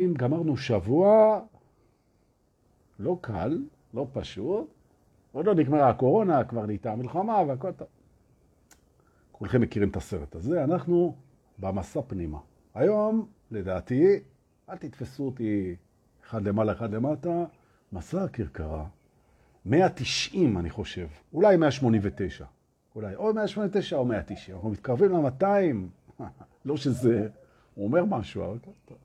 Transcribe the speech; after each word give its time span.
אם 0.00 0.14
גמרנו 0.16 0.56
שבוע 0.56 1.40
לא 2.98 3.18
קל, 3.20 3.62
לא 3.94 4.06
פשוט, 4.12 4.70
עוד 5.32 5.46
לא 5.46 5.54
נגמרה 5.54 5.88
הקורונה, 5.88 6.44
כבר 6.44 6.66
נהייתה 6.66 6.92
המלחמה 6.92 7.42
והכל 7.48 7.72
טוב. 7.72 7.88
כולכם 9.32 9.60
מכירים 9.60 9.88
את 9.88 9.96
הסרט 9.96 10.34
הזה, 10.34 10.64
אנחנו 10.64 11.16
במסע 11.58 12.00
פנימה. 12.02 12.38
היום, 12.74 13.26
לדעתי, 13.50 14.20
אל 14.70 14.76
תתפסו 14.76 15.26
אותי 15.26 15.76
אחד 16.24 16.42
למעלה, 16.42 16.72
אחד 16.72 16.94
למטה, 16.94 17.44
מסע 17.92 18.24
הכרכרה, 18.24 18.84
190 19.64 20.58
אני 20.58 20.70
חושב, 20.70 21.06
אולי 21.32 21.56
189, 21.56 22.44
אולי 22.94 23.14
או 23.14 23.34
189 23.34 23.96
או 23.96 24.04
190, 24.04 24.56
אנחנו 24.56 24.70
מתקרבים 24.70 25.12
ל-200, 25.12 25.44
לא 26.64 26.76
שזה, 26.76 27.28
הוא 27.74 27.84
אומר 27.84 28.04
משהו, 28.04 28.44
אבל 28.44 28.58
טוב. 28.58 28.96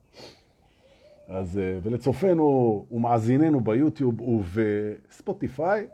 אז, 1.28 1.58
אה, 1.58 1.78
ולצופנו 1.82 2.86
ומאזיננו 2.90 3.60
ביוטיוב 3.60 4.20
ובספוטיפיי, 4.20 5.86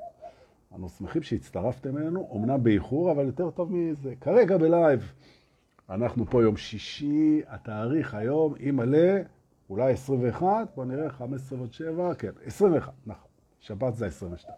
אנו 0.74 0.88
שמחים 0.88 1.22
שהצטרפתם 1.22 1.96
אלינו, 1.96 2.28
אמנם 2.36 2.62
באיחור, 2.62 3.12
אבל 3.12 3.26
יותר 3.26 3.50
טוב 3.50 3.72
מזה. 3.72 4.14
כרגע 4.20 4.56
בלייב, 4.56 5.12
אנחנו 5.90 6.26
פה 6.26 6.42
יום 6.42 6.56
שישי, 6.56 7.42
התאריך 7.46 8.14
היום, 8.14 8.54
אם 8.68 8.76
מלא, 8.76 9.18
אולי 9.70 9.92
21, 9.92 10.68
בוא 10.74 10.84
נראה, 10.84 11.10
15 11.10 11.58
ועוד 11.58 11.72
7, 11.72 12.14
כן, 12.14 12.30
21, 12.44 12.92
נכון, 13.06 13.28
שבת 13.60 13.94
זה 13.94 14.06
22. 14.06 14.56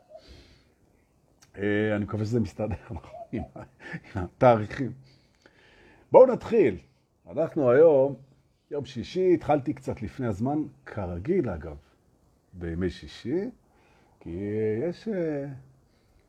אה, 1.59 1.97
אני 1.97 2.05
מקווה 2.05 2.25
שזה 2.25 2.41
מסתדר, 2.41 2.75
נכון, 2.91 3.19
עם 3.33 3.43
התאריכים. 4.15 4.93
בואו 6.13 6.27
נתחיל. 6.27 6.77
אנחנו 7.31 7.71
היום 7.71 8.15
יום 8.73 8.85
שישי, 8.85 9.35
התחלתי 9.35 9.73
קצת 9.73 10.03
לפני 10.03 10.27
הזמן, 10.27 10.63
כרגיל 10.87 11.51
אגב, 11.51 11.77
בימי 12.53 12.91
שישי, 12.91 13.51
כי 14.21 14.39
יש 14.83 15.09
uh, 15.09 15.13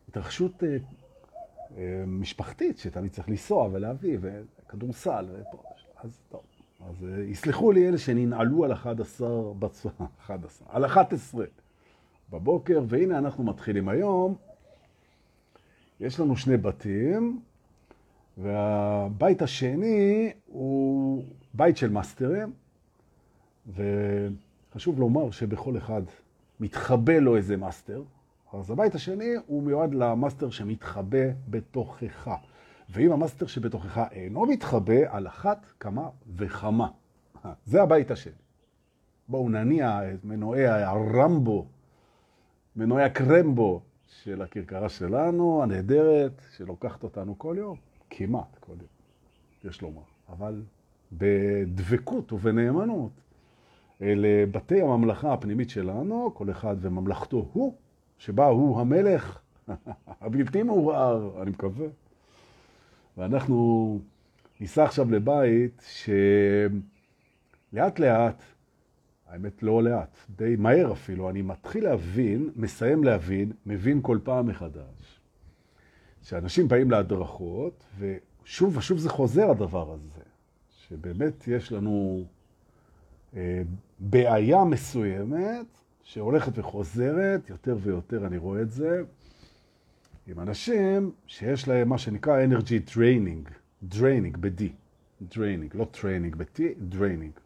התרחשות 0.09 0.63
uh, 0.63 0.65
uh, 0.65 1.75
משפחתית 2.07 2.77
שתמיד 2.77 3.11
צריך 3.11 3.29
לנסוע 3.29 3.69
ולהביא, 3.71 4.17
וכדורסל, 4.21 5.25
ופה, 5.29 5.63
אז 6.03 6.19
טוב. 6.29 6.41
אז 6.89 7.03
uh, 7.03 7.21
יסלחו 7.21 7.71
לי 7.71 7.87
אלה 7.87 7.97
שננעלו 7.97 8.63
על 8.63 8.73
11 8.73 9.53
בצבא, 9.59 10.05
11, 10.19 10.67
על 10.71 10.85
11 10.85 11.45
בבוקר, 12.29 12.83
והנה 12.87 13.17
אנחנו 13.17 13.43
מתחילים 13.43 13.89
היום. 13.89 14.35
יש 15.99 16.19
לנו 16.19 16.35
שני 16.35 16.57
בתים, 16.57 17.41
והבית 18.37 19.41
השני 19.41 20.31
הוא 20.45 21.23
בית 21.53 21.77
של 21.77 21.89
מאסטרים, 21.89 22.53
וחשוב 23.67 24.99
לומר 24.99 25.31
שבכל 25.31 25.77
אחד 25.77 26.01
מתחבא 26.59 27.13
לו 27.13 27.35
איזה 27.35 27.57
מאסטר. 27.57 28.03
אז 28.53 28.71
הבית 28.71 28.95
השני 28.95 29.33
הוא 29.47 29.63
מיועד 29.63 29.93
למאסטר 29.93 30.49
שמתחבא 30.49 31.25
בתוכך. 31.47 32.29
ואם 32.89 33.11
המאסטר 33.11 33.47
שבתוכך 33.47 34.01
אינו 34.11 34.45
מתחבא, 34.45 34.99
על 35.07 35.27
אחת 35.27 35.65
כמה 35.79 36.09
וכמה. 36.35 36.87
זה 37.65 37.81
הבית 37.81 38.11
השני. 38.11 38.33
בואו 39.27 39.49
נניע 39.49 40.13
את 40.13 40.25
מנועי 40.25 40.67
הרמבו, 40.67 41.65
מנועי 42.75 43.03
הקרמבו 43.03 43.81
של 44.07 44.41
הכרכרה 44.41 44.89
שלנו, 44.89 45.63
הנהדרת, 45.63 46.41
שלוקחת 46.57 47.03
אותנו 47.03 47.37
כל 47.37 47.55
יום. 47.59 47.77
כמעט 48.09 48.57
כל 48.59 48.73
יום, 48.79 49.69
יש 49.71 49.81
לומר. 49.81 50.01
אבל 50.29 50.61
בדבקות 51.17 52.33
ובנאמנות 52.33 53.11
אלה 54.01 54.45
בתי 54.51 54.81
הממלכה 54.81 55.33
הפנימית 55.33 55.69
שלנו, 55.69 56.31
כל 56.33 56.51
אחד 56.51 56.75
וממלכתו 56.79 57.49
הוא, 57.53 57.75
שבה 58.17 58.45
הוא 58.45 58.79
המלך 58.79 59.39
הבלתי 60.21 60.63
מעורער, 60.63 61.41
אני 61.41 61.51
מקווה. 61.51 61.87
ואנחנו 63.17 63.99
ניסע 64.59 64.83
עכשיו 64.83 65.11
לבית 65.11 65.85
שלאט 67.73 67.99
לאט, 67.99 68.43
האמת 69.27 69.63
לא 69.63 69.83
לאט, 69.83 70.17
די 70.35 70.55
מהר 70.59 70.91
אפילו, 70.91 71.29
אני 71.29 71.41
מתחיל 71.41 71.83
להבין, 71.83 72.49
מסיים 72.55 73.03
להבין, 73.03 73.51
מבין 73.65 73.99
כל 74.01 74.19
פעם 74.23 74.47
מחדש, 74.47 75.19
שאנשים 76.21 76.67
באים 76.67 76.91
להדרכות, 76.91 77.83
ושוב 77.99 78.77
ושוב 78.77 78.97
זה 78.97 79.09
חוזר 79.09 79.51
הדבר 79.51 79.91
הזה, 79.91 80.21
שבאמת 80.93 81.47
יש 81.47 81.71
לנו 81.71 82.23
אה, 83.35 83.61
בעיה 83.99 84.63
מסוימת 84.63 85.65
שהולכת 86.03 86.57
וחוזרת, 86.57 87.49
יותר 87.49 87.77
ויותר 87.81 88.27
אני 88.27 88.37
רואה 88.37 88.61
את 88.61 88.71
זה, 88.71 89.03
עם 90.27 90.39
אנשים 90.39 91.11
שיש 91.27 91.67
להם 91.67 91.89
מה 91.89 91.97
שנקרא 91.97 92.45
energy 92.45 92.91
draining, 92.91 93.49
draining 93.93 94.37
ב-D, 94.39 94.61
draining, 95.33 95.73
לא 95.73 95.87
training 95.93 96.35
ב-T, 96.37 96.59
draining. 96.95 97.39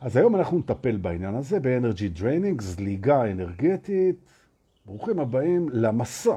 אז 0.00 0.16
היום 0.16 0.36
אנחנו 0.36 0.58
נטפל 0.58 0.96
בעניין 0.96 1.34
הזה, 1.34 1.60
ב-energy 1.60 2.20
draining, 2.20 2.62
זליגה 2.62 3.30
אנרגטית. 3.30 4.16
ברוכים 4.86 5.18
הבאים 5.18 5.68
למסע. 5.72 6.36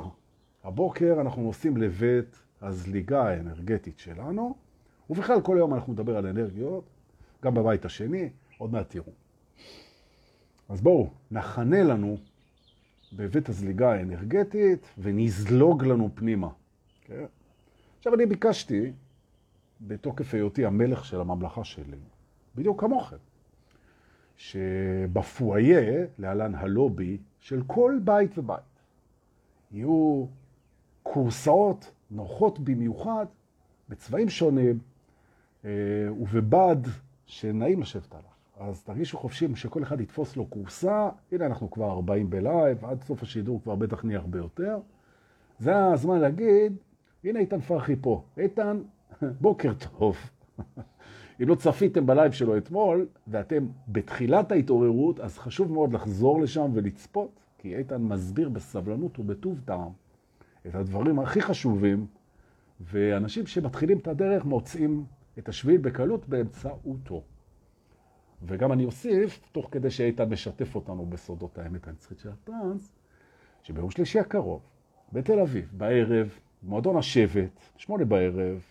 הבוקר 0.64 1.18
אנחנו 1.22 1.44
נוסעים 1.44 1.78
לבית 1.78 2.40
הזליגה 2.62 3.24
האנרגטית 3.24 4.00
שלנו, 4.00 4.56
ובכלל 5.10 5.42
כל 5.42 5.56
יום 5.60 5.74
אנחנו 5.74 5.94
נדבר 5.94 6.18
על 6.18 6.28
אנרגיות, 6.28 6.84
גם 7.44 7.54
בבית 7.54 7.86
השני, 7.86 8.30
עוד 8.58 8.72
מעט 8.72 8.90
תראו. 8.90 9.12
אז 10.70 10.82
בואו, 10.82 11.10
נחנה 11.32 11.84
לנו 11.84 12.18
בבית 13.14 13.50
הזליגה 13.50 13.94
האנרגטית 13.94 14.88
ונזלוג 14.98 15.86
לנו 15.86 16.10
פנימה. 16.16 16.50
כן? 17.02 17.26
עכשיו 17.98 18.14
אני 18.14 18.26
ביקשתי, 18.26 18.92
בתוקף 19.82 20.34
היותי 20.34 20.66
המלך 20.66 21.06
של 21.06 21.22
הממלכה 21.22 21.64
שלי, 21.64 21.98
בדיוק 22.56 22.82
כמוכם, 22.82 23.18
שבפואיה, 24.38 26.06
להלן 26.20 26.56
הלובי, 26.56 27.18
של 27.40 27.62
כל 27.68 28.00
בית 28.04 28.38
ובית, 28.38 28.60
יהיו 29.72 30.26
קורסאות 31.04 31.92
נוחות 32.12 32.60
במיוחד, 32.60 33.26
בצבעים 33.90 34.30
שונים, 34.30 34.80
ובבד 35.64 36.78
שנעים 37.26 37.82
לשבת 37.82 38.12
עליו. 38.12 38.30
אז 38.60 38.84
תרגישו 38.84 39.18
חופשי 39.18 39.48
שכל 39.56 39.84
אחד 39.84 40.02
יתפוס 40.02 40.38
לו 40.38 40.46
קורסה, 40.46 41.10
הנה 41.32 41.46
אנחנו 41.46 41.72
כבר 41.72 41.92
40 41.92 42.30
בלייב, 42.30 42.86
עד 42.86 43.02
סוף 43.02 43.24
השידור 43.24 43.62
כבר 43.64 43.76
בטח 43.76 44.04
נהיה 44.04 44.20
הרבה 44.20 44.38
יותר. 44.38 44.80
זה 45.60 45.86
הזמן 45.86 46.20
להגיד, 46.20 46.78
הנה 47.24 47.40
איתן 47.40 47.62
פרחי 47.62 47.96
פה. 48.02 48.24
איתן, 48.38 48.82
בוקר 49.42 49.74
טוב. 49.74 50.18
אם 51.42 51.48
לא 51.48 51.56
צפיתם 51.56 52.06
בלייב 52.06 52.32
שלו 52.32 52.58
אתמול, 52.58 53.08
ואתם 53.28 53.68
בתחילת 53.88 54.52
ההתעוררות, 54.52 55.20
אז 55.20 55.38
חשוב 55.38 55.72
מאוד 55.72 55.94
לחזור 55.94 56.42
לשם 56.42 56.72
ולצפות, 56.74 57.40
כי 57.58 57.76
איתן 57.76 58.02
מסביר 58.02 58.50
בסבלנות 58.50 59.20
ובטוב 59.20 59.60
טעם 59.66 59.92
את 60.68 60.76
הדברים 60.76 61.20
הכי 61.20 61.42
חשובים, 61.42 62.06
ואנשים 62.82 63.48
שמתחילים 63.48 63.98
את 63.98 64.08
הדרך 64.08 64.46
מוצאים 64.46 65.06
את 65.40 65.50
השביל 65.50 65.78
בקלות 65.78 66.30
באמצעותו. 66.30 67.24
וגם 68.42 68.72
אני 68.72 68.86
אוסיף, 68.86 69.40
תוך 69.52 69.68
כדי 69.72 69.92
שאיתן 69.92 70.30
משתף 70.30 70.76
אותנו 70.76 71.06
בסודות 71.06 71.58
האמת 71.58 71.88
הנצחית 71.88 72.20
של 72.20 72.30
הטרנס, 72.30 72.96
שביום 73.64 73.92
שלישי 73.92 74.20
הקרוב, 74.20 74.62
בתל 75.14 75.40
אביב, 75.40 75.72
בערב, 75.78 76.30
מועדון 76.64 76.98
השבט, 76.98 77.60
שמונה 77.78 78.06
בערב, 78.06 78.62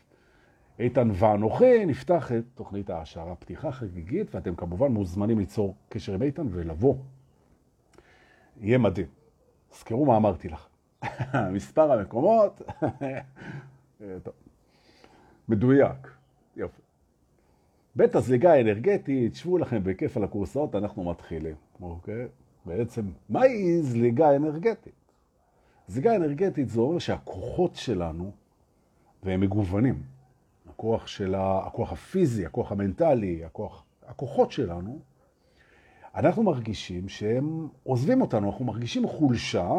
איתן 0.78 1.08
ואנוכי 1.14 1.86
נפתח 1.86 2.32
את 2.32 2.44
תוכנית 2.54 2.90
ההשערה, 2.90 3.34
פתיחה 3.34 3.72
חגיגית, 3.72 4.34
ואתם 4.34 4.54
כמובן 4.54 4.92
מוזמנים 4.92 5.38
ליצור 5.38 5.74
קשר 5.88 6.14
עם 6.14 6.22
איתן 6.22 6.46
ולבוא. 6.50 6.94
יהיה 8.60 8.78
מדהים. 8.78 9.06
זכרו 9.72 10.06
מה 10.06 10.16
אמרתי 10.16 10.48
לך. 10.48 10.68
מספר 11.52 11.92
המקומות, 11.92 12.62
טוב, 14.24 14.34
מדויק, 15.48 16.17
יופי. 16.58 16.82
בית 17.94 18.14
הזליגה 18.14 18.52
האנרגטית, 18.52 19.34
שבו 19.34 19.58
לכם 19.58 19.84
בכיף 19.84 20.16
על 20.16 20.24
הקורסאות, 20.24 20.74
אנחנו 20.74 21.04
מתחילים, 21.04 21.54
אוקיי? 21.80 22.26
בעצם, 22.66 23.02
מהי 23.28 23.82
זליגה 23.82 24.36
אנרגטית? 24.36 24.92
זליגה 25.88 26.16
אנרגטית 26.16 26.68
זה 26.68 26.80
אומר 26.80 26.98
שהכוחות 26.98 27.74
שלנו, 27.74 28.30
והם 29.22 29.40
מגוונים, 29.40 30.02
הכוח 30.68 31.06
של 31.06 31.34
הכוח 31.38 31.92
הפיזי, 31.92 32.46
הכוח 32.46 32.72
המנטלי, 32.72 33.44
הכוח, 33.44 33.84
הכוחות 34.06 34.52
שלנו, 34.52 34.98
אנחנו 36.14 36.42
מרגישים 36.42 37.08
שהם 37.08 37.68
עוזבים 37.82 38.20
אותנו, 38.20 38.50
אנחנו 38.50 38.64
מרגישים 38.64 39.08
חולשה, 39.08 39.70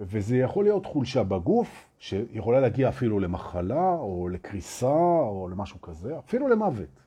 וזה 0.00 0.36
יכול 0.36 0.64
להיות 0.64 0.86
חולשה 0.86 1.24
בגוף, 1.24 1.88
שיכולה 1.98 2.60
להגיע 2.60 2.88
אפילו 2.88 3.20
למחלה, 3.20 3.94
או 3.94 4.28
לקריסה, 4.28 5.20
או 5.20 5.48
למשהו 5.50 5.80
כזה, 5.80 6.18
אפילו 6.18 6.48
למוות. 6.48 7.00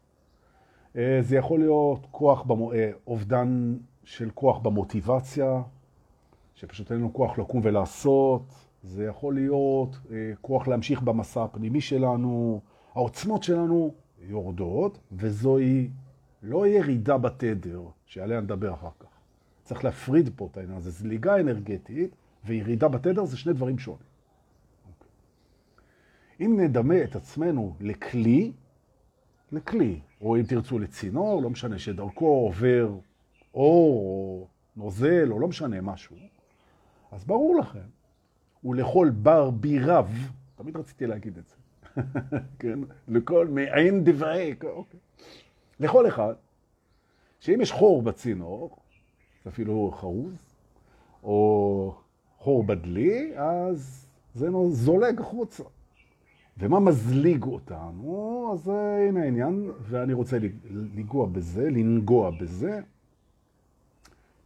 אה, 0.95 1.19
זה 1.21 1.36
יכול 1.36 1.59
להיות 1.59 2.07
כוח, 2.12 2.41
במו... 2.41 2.74
אה, 2.74 2.91
אובדן 3.07 3.77
של 4.03 4.30
כוח 4.33 4.57
במוטיבציה, 4.57 5.62
שפשוט 6.56 6.91
אין 6.91 7.00
לנו 7.00 7.13
כוח 7.13 7.38
לקום 7.38 7.62
ולעשות. 7.63 8.44
זה 8.83 9.06
יכול 9.06 9.33
להיות 9.33 10.00
כוח 10.41 10.68
להמשיך 10.68 11.01
במסע 11.01 11.44
הפנימי 11.44 11.81
שלנו. 11.81 12.62
העוצמות 12.95 13.44
שלנו 13.44 13.94
יורדות, 14.21 15.00
וזוהי 15.12 15.89
לא 16.44 16.68
ירידה 16.68 17.18
בתדר, 17.18 17.81
שעליה 18.06 18.41
נדבר 18.41 18.74
אחר 18.74 18.89
כך. 19.00 19.07
צריך 19.63 19.83
להפריד 19.83 20.30
פה 20.36 20.47
את 20.51 20.57
העניין 20.57 20.77
הזה. 20.77 20.91
זליגה 20.91 21.39
אנרגטית 21.39 22.15
וירידה 22.45 22.88
בתדר 22.88 23.25
זה 23.25 23.38
שני 23.38 23.53
דברים 23.53 23.80
שונים. 23.80 24.09
אם 26.39 26.59
נדמה 26.59 27.03
את 27.03 27.15
עצמנו 27.15 27.75
לכלי, 27.80 28.51
לכלי, 29.51 30.00
או 30.21 30.38
אם 30.38 30.44
תרצו 30.44 30.80
לצינור, 30.80 31.41
לא 31.41 31.50
משנה 31.50 31.80
שדרכו 31.80 32.25
עובר 32.25 32.89
אור 33.53 33.94
או 33.94 34.47
נוזל, 34.75 35.31
או 35.31 35.39
לא 35.39 35.47
משנה 35.47 35.81
משהו, 35.81 36.15
אז 37.12 37.25
ברור 37.25 37.59
לכם, 37.59 37.88
ולכל 38.63 39.09
בר 39.13 39.50
בי 39.50 39.80
רב, 39.80 40.31
תמיד 40.56 40.77
רציתי 40.77 41.07
להגיד 41.07 41.38
את 41.38 41.44
זה, 41.47 41.56
כן? 42.59 42.80
לכל 43.07 43.47
מעין 43.47 44.03
דברי, 44.03 44.56
אוקיי. 44.63 45.00
לכל 45.80 46.07
אחד, 46.07 46.33
שאם 47.39 47.62
יש 47.62 47.71
חור 47.71 48.01
בצינור, 48.01 48.77
אפילו 49.47 49.91
חרוז, 49.91 50.36
או 51.24 51.95
חור 52.39 52.63
בדלי, 52.63 53.31
אז 53.36 54.07
זה 54.33 54.50
זולג 54.69 55.21
החוצה. 55.21 55.63
ומה 56.57 56.80
מזליג 56.80 57.44
אותנו? 57.44 58.50
אז 58.53 58.68
הנה 59.07 59.24
העניין, 59.24 59.71
ואני 59.81 60.13
רוצה 60.13 60.38
לנגוע 60.69 61.25
בזה, 61.25 61.69
לנגוע 61.69 62.31
בזה. 62.31 62.81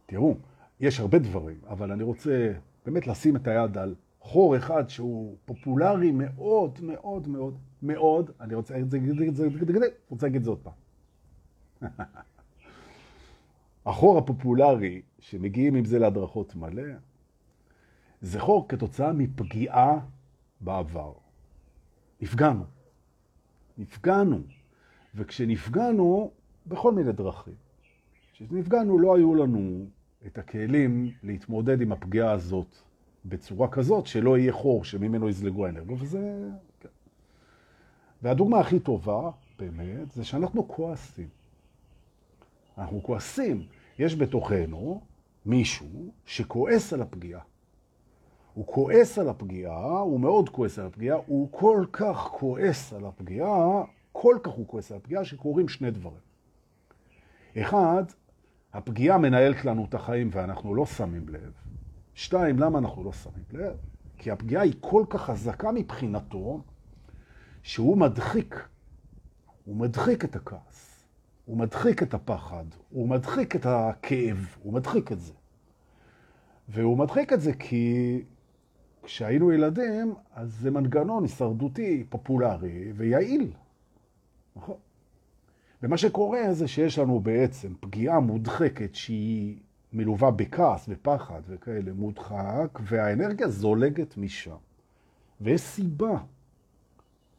תראו, 0.06 0.34
יש 0.80 1.00
הרבה 1.00 1.18
דברים, 1.18 1.56
אבל 1.68 1.92
אני 1.92 2.02
רוצה 2.02 2.52
באמת 2.86 3.06
לשים 3.06 3.36
את 3.36 3.48
היד 3.48 3.78
על 3.78 3.94
חור 4.20 4.56
אחד 4.56 4.88
שהוא 4.88 5.36
פופולרי 5.44 6.12
מאוד, 6.12 6.78
מאוד, 6.82 7.28
מאוד, 7.28 7.58
מאוד, 7.82 8.30
אני 8.40 8.54
רוצה 8.54 8.74
להגיד 8.74 9.28
את 9.28 9.36
זה, 9.36 9.48
רוצה 10.08 10.26
להגיד 10.26 10.38
את 10.38 10.44
זה 10.44 10.50
עוד 10.50 10.58
פעם. 10.62 10.72
החור 13.86 14.18
הפופולרי 14.18 15.02
שמגיעים 15.18 15.74
עם 15.74 15.84
זה 15.84 15.98
להדרכות 15.98 16.56
מלא, 16.56 16.82
זה 18.24 18.40
חור 18.40 18.68
כתוצאה 18.68 19.12
מפגיעה 19.12 19.98
בעבר. 20.60 21.12
נפגענו. 22.20 22.64
נפגענו. 23.78 24.38
וכשנפגענו, 25.14 26.30
בכל 26.66 26.92
מיני 26.92 27.12
דרכים. 27.12 27.54
כשנפגענו 28.32 28.98
לא 28.98 29.16
היו 29.16 29.34
לנו 29.34 29.86
את 30.26 30.38
הכלים 30.38 31.10
להתמודד 31.22 31.80
עם 31.80 31.92
הפגיעה 31.92 32.32
הזאת 32.32 32.76
בצורה 33.24 33.68
כזאת 33.68 34.06
שלא 34.06 34.38
יהיה 34.38 34.52
חור 34.52 34.84
שממנו 34.84 35.28
יזלגו 35.28 35.66
האנרגיות, 35.66 35.98
וזה... 36.00 36.50
כן. 36.80 36.88
והדוגמה 38.22 38.60
הכי 38.60 38.80
טובה, 38.80 39.30
באמת, 39.58 40.10
זה 40.10 40.24
שאנחנו 40.24 40.68
כועסים. 40.68 41.28
אנחנו 42.78 43.02
כועסים. 43.02 43.66
יש 43.98 44.16
בתוכנו 44.16 45.00
מישהו 45.46 46.12
שכועס 46.26 46.92
על 46.92 47.02
הפגיעה. 47.02 47.40
הוא 48.54 48.66
כועס 48.66 49.18
על 49.18 49.28
הפגיעה, 49.28 49.98
הוא 49.98 50.20
מאוד 50.20 50.48
כועס 50.48 50.78
על 50.78 50.86
הפגיעה, 50.86 51.18
הוא 51.26 51.48
כל 51.50 51.84
כך 51.92 52.16
כועס 52.16 52.92
על 52.92 53.06
הפגיעה, 53.06 53.82
כל 54.12 54.36
כך 54.42 54.52
הוא 54.52 54.68
כועס 54.68 54.90
על 54.90 54.96
הפגיעה, 54.96 55.24
שקורים 55.24 55.68
שני 55.68 55.90
דברים. 55.90 56.20
אחד, 57.58 58.04
הפגיעה 58.72 59.18
מנהלת 59.18 59.64
לנו 59.64 59.84
את 59.84 59.94
החיים 59.94 60.28
ואנחנו 60.32 60.74
לא 60.74 60.86
שמים 60.86 61.28
לב. 61.28 61.52
שתיים, 62.14 62.58
למה 62.58 62.78
אנחנו 62.78 63.04
לא 63.04 63.12
שמים 63.12 63.44
לב? 63.52 63.76
כי 64.18 64.30
הפגיעה 64.30 64.62
היא 64.62 64.74
כל 64.80 65.04
כך 65.10 65.20
חזקה 65.20 65.72
מבחינתו, 65.72 66.60
שהוא 67.62 67.98
מדחיק. 67.98 68.68
הוא 69.64 69.76
מדחיק 69.76 70.24
את 70.24 70.36
הכעס, 70.36 71.04
הוא 71.44 71.56
מדחיק 71.56 72.02
את 72.02 72.14
הפחד, 72.14 72.64
הוא 72.90 73.08
מדחיק 73.08 73.56
את 73.56 73.66
הכאב, 73.66 74.56
הוא 74.62 74.72
מדחיק 74.72 75.12
את 75.12 75.20
זה. 75.20 75.32
והוא 76.68 76.98
מדחיק 76.98 77.32
את 77.32 77.40
זה 77.40 77.52
כי 77.52 78.22
כשהיינו 79.04 79.52
ילדים, 79.52 80.14
אז 80.34 80.54
זה 80.60 80.70
מנגנון 80.70 81.22
הישרדותי, 81.22 82.04
פופולרי 82.08 82.92
ויעיל. 82.94 83.52
נכון? 84.56 84.76
ומה 85.82 85.96
שקורה 85.96 86.52
זה 86.52 86.68
שיש 86.68 86.98
לנו 86.98 87.20
בעצם 87.20 87.72
פגיעה 87.80 88.20
מודחקת 88.20 88.94
שהיא 88.94 89.58
מלווה 89.92 90.30
בכעס 90.30 90.86
ופחד 90.88 91.40
וכאלה 91.46 91.92
מודחק, 91.92 92.78
והאנרגיה 92.82 93.48
זולגת 93.48 94.16
משם. 94.16 94.56
ויש 95.40 95.60
סיבה 95.60 96.18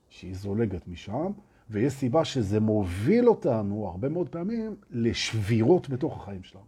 שהיא 0.09 0.35
זולגת 0.35 0.88
משם, 0.88 1.31
ויש 1.69 1.94
סיבה 1.94 2.25
שזה 2.25 2.59
מוביל 2.59 3.29
אותנו 3.29 3.88
הרבה 3.88 4.09
מאוד 4.09 4.29
פעמים 4.29 4.75
לשבירות 4.89 5.89
בתוך 5.89 6.17
החיים 6.17 6.44
שלנו. 6.44 6.65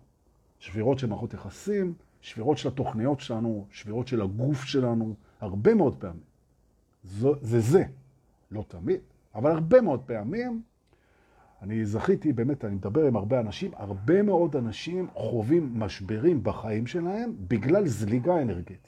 שבירות 0.59 0.99
של 0.99 1.07
מערכות 1.07 1.33
יחסים, 1.33 1.94
שבירות 2.21 2.57
של 2.57 2.67
התוכניות 2.67 3.19
שלנו, 3.19 3.65
שבירות 3.71 4.07
של 4.07 4.21
הגוף 4.21 4.63
שלנו, 4.63 5.15
הרבה 5.39 5.73
מאוד 5.73 5.95
פעמים. 5.99 6.23
זו, 7.03 7.35
זה 7.41 7.59
זה, 7.59 7.83
לא 8.51 8.63
תמיד, 8.67 8.99
אבל 9.35 9.51
הרבה 9.51 9.81
מאוד 9.81 10.01
פעמים. 10.05 10.61
אני 11.61 11.85
זכיתי, 11.85 12.33
באמת, 12.33 12.65
אני 12.65 12.75
מדבר 12.75 13.07
עם 13.07 13.15
הרבה 13.15 13.39
אנשים, 13.39 13.71
הרבה 13.75 14.21
מאוד 14.21 14.55
אנשים 14.55 15.07
חווים 15.13 15.79
משברים 15.79 16.43
בחיים 16.43 16.87
שלהם 16.87 17.35
בגלל 17.47 17.87
זליגה 17.87 18.41
אנרגטית. 18.41 18.87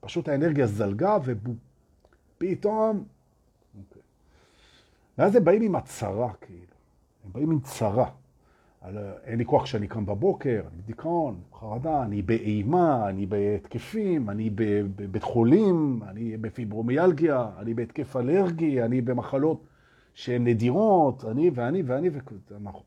פשוט 0.00 0.28
האנרגיה 0.28 0.66
זלגה 0.66 1.18
ופתאום... 1.24 3.04
אוקיי. 3.78 4.02
ואז 5.18 5.36
הם 5.36 5.44
באים 5.44 5.62
עם 5.62 5.76
הצרה, 5.76 6.32
כאילו. 6.40 6.74
הם 7.24 7.32
באים 7.32 7.50
עם 7.50 7.60
צרה. 7.60 8.10
אין 9.24 9.38
לי 9.38 9.44
כוח 9.44 9.62
כשאני 9.62 9.88
קם 9.88 10.06
בבוקר, 10.06 10.62
אני 10.72 10.82
בדיכאון, 10.82 11.40
חרדה, 11.54 12.02
אני 12.02 12.22
באימה, 12.22 13.08
אני 13.08 13.26
בהתקפים, 13.26 14.30
אני 14.30 14.50
בבית 14.54 15.22
חולים, 15.22 16.00
אני 16.08 16.36
בפיברומיאלגיה, 16.36 17.50
אני 17.58 17.74
בהתקף 17.74 18.16
אלרגי, 18.16 18.82
אני 18.82 19.00
במחלות 19.00 19.66
שהן 20.14 20.46
נדירות, 20.46 21.24
אני 21.24 21.50
ואני 21.54 21.82
ואני 21.82 22.10
וכזה. 22.12 22.58
נכון. 22.60 22.82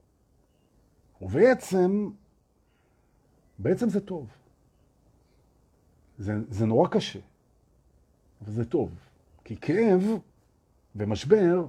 ובעצם, 1.22 2.10
בעצם 3.60 3.90
זה 3.90 4.02
טוב. 4.02 4.28
זה, 6.18 6.34
זה 6.50 6.66
נורא 6.66 6.88
קשה, 6.88 7.20
אבל 8.42 8.52
זה 8.52 8.66
טוב. 8.66 8.92
כי 9.44 9.56
כאב 9.56 10.04
ומשבר 10.96 11.66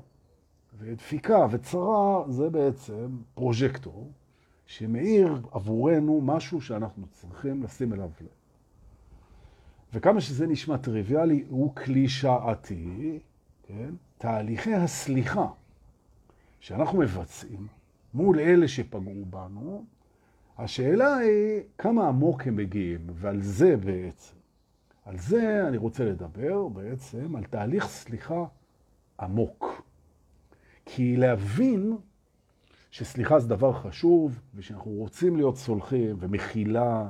ודפיקה 0.78 1.46
וצרה 1.50 2.24
זה 2.28 2.50
בעצם 2.50 3.08
פרוז'קטור 3.34 4.10
שמאיר 4.66 5.42
עבורנו 5.50 6.20
משהו 6.20 6.60
שאנחנו 6.60 7.06
צריכים 7.10 7.62
לשים 7.62 7.92
אליו 7.92 8.10
לב. 8.20 8.28
וכמה 9.92 10.20
שזה 10.20 10.46
נשמע 10.46 10.76
טריוויאלי, 10.76 11.44
הוא 11.48 11.74
כלי 11.74 12.08
שעתי, 12.08 13.18
כן? 13.62 13.90
תהליכי 14.18 14.74
הסליחה 14.74 15.46
שאנחנו 16.60 16.98
מבצעים 16.98 17.66
מול 18.14 18.40
אלה 18.40 18.68
שפגעו 18.68 19.24
בנו, 19.30 19.84
השאלה 20.58 21.16
היא 21.16 21.62
כמה 21.78 22.08
עמוק 22.08 22.46
הם 22.46 22.56
מגיעים, 22.56 23.06
ועל 23.12 23.40
זה 23.40 23.76
בעצם. 23.76 24.34
על 25.04 25.18
זה 25.18 25.68
אני 25.68 25.76
רוצה 25.76 26.04
לדבר 26.04 26.68
בעצם, 26.68 27.36
על 27.36 27.44
תהליך 27.44 27.86
סליחה 27.86 28.44
עמוק. 29.20 29.82
כי 30.84 31.16
להבין 31.16 31.96
שסליחה 32.92 33.40
זה 33.40 33.48
דבר 33.48 33.72
חשוב, 33.72 34.40
ושאנחנו 34.54 34.90
רוצים 34.90 35.36
להיות 35.36 35.56
סולחים 35.56 36.16
ומכילה, 36.20 37.08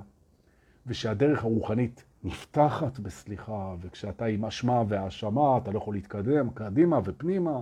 ושהדרך 0.87 1.45
הרוחנית 1.45 2.05
נפתחת 2.25 2.99
בסליחה, 2.99 3.75
וכשאתה 3.81 4.25
עם 4.25 4.45
אשמה 4.45 4.83
והאשמה, 4.89 5.59
אתה 5.59 5.71
לא 5.71 5.79
יכול 5.79 5.95
להתקדם 5.95 6.51
קדימה 6.51 7.01
ופנימה, 7.05 7.61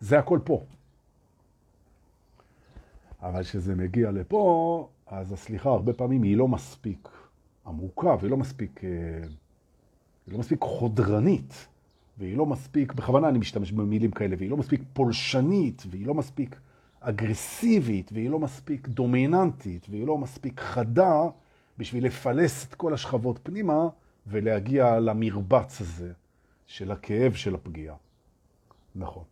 זה 0.00 0.18
הכל 0.18 0.38
פה. 0.44 0.64
אבל 3.22 3.42
כשזה 3.42 3.74
מגיע 3.74 4.10
לפה, 4.10 4.88
אז 5.06 5.32
הסליחה 5.32 5.70
הרבה 5.70 5.92
פעמים 5.92 6.22
היא 6.22 6.36
לא 6.36 6.48
מספיק 6.48 7.08
עמוקה, 7.66 8.16
והיא 8.20 8.30
לא 8.30 8.36
מספיק, 8.36 8.84
אה, 8.84 8.90
היא 10.26 10.32
לא 10.32 10.38
מספיק 10.38 10.60
חודרנית, 10.62 11.66
והיא 12.18 12.36
לא 12.36 12.46
מספיק, 12.46 12.92
בכוונה 12.92 13.28
אני 13.28 13.38
משתמש 13.38 13.72
במילים 13.72 14.10
כאלה, 14.10 14.36
והיא 14.38 14.50
לא 14.50 14.56
מספיק 14.56 14.82
פולשנית, 14.92 15.82
והיא 15.90 16.06
לא 16.06 16.14
מספיק 16.14 16.56
אגרסיבית, 17.08 18.12
והיא 18.12 18.30
לא 18.30 18.38
מספיק 18.38 18.88
דומיננטית, 18.88 19.86
והיא 19.90 20.06
לא 20.06 20.18
מספיק 20.18 20.60
חדה 20.60 21.22
בשביל 21.78 22.06
לפלס 22.06 22.66
את 22.68 22.74
כל 22.74 22.94
השכבות 22.94 23.40
פנימה 23.42 23.88
ולהגיע 24.26 25.00
למרבץ 25.00 25.80
הזה 25.80 26.12
של 26.66 26.90
הכאב 26.92 27.34
של 27.34 27.54
הפגיעה. 27.54 27.96
נכון. 28.94 29.24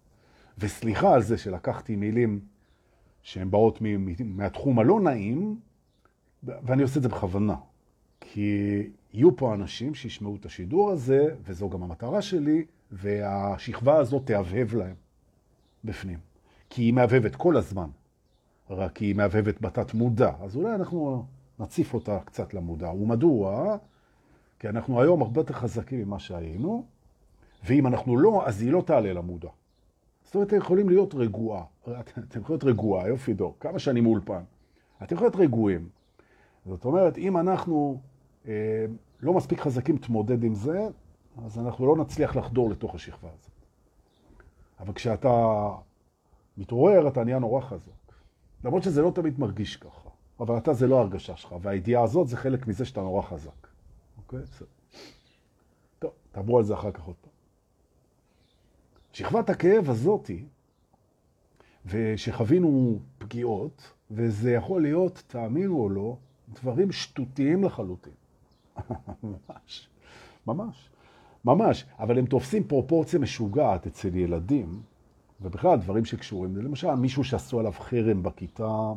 וסליחה 0.59 1.15
על 1.15 1.23
זה 1.23 1.39
שלקחתי 1.39 1.97
מילים 1.97 2.41
שהן 3.23 3.51
באות 3.51 3.79
מהתחום 4.25 4.79
הלא 4.79 5.01
נעים, 5.01 5.61
ואני 6.43 6.83
עושה 6.83 6.97
את 6.97 7.03
זה 7.03 7.09
בכוונה, 7.09 7.57
כי 8.21 8.83
יהיו 9.13 9.37
פה 9.37 9.55
אנשים 9.55 9.95
שישמעו 9.95 10.37
את 10.37 10.47
השידור 10.47 10.91
הזה, 10.91 11.35
וזו 11.45 11.71
גם 11.71 11.83
המטרה 11.83 12.23
שלי, 12.23 12.65
והשכבה 12.93 13.97
הזאת 13.97 14.27
תהבהב 14.27 14.75
להם 14.75 14.95
בפנים. 15.85 16.34
כי 16.75 16.83
היא 16.83 16.93
מהבהבת 16.93 17.37
כל 17.37 17.57
הזמן, 17.57 17.89
רק 18.71 18.97
היא 18.97 19.15
מהבהבת 19.15 19.61
בתת 19.61 19.95
מודע. 19.95 20.33
אז 20.41 20.57
אולי 20.57 20.75
אנחנו 20.75 21.25
נציף 21.59 21.95
אותה 21.95 22.19
קצת 22.25 22.55
למודע. 22.55 22.91
ומדוע? 22.91 23.77
כי 24.59 24.69
אנחנו 24.69 25.01
היום 25.01 25.23
הרבה 25.23 25.41
יותר 25.41 25.55
חזקים 25.55 26.03
ממה 26.07 26.19
שהיינו, 26.19 26.85
ואם 27.65 27.87
אנחנו 27.87 28.17
לא, 28.17 28.47
אז 28.47 28.63
היא 28.63 28.73
לא 28.73 28.83
תעלה 28.87 29.13
למודע. 29.13 29.49
זאת 30.25 30.35
אומרת, 30.35 30.49
אתם 30.49 30.57
יכולים 30.57 30.89
להיות 30.89 31.15
רגועה. 31.15 31.65
אתם 31.83 32.41
יכולים 32.41 32.45
להיות 32.49 32.65
רגועה, 32.65 33.09
יופי 33.09 33.35
דור, 33.35 33.57
כמה 33.61 33.79
שנים 33.79 34.05
מאולפן. 34.05 34.43
אתם 35.03 35.15
יכולים 35.15 35.33
להיות 35.33 35.37
רגועים. 35.37 35.89
זאת 36.67 36.85
אומרת, 36.85 37.19
אם 37.19 37.37
אנחנו 37.37 38.01
אה, 38.49 38.85
לא 39.21 39.35
מספיק 39.35 39.61
חזקים 39.61 39.99
תמודד 39.99 40.45
עם 40.45 40.55
זה, 40.55 40.89
אז 41.45 41.59
אנחנו 41.59 41.87
לא 41.87 41.97
נצליח 41.97 42.37
לחדור 42.37 42.71
לתוך 42.71 42.95
השכבה 42.95 43.29
הזאת. 43.29 43.51
אבל 44.81 44.93
כשאתה 44.93 45.69
מתעורר, 46.57 47.09
אתה 47.09 47.25
נהיה 47.25 47.39
נורא 47.39 47.61
חזק. 47.61 47.93
למרות 48.65 48.83
שזה 48.83 49.03
לא 49.03 49.11
תמיד 49.11 49.41
מרגיש 49.41 49.77
ככה, 49.77 50.09
אבל 50.41 50.59
אתה 50.59 50.73
זה 50.73 50.87
לא 50.87 51.01
הרגשה 51.01 51.37
שלך, 51.37 51.55
והידיעה 51.63 52.03
הזאת 52.03 52.29
זה 52.29 52.37
חלק 52.37 52.67
מזה 52.67 52.85
שאתה 52.85 53.01
נורא 53.01 53.23
חזק. 53.23 53.67
אוקיי? 54.19 54.39
בסדר. 54.39 54.67
טוב, 55.99 56.11
תעברו 56.33 56.59
על 56.59 56.65
זה 56.65 56.75
אחר 56.75 56.93
כך 56.93 57.05
עוד 57.05 57.17
פעם. 57.21 57.33
שכבת 59.13 59.51
הכאב 59.51 59.91
הזאתי, 59.91 60.45
ושחווינו 61.87 62.99
פגיעות, 63.19 63.93
וזה 64.11 64.53
יכול 64.53 64.83
להיות, 64.83 65.23
תאמינו 65.27 65.81
או 65.81 65.89
לא, 65.89 66.17
דברים 66.49 66.93
שטותיים 66.93 67.65
לחלוטין. 67.65 68.13
ממש, 69.23 69.89
ממש, 70.47 70.91
ממש. 71.45 71.85
אבל 71.99 72.19
הם 72.19 72.27
תופסים 72.27 72.65
פרופורציה 72.65 73.19
משוגעת 73.19 73.87
אצל 73.87 74.17
ילדים, 74.17 74.83
ובכלל 75.45 75.79
דברים 75.79 76.05
שקשורים. 76.05 76.57
למשל, 76.57 76.95
מישהו 76.95 77.25
שעשו 77.25 77.61
עליו 77.61 77.73
חרם 77.73 78.23
בכיתה, 78.23 78.93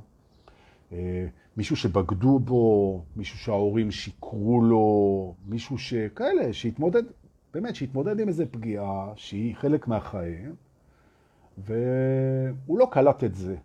אה, 0.91 1.27
מישהו 1.57 1.75
שבגדו 1.75 2.39
בו, 2.39 3.03
מישהו 3.15 3.37
שההורים 3.37 3.91
שיקרו 3.91 4.61
לו, 4.61 5.35
מישהו 5.45 5.77
שכאלה, 5.77 6.53
שהתמודד, 6.53 7.03
באמת, 7.53 7.75
שהתמודד 7.75 8.19
עם 8.19 8.27
איזה 8.27 8.45
פגיעה 8.45 9.11
שהיא 9.15 9.55
חלק 9.55 9.87
מהחיים, 9.87 10.55
והוא 11.57 12.79
לא 12.79 12.87
קלט 12.91 13.23
את 13.23 13.35
זה 13.35 13.55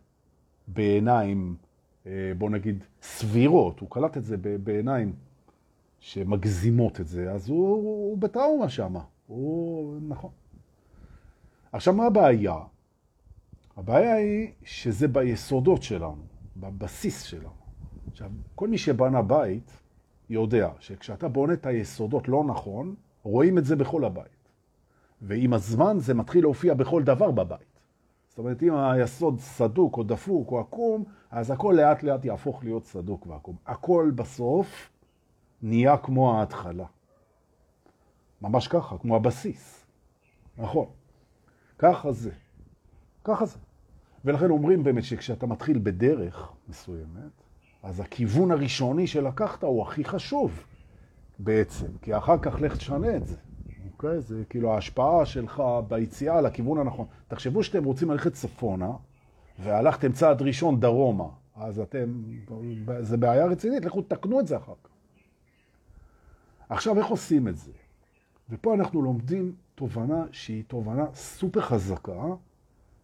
בעיניים, 0.68 1.56
אה, 2.06 2.32
בוא 2.38 2.50
נגיד, 2.50 2.84
סבירות, 3.02 3.80
הוא 3.80 3.90
קלט 3.90 4.16
את 4.16 4.24
זה 4.24 4.36
בעיניים 4.64 5.12
שמגזימות 6.00 7.00
את 7.00 7.06
זה, 7.06 7.32
אז 7.32 7.48
הוא, 7.48 7.68
הוא 7.74 8.18
בטראומה 8.18 8.68
שם, 8.68 8.94
הוא, 9.26 9.96
נכון. 10.08 10.30
עכשיו, 11.72 11.94
מה 11.94 12.06
הבעיה? 12.06 12.54
הבעיה 13.76 14.14
היא 14.14 14.52
שזה 14.62 15.08
ביסודות 15.08 15.82
שלנו, 15.82 16.22
בבסיס 16.56 17.22
שלנו. 17.22 17.50
עכשיו, 18.10 18.30
כל 18.54 18.68
מי 18.68 18.78
שבנה 18.78 19.22
בית 19.22 19.72
יודע 20.30 20.70
שכשאתה 20.78 21.28
בונה 21.28 21.52
את 21.52 21.66
היסודות 21.66 22.28
לא 22.28 22.44
נכון, 22.44 22.94
רואים 23.22 23.58
את 23.58 23.64
זה 23.64 23.76
בכל 23.76 24.04
הבית. 24.04 24.48
ועם 25.22 25.52
הזמן 25.52 25.96
זה 25.98 26.14
מתחיל 26.14 26.44
להופיע 26.44 26.74
בכל 26.74 27.02
דבר 27.02 27.30
בבית. 27.30 27.72
זאת 28.28 28.38
אומרת, 28.38 28.62
אם 28.62 28.74
היסוד 28.74 29.38
סדוק 29.38 29.96
או 29.96 30.02
דפוק 30.02 30.50
או 30.50 30.60
עקום, 30.60 31.04
אז 31.30 31.50
הכל 31.50 31.74
לאט 31.76 32.02
לאט 32.02 32.24
יהפוך 32.24 32.64
להיות 32.64 32.86
סדוק 32.86 33.26
ועקום. 33.26 33.56
הכל 33.66 34.12
בסוף 34.14 34.90
נהיה 35.62 35.96
כמו 35.96 36.38
ההתחלה. 36.38 36.86
ממש 38.42 38.68
ככה, 38.68 38.98
כמו 38.98 39.16
הבסיס. 39.16 39.86
נכון. 40.58 40.86
ככה 41.78 42.12
זה. 42.12 42.30
ככה 43.24 43.46
זה. 43.46 43.58
ולכן 44.24 44.50
אומרים 44.50 44.84
באמת 44.84 45.04
שכשאתה 45.04 45.46
מתחיל 45.46 45.78
בדרך 45.82 46.52
מסוימת, 46.68 47.42
אז 47.82 48.00
הכיוון 48.00 48.50
הראשוני 48.50 49.06
שלקחת 49.06 49.62
הוא 49.62 49.82
הכי 49.82 50.04
חשוב 50.04 50.64
בעצם, 51.38 51.86
כי 52.02 52.16
אחר 52.16 52.38
כך 52.38 52.60
לך 52.60 52.76
תשנה 52.76 53.16
את 53.16 53.26
זה. 53.26 53.36
אוקיי? 53.92 54.20
זה 54.20 54.42
כאילו 54.48 54.74
ההשפעה 54.74 55.26
שלך 55.26 55.62
ביציאה 55.88 56.40
לכיוון 56.40 56.78
הנכון. 56.78 57.06
תחשבו 57.28 57.62
שאתם 57.62 57.84
רוצים 57.84 58.10
ללכת 58.10 58.32
צפונה, 58.32 58.90
והלכתם 59.58 60.12
צעד 60.12 60.42
ראשון 60.42 60.80
דרומה, 60.80 61.28
אז 61.56 61.80
אתם, 61.80 62.22
זה 63.00 63.16
בעיה 63.16 63.46
רצינית, 63.46 63.84
לכו 63.84 64.02
תקנו 64.02 64.40
את 64.40 64.46
זה 64.46 64.56
אחר 64.56 64.72
כך. 64.84 64.90
עכשיו, 66.68 66.98
איך 66.98 67.06
עושים 67.06 67.48
את 67.48 67.56
זה? 67.56 67.72
ופה 68.50 68.74
אנחנו 68.74 69.02
לומדים 69.02 69.54
תובנה 69.74 70.24
שהיא 70.32 70.64
תובנה 70.66 71.06
סופר 71.14 71.60
חזקה, 71.60 72.24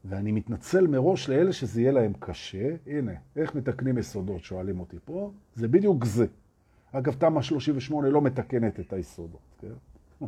ואני 0.09 0.33
מתנצל 0.33 0.87
מראש 0.87 1.29
לאלה 1.29 1.53
שזה 1.53 1.81
יהיה 1.81 1.93
להם 1.93 2.12
קשה. 2.19 2.77
הנה, 2.87 3.12
איך 3.37 3.55
מתקנים 3.55 3.99
יסודות, 3.99 4.45
שואלים 4.45 4.81
אותי 4.81 4.97
פה. 5.05 5.33
זה 5.55 5.69
בדיוק 5.69 6.05
זה. 6.05 6.27
אגב, 6.93 7.15
תמ"א 7.15 7.43
38 7.43 8.09
לא 8.09 8.23
מתקנת 8.23 8.81
את 8.81 8.93
היסודות, 8.93 9.41
כן? 9.61 9.75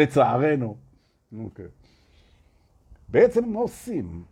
לצערנו. 0.00 0.76
אוקיי. 1.38 1.66
בעצם 3.08 3.48
מה 3.48 3.58
עושים? 3.58 4.24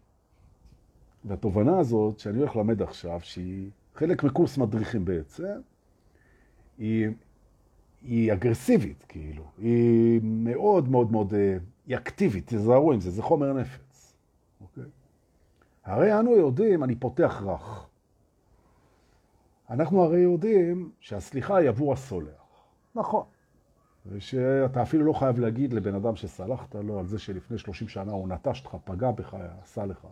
והתובנה 1.25 1.79
הזאת 1.79 2.19
שאני 2.19 2.39
הולך 2.39 2.57
ללמד 2.57 2.83
עכשיו, 2.83 3.21
שהיא 3.23 3.71
חלק 3.95 4.25
מקורס 4.25 4.59
מדריכים 4.59 5.05
בעצם, 5.05 5.61
היא 6.79 7.09
היא 8.03 8.33
אגרסיבית, 8.33 9.05
כאילו. 9.09 9.45
היא 9.59 10.21
מאוד 10.23 10.89
מאוד 10.89 11.13
מאוד, 11.13 11.35
אה, 11.35 11.57
היא 11.91 11.97
אקטיבית, 11.97 12.45
תזהרו 12.47 12.93
עם 12.93 13.01
זה, 13.01 13.11
זה 13.11 13.23
חומר 13.23 13.53
נפץ. 13.53 14.15
אוקיי? 14.61 14.85
הרי 15.85 16.19
אנו 16.19 16.37
יודעים, 16.37 16.85
אני 16.85 16.95
פותח 16.95 17.43
רך. 17.47 17.87
אנחנו 19.71 20.03
הרי 20.03 20.19
יודעים 20.19 20.91
שהסליחה 21.01 21.57
היא 21.57 21.69
עבור 21.69 21.93
הסולח. 21.93 22.67
נכון. 22.95 23.25
ושאתה 24.07 24.83
אפילו 24.83 25.05
לא 25.05 25.13
חייב 25.13 25.39
להגיד 25.39 25.73
לבן 25.73 25.95
אדם 25.95 26.17
שסלחת 26.17 26.75
לו 26.75 26.99
על 26.99 27.07
זה 27.07 27.19
שלפני 27.19 27.59
30 27.59 27.89
שנה 27.89 28.13
הוא 28.13 28.29
נטש 28.29 28.61
אותך, 28.65 28.77
פגע 28.85 29.11
בך, 29.11 29.37
עשה 29.63 29.87
לך. 29.87 30.07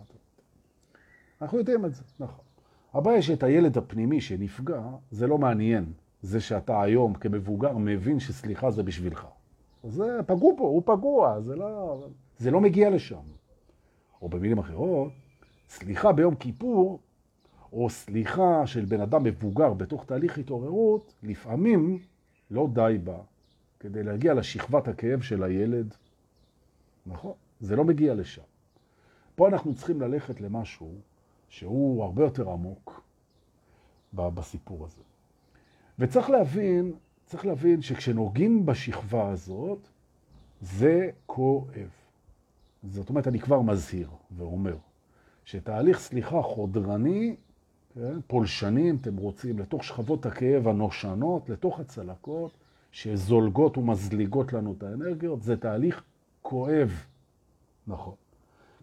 אנחנו 1.42 1.58
יודעים 1.58 1.84
את 1.84 1.94
זה, 1.94 2.02
נכון. 2.20 2.44
הבעיה 2.94 3.22
שאת 3.22 3.42
הילד 3.42 3.78
הפנימי 3.78 4.20
שנפגע, 4.20 4.82
זה 5.10 5.26
לא 5.26 5.38
מעניין. 5.38 5.92
זה 6.22 6.40
שאתה 6.40 6.82
היום 6.82 7.14
כמבוגר 7.14 7.76
מבין 7.76 8.20
שסליחה 8.20 8.70
זה 8.70 8.82
בשבילך. 8.82 9.26
זה 9.84 10.20
פגעו 10.26 10.54
פה, 10.58 10.64
הוא 10.64 10.82
פגוע, 10.84 11.40
זה 11.40 11.56
לא, 11.56 12.06
זה 12.38 12.50
לא 12.50 12.60
מגיע 12.60 12.90
לשם. 12.90 13.22
או 14.22 14.28
במילים 14.28 14.58
אחרות, 14.58 15.12
סליחה 15.68 16.12
ביום 16.12 16.34
כיפור, 16.34 16.98
או 17.72 17.90
סליחה 17.90 18.66
של 18.66 18.84
בן 18.84 19.00
אדם 19.00 19.24
מבוגר 19.24 19.74
בתוך 19.74 20.04
תהליך 20.04 20.38
התעוררות, 20.38 21.14
לפעמים 21.22 21.98
לא 22.50 22.68
די 22.72 22.98
בה 23.04 23.18
כדי 23.80 24.02
להגיע 24.02 24.34
לשכבת 24.34 24.88
הכאב 24.88 25.20
של 25.20 25.42
הילד. 25.42 25.94
נכון? 27.06 27.32
זה 27.60 27.76
לא 27.76 27.84
מגיע 27.84 28.14
לשם. 28.14 28.42
פה 29.34 29.48
אנחנו 29.48 29.74
צריכים 29.74 30.00
ללכת 30.00 30.40
למשהו 30.40 30.94
שהוא 31.48 32.04
הרבה 32.04 32.22
יותר 32.22 32.50
עמוק 32.50 33.02
בסיפור 34.12 34.84
הזה. 34.84 35.02
וצריך 35.98 36.30
להבין, 36.30 36.92
צריך 37.28 37.46
להבין 37.46 37.82
שכשנוגעים 37.82 38.66
בשכבה 38.66 39.28
הזאת, 39.30 39.88
זה 40.60 41.10
כואב. 41.26 41.90
זאת 42.82 43.08
אומרת, 43.08 43.28
אני 43.28 43.38
כבר 43.40 43.60
מזהיר 43.60 44.10
ואומר 44.30 44.76
שתהליך 45.44 45.98
סליחה 45.98 46.42
חודרני, 46.42 47.36
כן, 47.94 48.20
פולשני, 48.26 48.90
אם 48.90 48.96
אתם 48.96 49.16
רוצים, 49.16 49.58
לתוך 49.58 49.84
שכבות 49.84 50.26
הכאב 50.26 50.68
הנושנות, 50.68 51.48
לתוך 51.48 51.80
הצלקות, 51.80 52.52
שזולגות 52.92 53.78
ומזליגות 53.78 54.52
לנו 54.52 54.74
את 54.78 54.82
האנרגיות, 54.82 55.42
זה 55.42 55.56
תהליך 55.56 56.02
כואב. 56.42 57.04
נכון. 57.86 58.14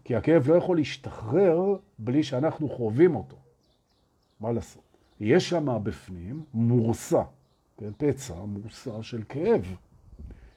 כי 0.04 0.16
הכאב 0.16 0.48
לא 0.48 0.54
יכול 0.54 0.76
להשתחרר 0.76 1.76
בלי 1.98 2.22
שאנחנו 2.22 2.68
חווים 2.68 3.16
אותו. 3.16 3.36
מה 4.40 4.52
לעשות? 4.52 4.82
יש 5.20 5.48
שם 5.48 5.78
בפנים 5.82 6.44
מורסה, 6.54 7.22
כן, 7.76 7.90
פצע, 7.96 8.34
מורסה 8.34 9.02
של 9.02 9.22
כאב, 9.28 9.76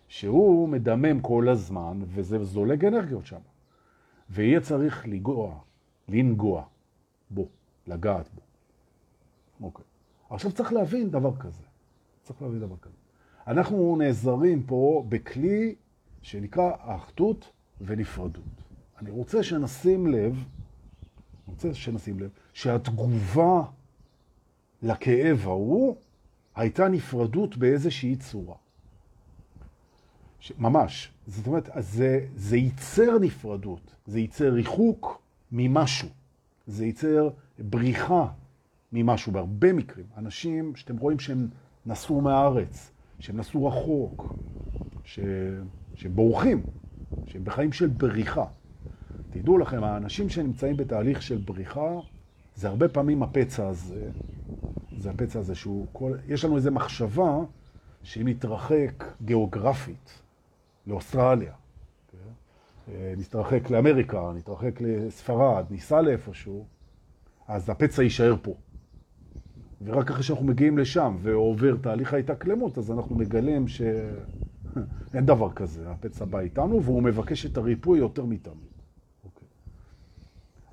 שהוא 0.07 0.69
מדמם 0.69 1.21
כל 1.21 1.49
הזמן, 1.49 1.99
וזה 2.05 2.43
זולג 2.43 2.85
אנרגיות 2.85 3.25
שם. 3.25 3.39
ויהיה 4.29 4.61
צריך 4.61 5.07
לגוע, 5.07 5.59
לנגוע 6.07 6.63
בו, 7.29 7.47
לגעת 7.87 8.29
בו. 8.33 8.41
אוקיי. 9.65 9.85
עכשיו 10.29 10.51
צריך 10.51 10.73
להבין 10.73 11.09
דבר 11.09 11.35
כזה. 11.35 11.63
צריך 12.23 12.41
להבין 12.41 12.59
דבר 12.59 12.77
כזה. 12.77 12.97
אנחנו 13.47 13.95
נעזרים 13.95 14.63
פה 14.63 15.05
בכלי 15.09 15.75
שנקרא 16.21 16.71
אחדות 16.77 17.51
ונפרדות. 17.81 18.63
אני 19.01 19.09
רוצה 19.09 19.43
שנשים 19.43 20.07
לב 20.07 20.45
אני 21.49 21.55
רוצה 21.55 21.73
שנשים 21.73 22.19
לב, 22.19 22.29
שהתגובה 22.53 23.61
לכאב 24.81 25.39
ההוא 25.43 25.95
הייתה 26.59 26.87
נפרדות 26.87 27.57
באיזושהי 27.57 28.15
צורה. 28.15 28.55
ש... 30.39 30.53
ממש. 30.57 31.11
זאת 31.27 31.47
אומרת, 31.47 31.69
זה, 31.79 32.25
זה 32.35 32.57
ייצר 32.57 33.19
נפרדות, 33.21 33.95
זה 34.05 34.19
ייצר 34.19 34.53
ריחוק 34.53 35.21
ממשהו, 35.51 36.09
זה 36.67 36.85
ייצר 36.85 37.29
בריחה 37.59 38.27
ממשהו 38.93 39.31
בהרבה 39.31 39.73
מקרים. 39.73 40.05
אנשים 40.17 40.75
שאתם 40.75 40.97
רואים 40.97 41.19
שהם 41.19 41.47
נסעו 41.85 42.21
מהארץ, 42.21 42.91
שהם 43.19 43.37
נסעו 43.37 43.67
רחוק, 43.67 44.33
ש... 45.03 45.19
שבורחים, 45.95 46.63
שהם 47.27 47.43
בחיים 47.43 47.71
של 47.71 47.87
בריחה. 47.87 48.45
תדעו 49.29 49.57
לכם, 49.57 49.83
האנשים 49.83 50.29
שנמצאים 50.29 50.77
בתהליך 50.77 51.21
של 51.21 51.37
בריחה, 51.37 51.99
זה 52.55 52.67
הרבה 52.67 52.87
פעמים 52.87 53.23
הפצע 53.23 53.67
הזה, 53.67 54.09
זה 54.97 55.09
הפצע 55.09 55.39
הזה 55.39 55.55
שהוא 55.55 55.87
כל... 55.91 56.13
יש 56.27 56.45
לנו 56.45 56.55
איזו 56.55 56.71
מחשבה 56.71 57.37
שאם 58.03 58.27
נתרחק 58.27 59.03
גיאוגרפית 59.21 60.21
לאוסטרליה, 60.87 61.53
כן? 62.11 62.17
נתרחק 63.17 63.69
לאמריקה, 63.69 64.31
נתרחק 64.35 64.81
לספרד, 64.81 65.65
ניסע 65.69 66.01
לאיפשהו, 66.01 66.65
אז 67.47 67.69
הפצע 67.69 68.03
יישאר 68.03 68.35
פה. 68.41 68.53
ורק 69.81 70.11
אחרי 70.11 70.23
שאנחנו 70.23 70.45
מגיעים 70.45 70.77
לשם 70.77 71.17
ועובר 71.21 71.75
תהליך 71.81 72.13
ההתאקלמות, 72.13 72.77
אז 72.77 72.91
אנחנו 72.91 73.15
מגלים 73.15 73.67
שאין 73.67 75.25
דבר 75.25 75.51
כזה, 75.53 75.89
הפצע 75.89 76.25
בא 76.25 76.39
איתנו 76.39 76.83
והוא 76.83 77.03
מבקש 77.03 77.45
את 77.45 77.57
הריפוי 77.57 77.99
יותר 77.99 78.25
מתמיד. 78.25 78.69
אוקיי. 79.23 79.47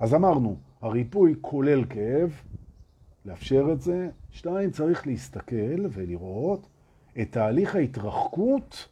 אז 0.01 0.15
אמרנו, 0.15 0.57
הריפוי 0.81 1.35
כולל 1.41 1.85
כאב, 1.85 2.43
לאפשר 3.27 3.69
את 3.73 3.81
זה. 3.81 4.11
שתיים, 4.31 4.71
צריך 4.71 5.07
להסתכל 5.07 5.87
ולראות 5.91 6.69
את 7.21 7.33
תהליך 7.33 7.75
ההתרחקות 7.75 8.89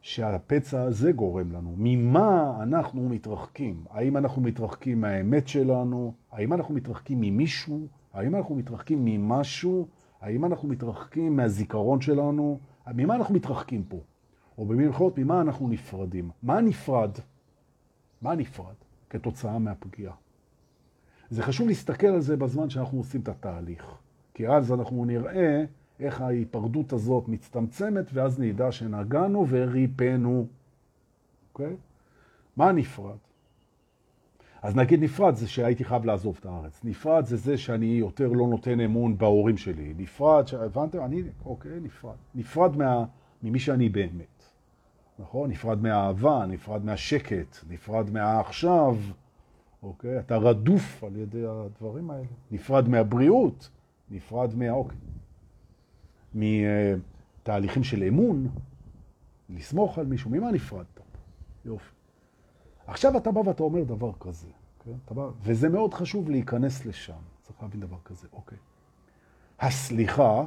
שהפצע 0.00 0.82
הזה 0.82 1.12
גורם 1.12 1.52
לנו. 1.52 1.74
ממה 1.76 2.58
אנחנו 2.62 3.08
מתרחקים? 3.08 3.84
האם 3.90 4.16
אנחנו 4.16 4.42
מתרחקים 4.42 5.00
מהאמת 5.00 5.48
שלנו? 5.48 6.14
האם 6.32 6.52
אנחנו 6.52 6.74
מתרחקים 6.74 7.20
ממישהו? 7.20 7.86
האם 8.12 8.34
אנחנו 8.34 8.54
מתרחקים 8.54 9.04
ממשהו? 9.04 9.88
האם 10.20 10.44
אנחנו 10.44 10.68
מתרחקים 10.68 11.36
מהזיכרון 11.36 12.00
שלנו? 12.00 12.60
ממה 12.94 13.14
אנחנו 13.14 13.34
מתרחקים 13.34 13.84
פה? 13.84 14.00
או 14.58 14.66
במילים 14.66 14.90
אחרות, 14.90 15.18
ממה 15.18 15.40
אנחנו 15.40 15.68
נפרדים? 15.68 16.30
מה 16.42 16.60
נפרד? 16.60 17.10
מה 18.22 18.34
נפרד 18.34 18.74
כתוצאה 19.10 19.58
מהפגיעה? 19.58 20.14
זה 21.30 21.42
חשוב 21.42 21.68
להסתכל 21.68 22.06
על 22.06 22.20
זה 22.20 22.36
בזמן 22.36 22.70
שאנחנו 22.70 22.98
עושים 22.98 23.20
את 23.20 23.28
התהליך, 23.28 23.84
כי 24.34 24.48
אז 24.48 24.72
אנחנו 24.72 25.04
נראה 25.04 25.64
איך 26.00 26.20
ההיפרדות 26.20 26.92
הזאת 26.92 27.28
מצטמצמת, 27.28 28.04
ואז 28.12 28.40
נדע 28.40 28.72
שנגענו 28.72 29.46
וריפאנו. 29.48 30.46
אוקיי? 31.52 31.76
מה 32.56 32.72
נפרד? 32.72 33.16
אז 34.62 34.76
נגיד 34.76 35.02
נפרד 35.02 35.34
זה 35.34 35.48
שהייתי 35.48 35.84
חייב 35.84 36.04
לעזוב 36.04 36.36
את 36.40 36.46
הארץ. 36.46 36.80
נפרד 36.84 37.24
זה 37.24 37.36
זה 37.36 37.58
שאני 37.58 37.86
יותר 37.86 38.28
לא 38.28 38.46
נותן 38.46 38.80
אמון 38.80 39.18
בהורים 39.18 39.56
שלי. 39.56 39.94
נפרד, 39.96 40.46
ש... 40.46 40.54
הבנתם? 40.54 41.04
אני, 41.04 41.22
אוקיי, 41.44 41.80
נפרד. 41.80 42.14
נפרד 42.34 42.76
מה... 42.76 43.04
ממי 43.42 43.58
שאני 43.58 43.88
באמת. 43.88 44.42
נכון? 45.18 45.50
נפרד 45.50 45.82
מהאהבה, 45.82 46.46
נפרד 46.48 46.84
מהשקט, 46.84 47.56
נפרד 47.68 48.10
מהעכשיו. 48.10 48.96
אוקיי? 49.84 50.18
אתה 50.18 50.36
רדוף 50.36 51.04
על 51.04 51.16
ידי 51.16 51.44
הדברים 51.46 52.10
האלה. 52.10 52.26
נפרד 52.50 52.88
מהבריאות, 52.88 53.70
נפרד 54.10 54.54
מה... 54.54 54.70
אוקיי. 54.70 54.98
מתהליכים 56.34 57.84
של 57.84 58.02
אמון, 58.02 58.48
לסמוך 59.48 59.98
על 59.98 60.06
מישהו. 60.06 60.30
ממה 60.30 60.50
נפרדת? 60.50 61.00
יופי. 61.64 61.94
עכשיו 62.86 63.16
אתה 63.16 63.30
בא 63.30 63.38
ואתה 63.38 63.62
אומר 63.62 63.84
דבר 63.84 64.12
כזה, 64.20 64.48
כן? 64.84 64.92
אתה 65.04 65.14
בא, 65.14 65.28
וזה 65.42 65.68
מאוד 65.68 65.94
חשוב 65.94 66.30
להיכנס 66.30 66.86
לשם. 66.86 67.12
צריך 67.42 67.62
להבין 67.62 67.80
דבר 67.80 67.96
כזה, 68.04 68.28
אוקיי. 68.32 68.58
הסליחה 69.60 70.44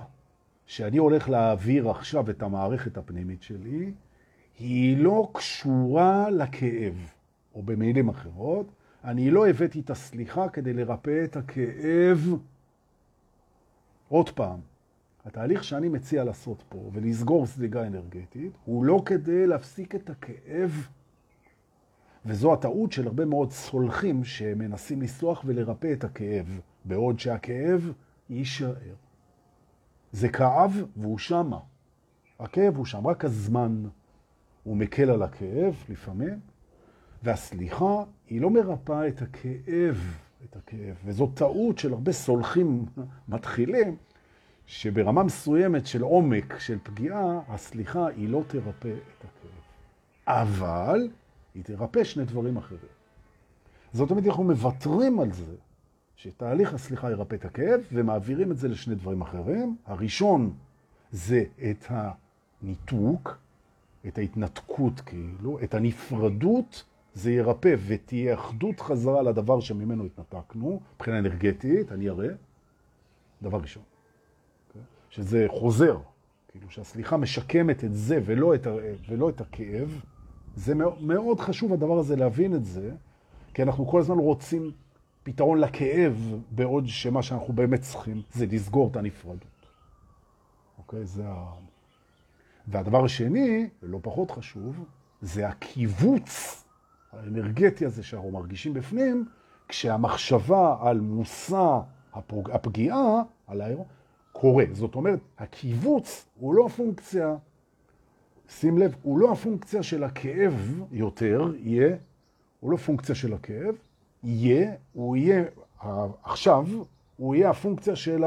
שאני 0.66 0.98
הולך 0.98 1.30
להעביר 1.30 1.90
עכשיו 1.90 2.30
את 2.30 2.44
המערכת 2.44 2.98
הפנימית 2.98 3.42
שלי, 3.42 3.94
היא 4.60 4.98
לא 4.98 5.30
קשורה 5.34 6.30
לכאב, 6.30 7.12
או 7.56 7.64
במילים 7.64 8.10
אחרות, 8.10 8.72
אני 9.04 9.32
לא 9.32 9.48
הבאתי 9.48 9.80
את 9.80 9.90
הסליחה 9.90 10.50
כדי 10.50 10.74
לרפא 10.74 11.24
את 11.24 11.38
הכאב. 11.38 12.36
עוד 14.10 14.30
פעם, 14.30 14.60
התהליך 15.26 15.64
שאני 15.64 15.90
מציע 15.90 16.24
לעשות 16.24 16.64
פה 16.70 16.90
ולסגור 16.94 17.46
סליגה 17.46 17.88
אנרגטית, 17.88 18.52
הוא 18.66 18.86
לא 18.86 19.02
כדי 19.06 19.48
להפסיק 19.48 19.96
את 19.96 20.10
הכאב, 20.10 20.88
וזו 22.26 22.54
הטעות 22.54 22.92
של 22.92 23.08
הרבה 23.08 23.26
מאוד 23.26 23.52
סולחים 23.52 24.24
שמנסים 24.24 25.02
לסלוח 25.02 25.44
ולרפא 25.46 25.94
את 25.94 26.04
הכאב, 26.04 26.60
בעוד 26.86 27.20
שהכאב 27.20 27.94
יישאר. 28.30 28.96
זה 30.12 30.30
כאב 30.30 30.84
והוא 30.98 31.18
שמה. 31.18 31.60
הכאב 32.40 32.78
הוא 32.78 32.86
שם, 32.86 33.08
רק 33.08 33.26
הזמן 33.26 33.84
הוא 34.64 34.78
מקל 34.78 35.10
על 35.10 35.24
הכאב 35.24 35.84
לפעמים, 35.90 36.40
והסליחה 37.24 38.04
היא 38.30 38.42
לא 38.42 38.50
מרפאה 38.50 39.08
את 39.08 39.22
הכאב, 39.22 40.18
את 40.46 40.56
הכאב, 40.56 40.96
וזו 41.06 41.28
טעות 41.28 41.78
של 41.78 41.94
הרבה 41.94 42.12
סולחים 42.12 42.86
מתחילים, 43.28 43.96
שברמה 44.66 45.24
מסוימת 45.24 45.88
של 45.88 46.02
עומק, 46.02 46.60
של 46.60 46.78
פגיעה, 46.84 47.40
הסליחה 47.48 48.08
היא 48.08 48.30
לא 48.30 48.44
תרפא 48.48 48.88
את 48.88 49.26
הכאב. 49.26 49.52
אבל 50.28 51.10
היא 51.56 51.64
תרפא 51.64 52.04
שני 52.04 52.26
דברים 52.26 52.58
אחרים. 52.58 52.80
זאת 53.94 54.12
אומרת, 54.12 54.26
אנחנו 54.26 54.44
מוותרים 54.44 55.20
על 55.20 55.32
זה 55.32 55.56
שתהליך 56.16 56.74
הסליחה 56.74 57.12
ירפא 57.12 57.36
את 57.36 57.46
הכאב, 57.46 57.82
ומעבירים 57.92 58.52
את 58.52 58.58
זה 58.58 58.68
לשני 58.68 58.96
דברים 58.96 59.22
אחרים. 59.22 59.76
הראשון 59.86 60.54
זה 61.12 61.44
את 61.72 61.86
הניתוק, 61.90 63.38
את 64.08 64.18
ההתנתקות 64.18 65.00
כאילו, 65.00 65.60
את 65.64 65.74
הנפרדות 65.74 66.84
זה 67.18 67.32
ירפא 67.32 67.76
ותהיה 67.88 68.34
אחדות 68.34 68.80
חזרה 68.80 69.22
לדבר 69.22 69.60
שממנו 69.60 70.06
התנתקנו, 70.06 70.80
מבחינה 70.96 71.20
אנרגטית, 71.20 71.92
אני 71.92 72.10
אראה, 72.10 72.28
דבר 73.42 73.58
ראשון. 73.58 73.84
Okay? 73.84 74.78
שזה 75.10 75.46
חוזר, 75.50 76.00
כאילו 76.48 76.70
שהסליחה 76.70 77.18
משקמת 77.18 77.84
את 77.84 77.96
זה 77.96 78.20
ולא 78.26 78.56
את, 78.56 78.68
ולא 79.10 79.30
את 79.30 79.42
הכאב. 79.42 80.02
זה 80.56 80.76
מאוד, 80.76 81.02
מאוד 81.02 81.40
חשוב 81.40 81.74
הדבר 81.74 82.00
הזה 82.00 82.16
להבין 82.16 82.56
את 82.56 82.66
זה, 82.66 82.92
כי 83.54 83.64
אנחנו 83.64 83.88
כל 83.88 84.00
הזמן 84.00 84.18
רוצים 84.18 84.72
פתרון 85.24 85.60
לכאב, 85.60 86.42
בעוד 86.52 86.88
שמה 86.88 87.24
שאנחנו 87.24 87.54
באמת 87.54 87.82
צריכים 87.82 88.22
זה 88.32 88.46
לסגור 88.46 88.88
את 88.92 88.96
הנפרדות. 88.96 89.68
אוקיי? 90.78 91.06
זה 91.06 91.24
ה... 91.28 91.54
והדבר 92.68 93.06
השני, 93.06 93.70
ולא 93.84 94.00
פחות 94.02 94.32
חשוב, 94.32 94.86
זה 95.22 95.48
הקיבוץ 95.48 96.64
האנרגטי 97.12 97.86
הזה 97.86 98.04
שאנחנו 98.04 98.32
מרגישים 98.32 98.74
בפנים, 98.74 99.26
כשהמחשבה 99.68 100.78
על 100.82 101.00
מושא 101.00 101.80
הפוג... 102.14 102.52
הפגיעה, 102.52 103.22
על 103.48 103.62
האירוע, 103.62 103.86
קורה. 104.32 104.66
זאת 104.74 104.96
אומרת, 104.96 105.20
הקיבוץ 105.38 106.26
הוא 106.36 106.54
לא 106.54 106.66
הפונקציה, 106.66 107.36
שים 108.50 108.78
לב, 108.78 108.96
הוא 109.02 109.20
לא 109.20 109.32
הפונקציה 109.32 109.84
של 109.84 110.04
הכאב 110.04 110.84
יותר, 110.92 111.52
יהיה, 111.60 111.96
הוא 112.60 112.72
לא 112.72 112.78
פונקציה 112.78 113.16
של 113.16 113.34
הכאב, 113.34 113.76
יהיה, 114.24 114.72
הוא 114.94 115.16
יהיה, 115.18 115.44
עכשיו, 116.24 116.66
הוא 117.18 117.36
יהיה 117.36 117.50
הפונקציה 117.50 117.96
של 117.96 118.24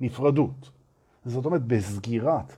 הנפרדות. 0.00 0.70
זאת 1.24 1.44
אומרת, 1.44 1.62
בסגירת 1.62 2.56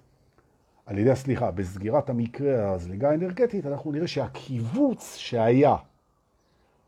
על 0.88 0.98
ידי 0.98 1.10
הסליחה, 1.10 1.50
בסגירת 1.50 2.10
המקרה 2.10 2.72
הזליגה 2.72 3.10
האנרגטית, 3.10 3.66
אנחנו 3.66 3.92
נראה 3.92 4.06
שהקיבוץ 4.06 5.16
שהיה, 5.16 5.76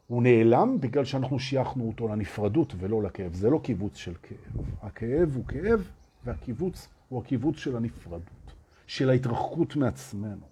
הוא 0.06 0.22
נעלם 0.22 0.76
בגלל 0.80 1.04
שאנחנו 1.04 1.38
שייכנו 1.38 1.86
אותו 1.88 2.08
לנפרדות 2.08 2.74
ולא 2.78 3.02
לכאב. 3.02 3.34
זה 3.34 3.50
לא 3.50 3.60
קיבוץ 3.62 3.96
של 3.96 4.14
כאב. 4.22 4.64
הכאב 4.82 5.36
הוא 5.36 5.44
כאב, 5.44 5.88
והקיבוץ 6.24 6.88
הוא 7.08 7.22
הקיבוץ 7.22 7.56
של 7.56 7.76
הנפרדות, 7.76 8.52
של 8.86 9.10
ההתרחקות 9.10 9.76
מעצמנו. 9.76 10.46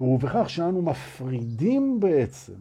ובכך 0.00 0.50
שאנו 0.50 0.82
מפרידים 0.82 2.00
בעצם 2.00 2.58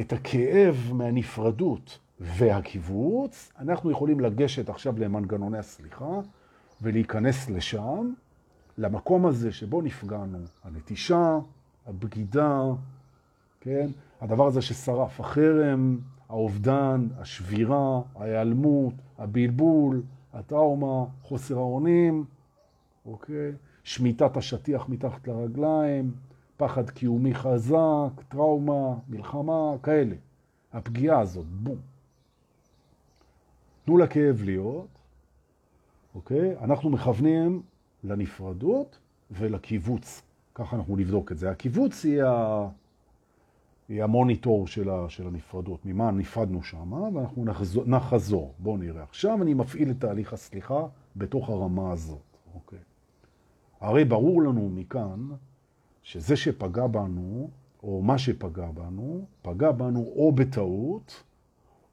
את 0.00 0.12
הכאב 0.12 0.90
מהנפרדות 0.92 1.98
והקיבוץ, 2.20 3.52
אנחנו 3.58 3.90
יכולים 3.90 4.20
לגשת 4.20 4.68
עכשיו 4.68 4.98
למנגנוני 4.98 5.58
הסליחה 5.58 6.20
ולהיכנס 6.82 7.50
לשם 7.50 8.12
למקום 8.78 9.26
הזה 9.26 9.52
שבו 9.52 9.82
נפגענו, 9.82 10.38
הנטישה, 10.64 11.38
הבגידה, 11.86 12.62
כן? 13.60 13.88
הדבר 14.20 14.46
הזה 14.46 14.62
ששרף, 14.62 15.20
החרם, 15.20 15.98
האובדן, 16.28 17.08
השבירה, 17.18 18.00
ההיעלמות, 18.16 18.94
הבלבול, 19.18 20.02
הטראומה, 20.32 21.04
חוסר 21.22 21.58
האונים, 21.58 22.24
אוקיי? 23.06 23.52
שמיטת 23.84 24.36
השטיח 24.36 24.88
מתחת 24.88 25.28
לרגליים, 25.28 26.12
פחד 26.56 26.90
קיומי 26.90 27.34
חזק, 27.34 28.10
טראומה, 28.28 28.94
מלחמה, 29.08 29.72
כאלה. 29.82 30.16
הפגיעה 30.72 31.20
הזאת, 31.20 31.46
בום. 31.46 31.78
תנו 33.84 33.98
לכאב 33.98 34.42
להיות, 34.44 34.98
אוקיי? 36.14 36.58
אנחנו 36.58 36.90
מכוונים 36.90 37.62
לנפרדות 38.04 38.98
ולקיבוץ. 39.30 40.22
ככה 40.54 40.76
אנחנו 40.76 40.96
נבדוק 40.96 41.32
את 41.32 41.38
זה. 41.38 41.50
הקיבוץ 41.50 42.04
היא, 42.04 42.22
ה... 42.22 42.68
היא 43.88 44.02
המוניטור 44.02 44.66
של, 44.66 44.90
ה... 44.90 45.08
של 45.08 45.26
הנפרדות, 45.26 45.86
ממה 45.86 46.10
נפרדנו 46.10 46.62
שם, 46.62 46.92
ואנחנו 46.92 47.44
נחזור, 47.44 47.84
נחזור. 47.86 48.54
בואו 48.58 48.76
נראה. 48.76 49.02
עכשיו 49.02 49.42
אני 49.42 49.54
מפעיל 49.54 49.90
את 49.90 50.00
תהליך 50.00 50.32
הסליחה 50.32 50.86
בתוך 51.16 51.48
הרמה 51.48 51.92
הזאת, 51.92 52.36
אוקיי? 52.54 52.78
הרי 53.80 54.04
ברור 54.04 54.42
לנו 54.42 54.68
מכאן 54.68 55.28
שזה 56.02 56.36
שפגע 56.36 56.86
בנו, 56.86 57.50
או 57.82 58.02
מה 58.02 58.18
שפגע 58.18 58.70
בנו, 58.70 59.24
פגע 59.42 59.72
בנו 59.72 60.00
או 60.00 60.32
בטעות, 60.32 61.22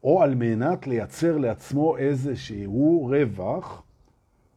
או 0.03 0.23
על 0.23 0.35
מנת 0.35 0.87
לייצר 0.87 1.37
לעצמו 1.37 1.97
איזשהו 1.97 3.09
רווח, 3.11 3.83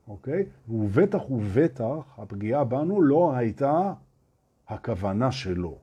אוקיי? 0.09 0.45
ובטח 0.69 1.31
ובטח 1.31 2.19
הפגיעה 2.19 2.65
בנו 2.65 3.03
לא 3.03 3.33
הייתה 3.35 3.93
הכוונה 4.69 5.33
שלו. 5.33 5.79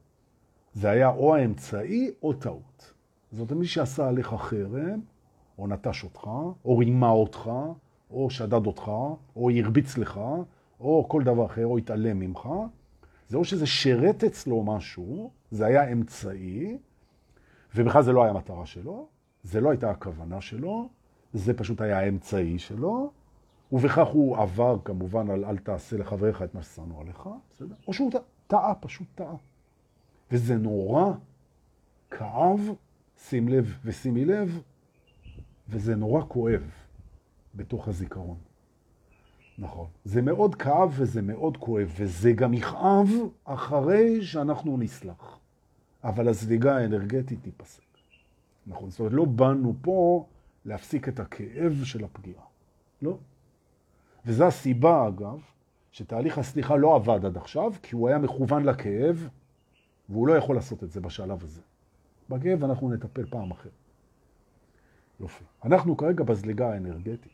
זה 0.73 0.89
היה 0.89 1.09
או 1.09 1.35
האמצעי 1.35 2.11
או 2.23 2.33
טעות. 2.33 2.93
זאת 3.31 3.51
אומרת, 3.51 3.51
מי 3.51 3.65
שעשה 3.65 4.07
עליך 4.07 4.35
חרם, 4.37 4.99
או 5.57 5.67
נטש 5.67 6.03
אותך, 6.03 6.27
או 6.65 6.77
רימה 6.77 7.09
אותך, 7.09 7.51
או 8.11 8.29
שדד 8.29 8.65
אותך, 8.65 8.91
או 9.35 9.49
הרביץ 9.49 9.97
לך, 9.97 10.19
או 10.79 11.05
כל 11.07 11.23
דבר 11.23 11.45
אחר, 11.45 11.65
או 11.65 11.77
התעלם 11.77 12.19
ממך, 12.19 12.49
זה 13.29 13.37
או 13.37 13.45
שזה 13.45 13.65
שרת 13.65 14.23
אצלו 14.23 14.63
משהו, 14.63 15.31
זה 15.51 15.65
היה 15.65 15.91
אמצעי, 15.91 16.77
ובכלל 17.75 18.03
זה 18.03 18.11
לא 18.11 18.23
היה 18.23 18.33
מטרה 18.33 18.65
שלו, 18.65 19.07
זה 19.43 19.61
לא 19.61 19.69
הייתה 19.69 19.91
הכוונה 19.91 20.41
שלו, 20.41 20.89
זה 21.33 21.53
פשוט 21.53 21.81
היה 21.81 21.99
האמצעי 21.99 22.59
שלו, 22.59 23.11
ובכך 23.71 24.07
הוא 24.07 24.37
עבר 24.37 24.77
כמובן 24.85 25.29
על 25.29 25.45
אל 25.45 25.57
תעשה 25.57 25.97
לחבריך 25.97 26.41
את 26.41 26.55
מה 26.55 26.63
ששנוא 26.63 27.01
עליך, 27.01 27.29
בסדר? 27.51 27.75
או 27.87 27.93
שהוא 27.93 28.11
טעה, 28.47 28.75
פשוט 28.75 29.07
טעה. 29.15 29.35
וזה 30.31 30.57
נורא 30.57 31.13
כאב, 32.11 32.59
שים 33.17 33.47
לב 33.47 33.77
ושימי 33.85 34.25
לב, 34.25 34.61
וזה 35.69 35.95
נורא 35.95 36.23
כואב 36.27 36.71
בתוך 37.55 37.87
הזיכרון. 37.87 38.37
נכון. 39.57 39.87
זה 40.05 40.21
מאוד 40.21 40.55
כאב 40.55 40.93
וזה 40.95 41.21
מאוד 41.21 41.57
כואב, 41.57 41.93
וזה 41.97 42.31
גם 42.31 42.53
יכאב 42.53 43.09
אחרי 43.43 44.25
שאנחנו 44.25 44.77
נסלח. 44.77 45.39
אבל 46.03 46.27
הזליגה 46.27 46.77
האנרגטית 46.77 47.39
תיפסק. 47.41 47.81
נכון. 48.67 48.89
זאת 48.89 48.99
אומרת, 48.99 49.13
לא 49.13 49.25
באנו 49.25 49.75
פה 49.81 50.25
להפסיק 50.65 51.07
את 51.07 51.19
הכאב 51.19 51.83
של 51.83 52.03
הפגיעה. 52.03 52.43
לא. 53.01 53.17
וזו 54.25 54.45
הסיבה, 54.45 55.07
אגב, 55.07 55.39
שתהליך 55.91 56.37
הסליחה 56.37 56.75
לא 56.75 56.95
עבד 56.95 57.25
עד 57.25 57.37
עכשיו, 57.37 57.73
כי 57.83 57.95
הוא 57.95 58.07
היה 58.07 58.17
מכוון 58.17 58.65
לכאב, 58.65 59.29
והוא 60.09 60.27
לא 60.27 60.33
יכול 60.33 60.55
לעשות 60.55 60.83
את 60.83 60.91
זה 60.91 61.01
בשלב 61.01 61.43
הזה. 61.43 61.61
בכאב 62.29 62.63
אנחנו 62.63 62.93
נטפל 62.93 63.25
פעם 63.29 63.51
אחרת. 63.51 63.71
יופי. 65.19 65.43
אנחנו 65.65 65.97
כרגע 65.97 66.23
בזליגה 66.23 66.71
האנרגטית. 66.73 67.31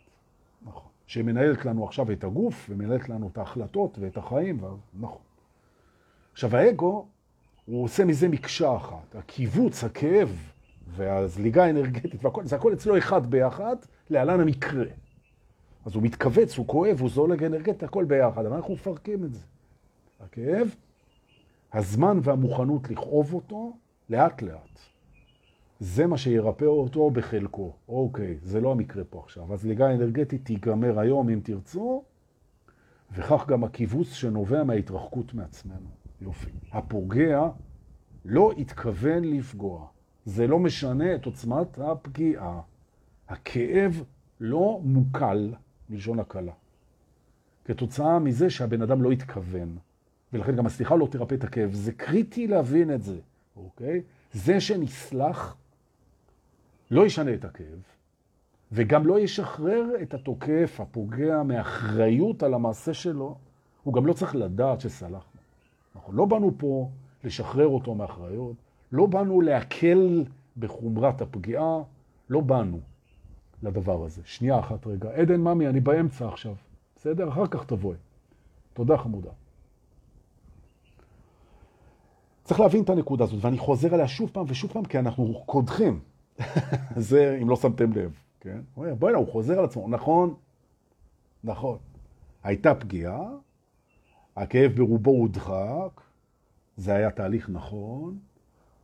נכון. 0.62 0.92
שמנהלת 1.08 1.66
לנו 1.66 1.86
עכשיו 1.86 2.12
את 2.12 2.24
הגוף, 2.24 2.68
ומנהלת 2.70 3.10
לנו 3.10 3.28
את 3.28 3.38
ההחלטות 3.38 3.98
ואת 4.00 4.18
החיים, 4.18 4.64
ו... 4.64 4.68
נכון. 5.00 5.22
עכשיו, 6.34 6.56
האגו, 6.56 7.08
הוא 7.66 7.84
עושה 7.84 8.06
מזה 8.06 8.28
מקשה 8.28 8.76
אחת. 8.76 9.16
הקיבוץ, 9.16 9.84
הכאב 9.84 10.52
והזליגה 10.88 11.64
האנרגטית, 11.64 12.26
והכל, 12.26 12.46
זה 12.46 12.56
הכל 12.56 12.74
אצלו 12.74 12.98
אחד 12.98 13.26
ביחד, 13.26 13.76
להלן 14.10 14.40
המקרה. 14.40 14.86
אז 15.86 15.96
הוא 15.96 16.04
מתכווץ, 16.04 16.58
הוא 16.58 16.68
כואב, 16.68 16.98
הוא 17.00 17.10
זולג 17.10 17.44
אנרגטית, 17.44 17.84
הכל 17.84 18.06
ביחד, 18.06 18.46
אבל 18.46 18.56
אנחנו 18.56 18.74
מפרקים 18.74 19.24
את 19.24 19.34
זה. 19.34 19.46
הכאב, 20.20 20.76
הזמן 21.74 22.20
והמוכנות 22.24 22.90
לכאוב 22.90 23.34
אותו, 23.34 23.74
לאט 24.10 24.42
לאט. 24.42 24.80
זה 25.80 26.08
מה 26.08 26.18
שירפא 26.18 26.66
אותו 26.66 27.10
בחלקו. 27.10 27.74
אוקיי, 27.90 28.38
זה 28.44 28.62
לא 28.62 28.72
המקרה 28.72 29.04
פה 29.04 29.20
עכשיו. 29.20 29.54
הזליגה 29.54 29.88
האנרגטית 29.88 30.46
תיגמר 30.46 31.00
היום 31.00 31.30
אם 31.30 31.40
תרצו, 31.44 32.04
וכך 33.16 33.48
גם 33.48 33.64
הקיבוץ 33.64 34.14
שנובע 34.14 34.64
מההתרחקות 34.64 35.34
מעצמנו. 35.34 35.90
יופי. 36.22 36.50
הפוגע 36.72 37.50
לא 38.26 38.52
התכוון 38.52 39.24
לפגוע. 39.24 39.88
זה 40.26 40.48
לא 40.48 40.60
משנה 40.60 41.16
את 41.16 41.26
עוצמת 41.26 41.80
הפגיעה. 41.80 42.62
הכאב 43.30 44.04
לא 44.40 44.80
מוקל, 44.84 45.54
מלשון 45.92 46.20
הקלה. 46.20 46.52
כתוצאה 47.66 48.20
מזה 48.20 48.50
שהבן 48.50 48.82
אדם 48.82 49.02
לא 49.02 49.12
התכוון. 49.12 49.78
ולכן 50.34 50.56
גם 50.56 50.66
הסליחה 50.66 50.96
לא 50.96 51.08
תרפא 51.12 51.36
את 51.36 51.44
הכאב. 51.44 51.74
זה 51.74 51.92
קריטי 51.92 52.48
להבין 52.48 52.94
את 52.94 53.02
זה, 53.02 53.20
אוקיי? 53.56 54.02
זה 54.34 54.62
שנסלח 54.62 55.58
לא 56.92 57.06
ישנה 57.06 57.34
את 57.34 57.46
הכאב, 57.46 57.84
וגם 58.72 59.08
לא 59.08 59.20
ישחרר 59.20 59.86
את 60.02 60.14
התוקף, 60.14 60.78
הפוגע, 60.80 61.44
מאחריות 61.44 62.44
על 62.44 62.54
המעשה 62.54 62.94
שלו. 62.94 63.38
הוא 63.84 63.94
גם 63.94 64.06
לא 64.06 64.14
צריך 64.14 64.36
לדעת 64.36 64.82
שסלחנו. 64.82 65.42
אנחנו 65.96 66.14
לא 66.14 66.26
באנו 66.26 66.52
פה 66.58 66.90
לשחרר 67.24 67.68
אותו 67.68 67.96
מאחריות, 67.96 68.56
לא 68.92 69.06
באנו 69.06 69.42
להקל 69.42 70.24
בחומרת 70.58 71.22
הפגיעה, 71.22 71.82
לא 72.30 72.42
באנו 72.42 72.80
לדבר 73.64 74.06
הזה. 74.06 74.22
שנייה 74.26 74.60
אחת 74.60 74.88
רגע. 74.88 75.10
עדן 75.10 75.42
ממי, 75.42 75.68
אני 75.68 75.80
באמצע 75.80 76.28
עכשיו. 76.28 76.56
בסדר? 76.96 77.30
אחר 77.30 77.48
כך 77.48 77.66
תבואי. 77.66 77.98
תודה 78.74 78.98
חמודה. 78.98 79.30
צריך 82.44 82.60
להבין 82.60 82.84
את 82.84 82.90
הנקודה 82.90 83.24
הזאת, 83.24 83.46
ואני 83.46 83.58
חוזר 83.58 83.94
עליה 83.94 84.08
שוב 84.08 84.30
פעם 84.34 84.46
ושוב 84.48 84.72
פעם, 84.72 84.86
כי 84.86 85.00
אנחנו 85.00 85.44
קודחים. 85.46 86.00
זה 87.10 87.38
אם 87.42 87.50
לא 87.50 87.56
שמתם 87.56 87.94
לב, 87.94 88.20
כן? 88.40 88.62
בואי, 88.76 89.14
הוא 89.14 89.28
חוזר 89.32 89.60
על 89.60 89.66
עצמו, 89.66 89.88
נכון? 89.90 90.34
נכון. 91.44 91.78
הייתה 92.44 92.76
פגיעה, 92.76 93.30
הכאב 94.36 94.72
ברובו 94.72 95.12
הודחק, 95.12 96.02
זה 96.78 96.94
היה 96.94 97.12
תהליך 97.12 97.50
נכון, 97.50 98.18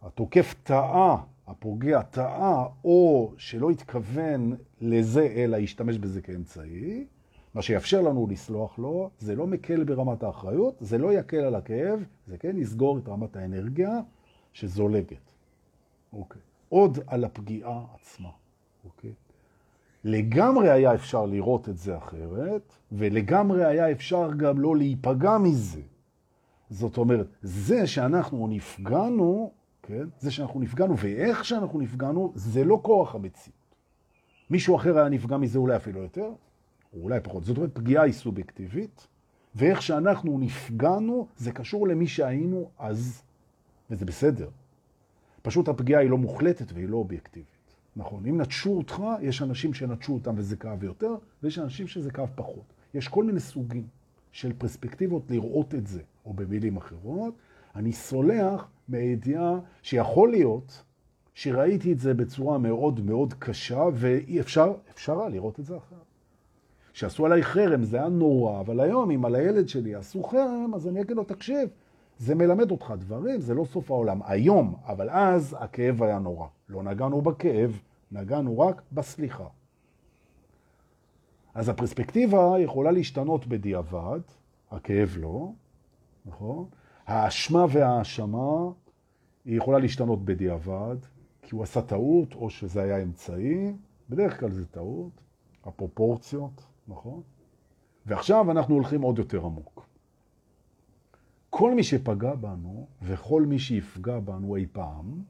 התוקף 0.02 0.56
טעה, 0.64 1.18
הפוגע 1.48 2.02
טעה, 2.02 2.66
או 2.84 3.34
שלא 3.38 3.70
התכוון 3.70 4.56
לזה, 4.82 5.34
אלא 5.36 5.58
השתמש 5.58 5.98
בזה 5.98 6.22
כאמצעי, 6.22 7.06
מה 7.54 7.62
שיאפשר 7.62 8.02
לנו 8.02 8.28
לסלוח 8.28 8.80
לו, 8.80 9.10
זה 9.20 9.36
לא 9.36 9.48
מקל 9.48 9.84
ברמת 9.84 10.24
האחריות, 10.24 10.76
זה 10.80 10.98
לא 10.98 11.14
יקל 11.14 11.38
על 11.38 11.56
הכאב, 11.56 12.04
זה 12.28 12.38
כן 12.38 12.58
יסגור 12.58 12.98
את 12.98 13.08
רמת 13.08 13.36
האנרגיה 13.36 14.00
שזולגת. 14.54 15.34
אוקיי. 16.14 16.42
עוד 16.70 17.00
על 17.08 17.24
הפגיעה 17.24 17.84
עצמה, 17.96 18.30
אוקיי? 18.86 19.14
לגמרי 20.04 20.70
היה 20.70 20.94
אפשר 20.94 21.26
לראות 21.26 21.70
את 21.70 21.78
זה 21.78 21.98
אחרת, 21.98 22.74
ולגמרי 22.92 23.66
היה 23.66 23.92
אפשר 23.92 24.34
גם 24.38 24.60
לא 24.60 24.78
להיפגע 24.78 25.38
מזה. 25.38 25.82
זאת 26.70 26.98
אומרת, 26.98 27.28
זה 27.42 27.88
שאנחנו 27.88 28.48
נפגענו, 28.48 29.52
כן? 29.88 30.08
זה 30.20 30.32
שאנחנו 30.32 30.60
נפגענו 30.60 30.98
ואיך 30.98 31.46
שאנחנו 31.46 31.80
נפגענו, 31.80 32.32
זה 32.36 32.64
לא 32.64 32.80
כוח 32.84 33.16
המציאות. 33.16 33.58
מישהו 34.50 34.76
אחר 34.76 34.98
היה 34.98 35.10
נפגע 35.10 35.38
מזה 35.38 35.60
אולי 35.60 35.76
אפילו 35.76 36.02
יותר, 36.02 36.32
או 36.94 37.02
אולי 37.02 37.20
פחות. 37.24 37.44
זאת 37.44 37.58
אומרת, 37.58 37.74
פגיעה 37.74 38.04
היא 38.04 38.14
סובייקטיבית, 38.14 39.08
ואיך 39.56 39.82
שאנחנו 39.82 40.40
נפגענו, 40.40 41.28
זה 41.38 41.52
קשור 41.52 41.88
למי 41.88 42.08
שהיינו 42.08 42.70
אז, 42.80 43.24
וזה 43.90 44.06
בסדר. 44.06 44.50
פשוט 45.42 45.68
הפגיעה 45.68 46.02
היא 46.02 46.10
לא 46.10 46.18
מוחלטת 46.18 46.72
והיא 46.74 46.90
לא 46.90 46.98
אובייקטיבית. 46.98 47.48
נכון, 47.96 48.26
אם 48.26 48.42
נטשו 48.42 48.78
אותך, 48.78 49.04
יש 49.22 49.42
אנשים 49.42 49.74
שנטשו 49.74 50.14
אותם 50.14 50.34
וזה 50.38 50.56
כאב 50.56 50.84
יותר, 50.84 51.16
ויש 51.44 51.60
אנשים 51.60 51.88
שזה 51.88 52.12
כאב 52.12 52.30
פחות. 52.36 52.74
יש 52.94 53.08
כל 53.08 53.24
מיני 53.24 53.40
סוגים 53.40 53.88
של 54.32 54.54
פרספקטיבות 54.58 55.32
לראות 55.32 55.76
את 55.76 55.88
זה, 55.88 56.02
או 56.26 56.34
במילים 56.34 56.78
אחרות. 56.78 57.34
אני 57.78 57.92
סולח 57.92 58.70
מהידיעה 58.88 59.60
שיכול 59.82 60.30
להיות 60.30 60.84
שראיתי 61.34 61.94
את 61.94 62.00
זה 62.00 62.14
בצורה 62.14 62.58
מאוד 62.58 63.00
מאוד 63.00 63.34
קשה, 63.34 63.84
ואי 63.94 64.40
אפשר, 64.40 64.74
אפשר 64.92 65.20
היה 65.20 65.30
לראות 65.30 65.60
את 65.60 65.66
זה 65.66 65.78
אחרת. 65.78 66.00
שעשו 66.94 67.26
עליי 67.26 67.44
חרם, 67.44 67.84
זה 67.84 67.98
היה 67.98 68.08
נורא, 68.08 68.60
אבל 68.60 68.80
היום 68.80 69.12
אם 69.12 69.26
על 69.26 69.36
הילד 69.36 69.70
שלי 69.70 69.96
עשו 69.96 70.24
חרם, 70.24 70.72
אז 70.76 70.88
אני 70.88 71.02
אגיד 71.02 71.18
לו, 71.18 71.24
תקשיב, 71.24 71.70
זה 72.18 72.36
מלמד 72.36 72.72
אותך 72.72 72.94
דברים, 72.98 73.42
זה 73.42 73.54
לא 73.54 73.66
סוף 73.66 73.92
העולם. 73.92 74.20
היום, 74.26 74.76
אבל 74.86 75.10
אז 75.10 75.56
הכאב 75.60 76.04
היה 76.04 76.20
נורא. 76.20 76.48
לא 76.70 76.84
נגענו 76.84 77.22
בכאב, 77.22 77.80
נגענו 78.12 78.60
רק 78.60 78.82
בסליחה. 78.92 79.48
אז 81.54 81.70
הפרספקטיבה 81.70 82.60
יכולה 82.60 82.92
להשתנות 82.92 83.48
בדיעבד, 83.48 84.20
הכאב 84.72 85.16
לא, 85.20 85.52
נכון? 86.26 86.66
האשמה 87.08 87.66
והאשמה 87.70 88.72
היא 89.46 89.58
יכולה 89.58 89.80
להשתנות 89.80 90.26
בדיעבד, 90.26 90.96
כי 91.42 91.56
הוא 91.56 91.64
עשה 91.64 91.82
טעות, 91.82 92.34
או 92.34 92.50
שזה 92.50 92.84
היה 92.84 93.04
אמצעי, 93.04 93.74
בדרך 94.10 94.40
כלל 94.40 94.52
זה 94.52 94.66
טעות, 94.66 95.22
הפרופורציות, 95.66 96.66
נכון? 96.88 97.22
ועכשיו 98.06 98.52
אנחנו 98.52 98.76
הולכים 98.76 99.02
עוד 99.02 99.18
יותר 99.18 99.46
עמוק. 99.46 99.86
כל 101.50 101.76
מי 101.76 101.84
שפגע 101.84 102.36
בנו, 102.36 102.88
וכל 103.02 103.46
מי 103.46 103.60
שיפגע 103.60 104.20
בנו 104.20 104.56
אי 104.56 104.66
פעם, 104.72 105.22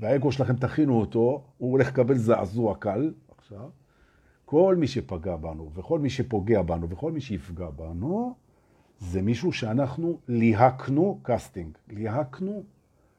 והאגו 0.00 0.32
שלכם 0.32 0.56
תכינו 0.56 1.00
אותו, 1.00 1.44
הוא 1.58 1.70
הולך 1.72 1.88
לקבל 1.88 2.16
זעזוע 2.16 2.74
קל 2.74 3.14
עכשיו, 3.38 3.70
כל 4.44 4.76
מי 4.78 4.86
שפגע 4.86 5.36
בנו, 5.36 5.70
וכל 5.74 5.98
מי 5.98 6.10
שפוגע 6.10 6.62
בנו, 6.62 6.88
וכל 6.90 7.12
מי 7.12 7.20
שיפגע 7.20 7.70
בנו, 7.70 8.34
זה 9.00 9.22
מישהו 9.22 9.52
שאנחנו 9.52 10.18
ליהקנו 10.28 11.20
קסטינג, 11.22 11.78
ליהקנו 11.88 12.64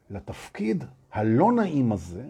לתפקיד 0.10 0.84
הלא 1.12 1.52
נעים 1.52 1.92
הזה 1.92 2.26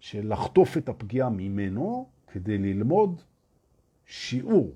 של 0.00 0.32
לחטוף 0.32 0.76
את 0.76 0.88
הפגיעה 0.88 1.28
ממנו 1.30 2.08
כדי 2.32 2.58
ללמוד 2.58 3.22
שיעור. 4.06 4.72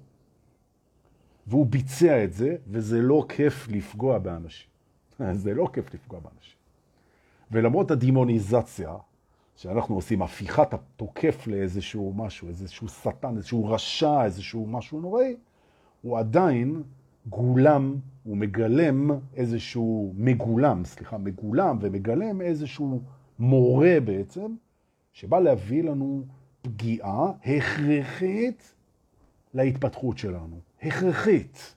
והוא 1.46 1.66
ביצע 1.66 2.24
את 2.24 2.32
זה, 2.32 2.56
וזה 2.66 3.00
לא 3.00 3.24
כיף 3.28 3.68
לפגוע 3.68 4.18
באנשים. 4.18 4.68
זה 5.32 5.54
לא 5.54 5.68
כיף 5.72 5.94
לפגוע 5.94 6.20
באנשים. 6.20 6.56
ולמרות 7.50 7.90
הדימוניזציה 7.90 8.96
שאנחנו 9.56 9.94
עושים, 9.94 10.22
הפיכת 10.22 10.74
התוקף 10.74 11.46
לאיזשהו 11.46 12.12
משהו, 12.16 12.48
איזשהו 12.48 12.88
שטן, 12.88 13.36
איזשהו 13.36 13.66
רשע, 13.66 14.24
איזשהו 14.24 14.66
משהו 14.66 15.00
נוראי, 15.00 15.36
הוא 16.02 16.18
עדיין 16.18 16.82
גולם, 17.28 17.96
הוא 18.24 18.36
מגלם 18.36 19.10
איזשהו, 19.34 20.12
מגולם, 20.16 20.84
סליחה, 20.84 21.18
מגולם 21.18 21.78
ומגלם 21.80 22.40
איזשהו 22.40 23.02
מורה 23.38 23.96
בעצם, 24.04 24.54
שבא 25.12 25.40
להביא 25.40 25.84
לנו 25.84 26.24
פגיעה 26.62 27.32
הכרחית 27.44 28.74
להתפתחות 29.54 30.18
שלנו. 30.18 30.56
הכרחית. 30.82 31.74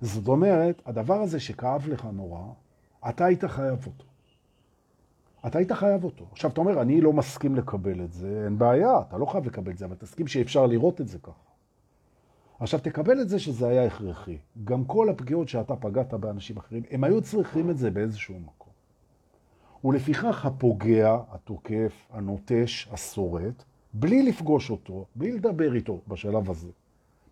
זאת 0.00 0.28
אומרת, 0.28 0.82
הדבר 0.86 1.20
הזה 1.20 1.40
שכאב 1.40 1.88
לך 1.88 2.08
נורא, 2.12 2.44
אתה 3.08 3.24
היית 3.24 3.44
חייב 3.44 3.86
אותו. 3.86 4.04
אתה 5.46 5.58
היית 5.58 5.72
חייב 5.72 6.04
אותו. 6.04 6.26
עכשיו, 6.32 6.50
אתה 6.50 6.60
אומר, 6.60 6.82
אני 6.82 7.00
לא 7.00 7.12
מסכים 7.12 7.54
לקבל 7.56 8.04
את 8.04 8.12
זה, 8.12 8.42
אין 8.44 8.58
בעיה, 8.58 9.00
אתה 9.08 9.18
לא 9.18 9.26
חייב 9.26 9.46
לקבל 9.46 9.72
את 9.72 9.78
זה, 9.78 9.84
אבל 9.84 9.94
תסכים 9.94 10.26
שאפשר 10.26 10.66
לראות 10.66 11.00
את 11.00 11.08
זה 11.08 11.18
ככה. 11.18 11.51
עכשיו, 12.62 12.80
תקבל 12.80 13.20
את 13.20 13.28
זה 13.28 13.38
שזה 13.38 13.68
היה 13.68 13.84
הכרחי. 13.84 14.38
גם 14.64 14.84
כל 14.84 15.08
הפגיעות 15.08 15.48
שאתה 15.48 15.76
פגעת 15.76 16.14
באנשים 16.14 16.56
אחרים, 16.56 16.82
הם 16.90 17.04
היו 17.04 17.22
צריכים 17.22 17.70
את 17.70 17.78
זה 17.78 17.90
באיזשהו 17.90 18.40
מקום. 18.40 18.72
ולפיכך 19.84 20.46
הפוגע, 20.46 21.18
התוקף, 21.30 21.92
הנוטש, 22.10 22.88
השורת, 22.92 23.64
בלי 23.92 24.22
לפגוש 24.22 24.70
אותו, 24.70 25.06
בלי 25.14 25.32
לדבר 25.32 25.74
איתו 25.74 26.00
בשלב 26.08 26.50
הזה, 26.50 26.70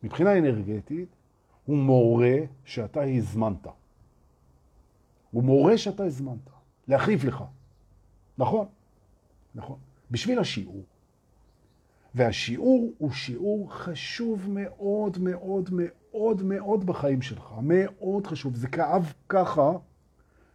מבחינה 0.02 0.38
אנרגטית, 0.38 1.08
הוא 1.64 1.76
מורה 1.76 2.36
שאתה 2.64 3.02
הזמנת. 3.02 3.66
הוא 5.30 5.42
מורה 5.42 5.78
שאתה 5.78 6.04
הזמנת, 6.04 6.50
להחליף 6.88 7.24
לך. 7.24 7.44
נכון, 8.38 8.66
נכון. 9.54 9.78
בשביל 10.10 10.38
השיעור. 10.38 10.82
והשיעור 12.14 12.92
הוא 12.98 13.10
שיעור 13.10 13.72
חשוב 13.72 14.46
מאוד 14.48 15.18
מאוד 15.18 15.70
מאוד 15.72 16.42
מאוד 16.42 16.86
בחיים 16.86 17.22
שלך. 17.22 17.54
מאוד 17.62 18.26
חשוב. 18.26 18.56
זה 18.56 18.68
כאב 18.68 19.12
ככה 19.28 19.72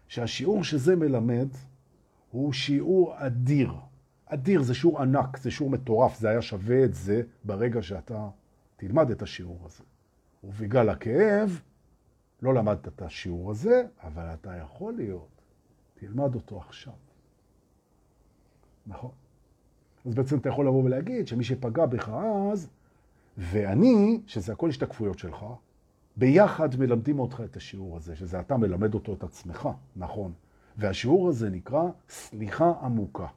שהשיעור 0.08 0.64
שזה 0.64 0.96
מלמד 0.96 1.48
הוא 2.32 2.54
שיעור 2.54 3.14
אדיר. 3.18 3.74
אדיר, 4.26 4.62
זה 4.62 4.74
שיעור 4.74 5.02
ענק, 5.02 5.38
זה 5.38 5.52
שיעור 5.52 5.72
מטורף, 5.72 6.20
זה 6.20 6.30
היה 6.30 6.42
שווה 6.42 6.86
את 6.86 6.94
זה 6.94 7.22
ברגע 7.44 7.82
שאתה 7.82 8.30
תלמד 8.76 9.12
את 9.12 9.22
השיעור 9.22 9.60
הזה. 9.66 9.84
ובגלל 10.44 10.90
הכאב, 10.90 11.62
לא 12.42 12.54
למדת 12.54 12.88
את 12.88 13.02
השיעור 13.02 13.52
הזה, 13.52 13.84
אבל 14.04 14.24
אתה 14.34 14.56
יכול 14.56 14.94
להיות, 14.94 15.42
תלמד 15.94 16.36
אותו 16.36 16.60
עכשיו. 16.60 16.94
נכון. 18.88 19.12
אז 20.06 20.14
בעצם 20.14 20.38
אתה 20.38 20.50
יכול 20.50 20.68
לבוא 20.68 20.84
ולהגיד 20.84 21.28
שמי 21.28 21.44
שפגע 21.44 21.86
בך 21.86 22.10
אז, 22.54 22.70
ואני, 23.38 24.22
שזה 24.28 24.54
הכל 24.54 24.70
השתקפויות 24.70 25.20
שלך, 25.20 25.46
ביחד 26.18 26.80
מלמדים 26.80 27.20
אותך 27.20 27.42
את 27.46 27.56
השיעור 27.56 27.98
הזה, 27.98 28.16
שזה 28.16 28.40
אתה 28.40 28.58
מלמד 28.58 28.94
אותו 28.94 29.14
את 29.14 29.24
עצמך, 29.24 29.70
נכון. 29.96 30.32
והשיעור 30.78 31.30
הזה 31.30 31.50
נקרא 31.50 31.84
סליחה 32.10 32.74
עמוקה. 32.82 33.28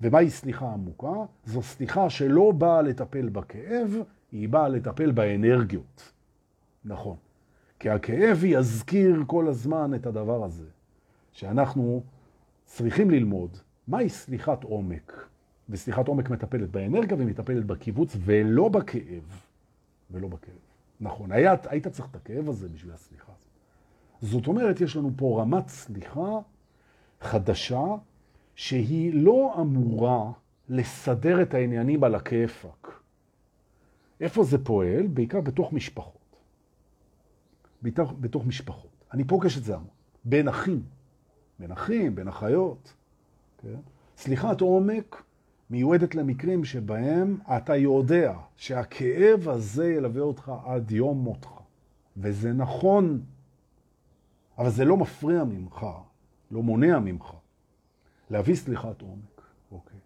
ומהי 0.00 0.30
סליחה 0.30 0.72
עמוקה? 0.72 1.12
זו 1.44 1.62
סליחה 1.62 2.10
שלא 2.10 2.52
באה 2.58 2.82
לטפל 2.82 3.28
בכאב, 3.28 3.96
היא 4.32 4.48
באה 4.48 4.68
לטפל 4.68 5.10
באנרגיות. 5.10 6.12
נכון. 6.84 7.16
כי 7.78 7.90
הכאב 7.90 8.44
יזכיר 8.44 9.24
כל 9.26 9.48
הזמן 9.48 9.94
את 9.94 10.06
הדבר 10.06 10.44
הזה, 10.44 10.66
שאנחנו 11.32 12.02
צריכים 12.64 13.10
ללמוד 13.10 13.56
מהי 13.88 14.08
סליחת 14.08 14.64
עומק. 14.64 15.28
וסליחת 15.68 16.08
עומק 16.08 16.30
מטפלת 16.30 16.70
באנרגיה 16.70 17.16
ומטפלת 17.20 17.64
בקיבוץ 17.64 18.16
ולא 18.24 18.68
בכאב. 18.68 19.42
ולא 20.10 20.28
בכאב. 20.28 20.54
נכון, 21.00 21.32
היית, 21.32 21.66
היית 21.66 21.88
צריך 21.88 22.08
את 22.10 22.16
הכאב 22.16 22.48
הזה 22.48 22.68
בשביל 22.68 22.92
הסליחה 22.92 23.32
הזאת. 23.32 24.32
זאת 24.32 24.46
אומרת, 24.46 24.80
יש 24.80 24.96
לנו 24.96 25.10
פה 25.16 25.42
רמת 25.42 25.68
סליחה 25.68 26.38
חדשה, 27.20 27.84
שהיא 28.54 29.14
לא 29.14 29.56
אמורה 29.60 30.32
לסדר 30.68 31.42
את 31.42 31.54
העניינים 31.54 32.04
על 32.04 32.14
הכיפק. 32.14 32.88
איפה 34.20 34.44
זה 34.44 34.64
פועל? 34.64 35.06
בעיקר 35.06 35.40
בתוך 35.40 35.72
משפחות. 35.72 36.36
בתוך, 37.82 38.14
בתוך 38.20 38.46
משפחות. 38.46 39.04
אני 39.12 39.24
פוגש 39.24 39.58
את 39.58 39.64
זה 39.64 39.74
המון. 39.74 39.88
בין 40.24 40.48
אחים. 40.48 40.82
בין 41.58 41.72
אחים, 41.72 42.14
בין 42.14 42.28
אחיות. 42.28 42.94
כן? 43.62 43.78
סליחת 44.16 44.60
עומק 44.60 45.22
מיועדת 45.70 46.14
למקרים 46.14 46.64
שבהם 46.64 47.38
אתה 47.56 47.76
יודע 47.76 48.34
שהכאב 48.56 49.48
הזה 49.48 49.92
ילווה 49.92 50.22
אותך 50.22 50.52
עד 50.64 50.90
יום 50.90 51.18
מותך. 51.18 51.48
וזה 52.16 52.52
נכון, 52.52 53.20
אבל 54.58 54.70
זה 54.70 54.84
לא 54.84 54.96
מפריע 54.96 55.44
ממך, 55.44 55.86
לא 56.50 56.62
מונע 56.62 56.98
ממך, 56.98 57.32
להביא 58.30 58.54
סליחת 58.54 59.02
עומק. 59.02 59.42
אוקיי. 59.72 59.98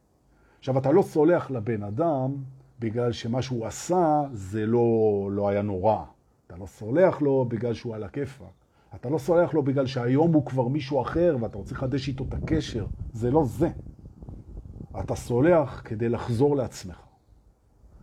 עכשיו, 0.59 0.79
אתה 0.79 0.93
לא 0.93 1.03
סולח 1.03 1.51
לבן 1.51 1.83
אדם 1.83 2.37
בגלל 2.79 3.13
שמה 3.13 3.43
שהוא 3.43 3.67
עשה 3.67 4.23
זה 4.33 4.67
לא, 4.67 5.29
לא 5.33 5.49
היה 5.49 5.63
נורא. 5.63 6.05
אתה 6.47 6.57
לא 6.57 6.67
סולח 6.67 7.23
לו 7.23 7.45
בגלל 7.45 7.75
שהוא 7.75 7.95
על 7.95 8.03
הכיפה. 8.03 8.45
אתה 8.95 9.09
לא 9.09 9.19
סולח 9.19 9.55
לו 9.55 9.63
בגלל 9.63 9.87
שהיום 9.87 10.33
הוא 10.33 10.47
כבר 10.47 10.69
מישהו 10.69 11.03
אחר 11.03 11.37
ואתה 11.41 11.59
רוצה 11.59 11.75
לחדש 11.75 12.09
איתו 12.09 12.25
את 12.29 12.35
הקשר. 12.35 12.87
זה 13.13 13.31
לא 13.31 13.45
זה. 13.45 13.69
אתה 15.01 15.15
סולח 15.15 15.83
כדי 15.85 16.09
לחזור 16.09 16.57
לעצמך. 16.57 17.01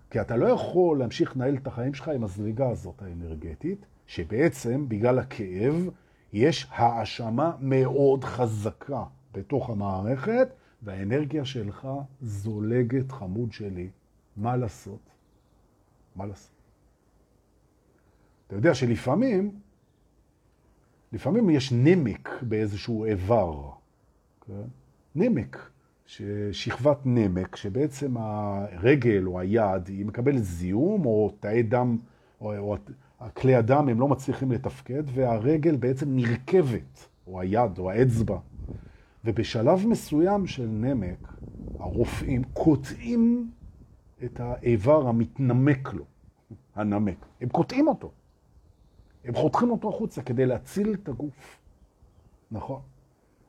כי 0.10 0.22
אתה 0.22 0.38
לא 0.38 0.46
יכול 0.46 1.00
להמשיך 1.00 1.36
לנהל 1.38 1.56
את 1.56 1.68
החיים 1.68 1.94
שלך 1.94 2.08
עם 2.08 2.24
הזליגה 2.24 2.70
הזאת 2.70 3.02
האנרגטית, 3.02 3.86
שבעצם 4.08 4.90
בגלל 4.90 5.20
הכאב 5.20 5.90
יש 6.34 6.68
האשמה 6.72 7.52
מאוד 7.60 8.24
חזקה 8.24 9.04
בתוך 9.34 9.70
המערכת, 9.70 10.48
והאנרגיה 10.82 11.46
שלך 11.46 11.88
זולגת, 12.22 13.12
חמוד 13.12 13.52
שלי. 13.52 13.90
מה 14.38 14.58
לעשות? 14.58 15.00
מה 16.16 16.26
לעשות? 16.26 16.52
אתה 18.48 18.56
יודע 18.56 18.74
שלפעמים, 18.74 19.60
לפעמים 21.12 21.50
יש 21.50 21.72
נמק 21.72 22.30
באיזשהו 22.42 23.06
איבר, 23.06 23.70
כן? 24.48 24.68
נמק, 25.16 25.70
שכבת 26.52 26.98
נמק, 27.06 27.56
שבעצם 27.56 28.18
הרגל 28.18 29.24
או 29.26 29.40
היד, 29.40 29.88
היא 29.88 30.06
מקבלת 30.06 30.44
זיהום 30.44 31.06
או 31.06 31.32
תאי 31.40 31.64
דם, 31.64 31.98
או, 32.42 32.58
או 32.58 32.78
הכלי 33.20 33.56
הדם 33.56 33.90
הם 33.90 34.00
לא 34.00 34.08
מצליחים 34.08 34.52
לתפקד, 34.52 35.04
והרגל 35.14 35.76
בעצם 35.76 36.16
נרכבת, 36.16 37.08
או 37.28 37.42
היד 37.42 37.78
או 37.78 37.92
האצבע. 37.92 38.38
ובשלב 39.26 39.88
מסוים 39.88 40.48
של 40.48 40.68
נמק, 40.68 41.34
הרופאים 41.80 42.44
קוטעים 42.44 43.52
את 44.24 44.40
האיבר 44.40 45.08
המתנמק 45.08 45.94
לו, 45.94 46.06
הנמק. 46.76 47.26
הם 47.42 47.50
קוטעים 47.50 47.88
אותו. 47.88 48.12
הם 49.26 49.36
חותכים 49.36 49.72
אותו 49.72 49.90
החוצה 49.90 50.22
כדי 50.22 50.46
להציל 50.46 50.94
את 50.94 51.10
הגוף. 51.10 51.60
נכון. 52.52 52.82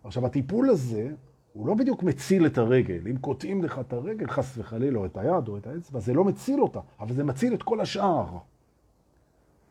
עכשיו, 0.05 0.27
הטיפול 0.27 0.70
הזה, 0.70 1.12
הוא 1.53 1.67
לא 1.67 1.75
בדיוק 1.75 2.03
מציל 2.03 2.47
את 2.47 2.59
הרגל. 2.59 3.09
אם 3.11 3.17
קוטעים 3.17 3.65
לך 3.65 3.79
את 3.79 3.93
הרגל, 3.93 4.27
חס 4.27 4.59
וחלילה, 4.59 4.99
או 4.99 5.07
את 5.07 5.17
היד 5.17 5.49
או 5.49 5.57
את 5.57 5.67
האצבע, 5.67 6.01
זה 6.01 6.15
לא 6.15 6.25
מציל 6.25 6.61
אותה, 6.61 6.81
אבל 7.01 7.15
זה 7.15 7.25
מציל 7.25 7.55
את 7.55 7.63
כל 7.63 7.81
השאר. 7.81 8.39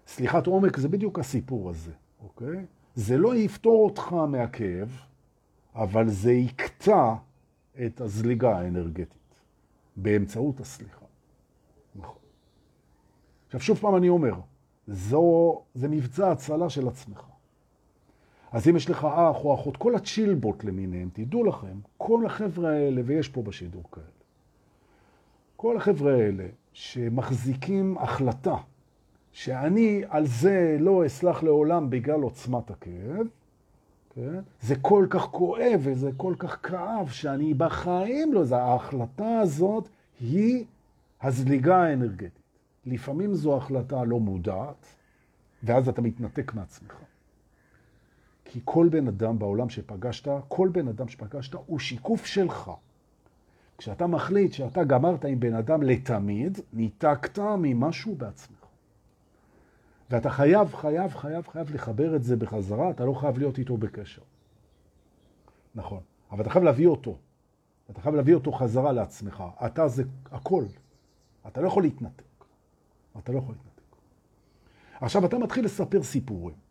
סליחת 0.08 0.48
עומק 0.48 0.78
זה 0.78 0.90
בדיוק 0.90 1.20
הסיפור 1.20 1.70
הזה, 1.70 1.92
אוקיי? 2.24 2.66
זה 2.96 3.18
לא 3.18 3.36
יפתור 3.36 3.86
אותך 3.86 4.14
מהכאב, 4.14 5.02
אבל 5.76 6.10
זה 6.10 6.32
יקטע 6.32 7.16
את 7.86 8.02
הזליגה 8.02 8.58
האנרגטית 8.58 9.42
באמצעות 9.96 10.60
הסליחה. 10.60 11.06
נכון. 11.96 12.22
עכשיו, 13.46 13.62
שוב 13.62 13.78
פעם 13.78 13.96
אני 13.96 14.10
אומר, 14.10 14.34
זו, 14.88 15.62
זה 15.74 15.88
מבצע 15.88 16.32
הצלה 16.32 16.70
של 16.70 16.88
עצמך. 16.88 17.29
אז 18.52 18.68
אם 18.68 18.76
יש 18.76 18.90
לך 18.90 18.98
אח 19.06 19.46
או 19.46 19.56
אחות, 19.56 19.78
כל 19.78 19.96
הצ'ילבוט 19.96 20.64
למיניהם, 20.64 21.10
תדעו 21.14 21.44
לכם, 21.44 21.80
כל 21.98 22.26
החבר'ה 22.26 22.70
האלה, 22.70 23.02
ויש 23.06 23.30
פה 23.30 23.42
בשידור 23.42 23.84
כאלה, 23.92 24.06
כל 25.56 25.78
החבר'ה 25.78 26.14
האלה 26.14 26.48
שמחזיקים 26.74 27.98
החלטה 27.98 28.56
שאני 29.32 30.04
על 30.10 30.28
זה 30.28 30.78
לא 30.80 31.06
אסלח 31.06 31.44
לעולם 31.44 31.90
בגלל 31.90 32.22
עוצמת 32.22 32.72
הכאב, 32.72 33.28
כן? 34.16 34.40
זה 34.62 34.76
כל 34.82 35.08
כך 35.10 35.22
כואב 35.22 35.80
וזה 35.80 36.10
כל 36.18 36.34
כך 36.40 36.60
כאב 36.64 37.10
שאני 37.10 37.54
בחיים 37.54 38.34
לא, 38.34 38.44
ההחלטה 38.52 39.40
הזאת 39.40 39.90
היא 40.20 40.66
הזליגה 41.22 41.78
האנרגטית. 41.78 42.32
לפעמים 42.86 43.34
זו 43.34 43.58
החלטה 43.58 44.04
לא 44.04 44.20
מודעת, 44.20 44.86
ואז 45.64 45.90
אתה 45.90 46.02
מתנתק 46.02 46.54
מעצמך. 46.54 46.94
כי 48.52 48.60
כל 48.66 48.88
בן 48.92 49.08
אדם 49.08 49.40
בעולם 49.40 49.70
שפגשת, 49.70 50.28
כל 50.48 50.70
בן 50.72 50.88
אדם 50.88 51.08
שפגשת 51.08 51.54
הוא 51.54 51.80
שיקוף 51.80 52.26
שלך. 52.26 52.72
כשאתה 53.78 54.08
מחליט 54.08 54.54
שאתה 54.54 54.84
גמרת 54.84 55.26
עם 55.26 55.40
בן 55.40 55.54
אדם 55.54 55.84
לתמיד, 55.84 56.60
ניתקת 56.74 57.40
ממשהו 57.40 58.16
בעצמך. 58.16 58.66
ואתה 60.10 60.30
חייב, 60.30 60.76
חייב, 60.76 61.14
חייב, 61.14 61.48
חייב 61.48 61.72
לחבר 61.72 62.16
את 62.16 62.24
זה 62.24 62.36
בחזרה, 62.36 62.90
אתה 62.90 63.06
לא 63.06 63.14
חייב 63.14 63.38
להיות 63.38 63.58
איתו 63.58 63.78
בקשר. 63.78 64.22
נכון. 65.76 66.02
אבל 66.32 66.42
אתה 66.42 66.50
חייב 66.50 66.64
להביא 66.64 66.88
אותו. 66.88 67.18
אתה 67.90 68.02
חייב 68.02 68.16
להביא 68.16 68.36
אותו 68.36 68.52
חזרה 68.52 68.92
לעצמך. 68.92 69.44
אתה 69.66 69.88
זה 69.88 70.04
הכל. 70.32 70.64
אתה 71.48 71.62
לא 71.62 71.68
יכול 71.68 71.84
להתנתק. 71.84 72.24
אתה 73.18 73.32
לא 73.32 73.38
יכול 73.38 73.56
להתנתק. 73.56 73.96
עכשיו, 75.02 75.26
אתה 75.26 75.38
מתחיל 75.38 75.66
לספר 75.66 76.04
סיפורים. 76.04 76.69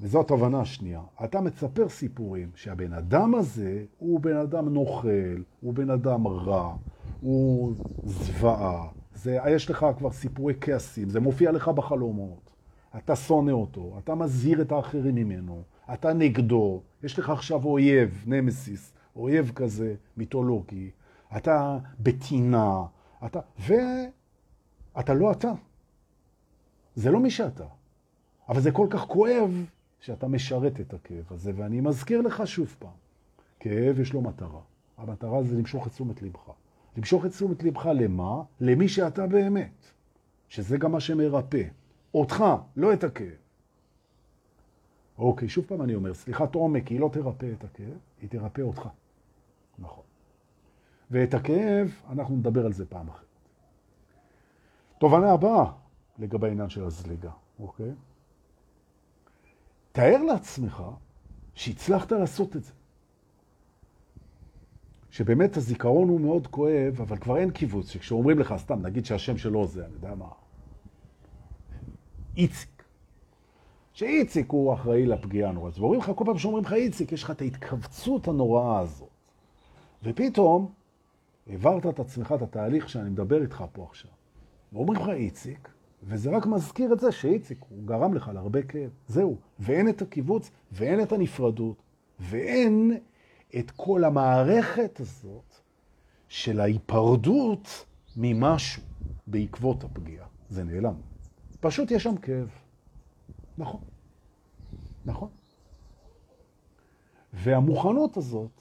וזו 0.00 0.20
התובנה 0.20 0.60
השנייה. 0.60 1.00
אתה 1.24 1.40
מצפר 1.40 1.88
סיפורים 1.88 2.50
שהבן 2.54 2.92
אדם 2.92 3.34
הזה 3.34 3.84
הוא 3.98 4.20
בן 4.20 4.36
אדם 4.36 4.68
נוכל, 4.68 5.42
הוא 5.60 5.74
בן 5.74 5.90
אדם 5.90 6.26
רע, 6.26 6.76
הוא 7.20 7.74
זוועה, 8.04 8.88
זה, 9.14 9.38
יש 9.48 9.70
לך 9.70 9.86
כבר 9.98 10.10
סיפורי 10.10 10.54
כעסים, 10.60 11.10
זה 11.10 11.20
מופיע 11.20 11.52
לך 11.52 11.68
בחלומות. 11.68 12.50
אתה 12.96 13.16
שונא 13.16 13.50
אותו, 13.50 13.96
אתה 13.98 14.14
מזהיר 14.14 14.62
את 14.62 14.72
האחרים 14.72 15.14
ממנו, 15.14 15.62
אתה 15.92 16.12
נגדו, 16.12 16.82
יש 17.02 17.18
לך 17.18 17.30
עכשיו 17.30 17.64
אויב, 17.64 18.24
נמסיס, 18.26 18.92
אויב 19.16 19.52
כזה 19.54 19.94
מיתולוגי, 20.16 20.90
אתה 21.36 21.78
בטינה, 22.00 22.82
אתה, 23.26 23.40
ואתה 23.58 25.14
לא 25.14 25.32
אתה. 25.32 25.52
זה 26.94 27.10
לא 27.10 27.20
מי 27.20 27.30
שאתה. 27.30 27.64
אבל 28.48 28.60
זה 28.60 28.70
כל 28.70 28.86
כך 28.90 29.06
כואב 29.06 29.64
שאתה 30.00 30.28
משרת 30.28 30.80
את 30.80 30.94
הכאב 30.94 31.24
הזה, 31.30 31.52
ואני 31.56 31.80
מזכיר 31.80 32.20
לך 32.20 32.46
שוב 32.46 32.76
פעם, 32.78 32.90
כאב 33.60 34.00
יש 34.00 34.12
לו 34.12 34.20
מטרה. 34.20 34.60
המטרה 34.96 35.42
זה 35.42 35.56
למשוך 35.56 35.86
את 35.86 35.92
תשומת 35.92 36.22
לבך. 36.22 36.50
למשוך 36.96 37.26
את 37.26 37.30
תשומת 37.30 37.62
לבך 37.62 37.86
למה? 37.86 38.42
למי 38.60 38.88
שאתה 38.88 39.26
באמת. 39.26 39.86
שזה 40.48 40.78
גם 40.78 40.92
מה 40.92 41.00
שמרפא. 41.00 41.62
אותך, 42.14 42.44
לא 42.76 42.92
את 42.92 43.04
הכאב. 43.04 43.28
אוקיי, 45.18 45.48
שוב 45.48 45.64
פעם 45.64 45.82
אני 45.82 45.94
אומר, 45.94 46.14
סליחת 46.14 46.54
עומק 46.54 46.88
היא 46.88 47.00
לא 47.00 47.10
תרפא 47.12 47.52
את 47.58 47.64
הכאב, 47.64 47.98
היא 48.20 48.30
תרפא 48.30 48.60
אותך. 48.60 48.88
נכון. 49.78 50.04
ואת 51.10 51.34
הכאב, 51.34 52.02
אנחנו 52.10 52.36
נדבר 52.36 52.66
על 52.66 52.72
זה 52.72 52.86
פעם 52.86 53.08
אחרת. 53.08 53.24
תובנה 54.98 55.32
הבאה 55.32 55.72
לגבי 56.18 56.48
העניין 56.48 56.70
של 56.70 56.84
הזליגה, 56.84 57.30
אוקיי? 57.60 57.92
תאר 59.98 60.22
לעצמך 60.22 60.82
שהצלחת 61.54 62.12
לעשות 62.12 62.56
את 62.56 62.64
זה. 62.64 62.72
שבאמת 65.10 65.56
הזיכרון 65.56 66.08
הוא 66.08 66.20
מאוד 66.20 66.46
כואב, 66.46 67.00
אבל 67.00 67.16
כבר 67.16 67.36
אין 67.36 67.50
קיבוץ, 67.50 67.90
שכשאומרים 67.90 68.38
לך, 68.38 68.54
סתם, 68.56 68.86
נגיד 68.86 69.06
שהשם 69.06 69.36
שלו 69.36 69.66
זה, 69.66 69.84
אני 69.84 69.94
יודע 69.94 70.14
מה, 70.14 70.28
איציק. 72.36 72.82
שאיציק 73.92 74.50
הוא 74.50 74.74
אחראי 74.74 75.06
לפגיעה 75.06 75.50
הנוראה. 75.50 75.72
ואומרים 75.78 76.00
לך, 76.00 76.12
כל 76.16 76.24
פעם 76.24 76.38
שאומרים 76.38 76.64
לך 76.64 76.72
איציק, 76.72 77.12
יש 77.12 77.22
לך 77.22 77.30
את 77.30 77.40
ההתכווצות 77.40 78.28
הנוראה 78.28 78.80
הזאת. 78.80 79.08
ופתאום 80.02 80.72
העברת 81.46 81.86
את 81.86 82.00
עצמך, 82.00 82.34
את 82.36 82.42
התהליך 82.42 82.88
שאני 82.88 83.10
מדבר 83.10 83.42
איתך 83.42 83.64
פה 83.72 83.86
עכשיו. 83.90 84.10
ואומרים 84.72 85.02
לך 85.02 85.08
איציק, 85.08 85.68
וזה 86.02 86.30
רק 86.30 86.46
מזכיר 86.46 86.92
את 86.92 87.00
זה 87.00 87.12
שאיציק, 87.12 87.58
הוא 87.68 87.84
גרם 87.84 88.14
לך 88.14 88.30
להרבה 88.34 88.62
כאב. 88.62 88.90
זהו. 89.06 89.36
ואין 89.58 89.88
את 89.88 90.02
הקיבוץ, 90.02 90.50
ואין 90.72 91.02
את 91.02 91.12
הנפרדות, 91.12 91.82
ואין 92.20 92.98
את 93.58 93.70
כל 93.70 94.04
המערכת 94.04 95.00
הזאת 95.00 95.54
של 96.28 96.60
ההיפרדות 96.60 97.86
ממשהו 98.16 98.82
בעקבות 99.26 99.84
הפגיעה. 99.84 100.26
זה 100.50 100.64
נעלם. 100.64 100.94
פשוט 101.60 101.90
יש 101.90 102.02
שם 102.02 102.16
כאב. 102.16 102.48
נכון. 103.58 103.80
נכון. 105.04 105.28
והמוכנות 107.32 108.16
הזאת 108.16 108.60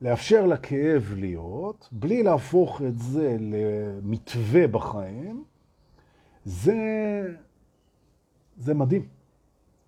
לאפשר 0.00 0.46
לכאב 0.46 1.14
להיות, 1.16 1.88
בלי 1.92 2.22
להפוך 2.22 2.82
את 2.82 2.98
זה 2.98 3.36
למתווה 3.40 4.66
בחיים, 4.66 5.44
זה, 6.48 7.34
זה 8.56 8.74
מדהים. 8.74 9.08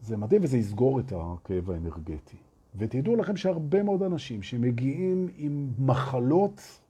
זה 0.00 0.16
מדהים 0.16 0.44
וזה 0.44 0.58
יסגור 0.58 1.00
את 1.00 1.12
הכאב 1.16 1.70
האנרגטי. 1.70 2.36
ותדעו 2.76 3.16
לכם 3.16 3.36
שהרבה 3.36 3.82
מאוד 3.82 4.02
אנשים 4.02 4.42
שמגיעים 4.42 5.28
עם 5.36 5.70
מחלות 5.78 6.80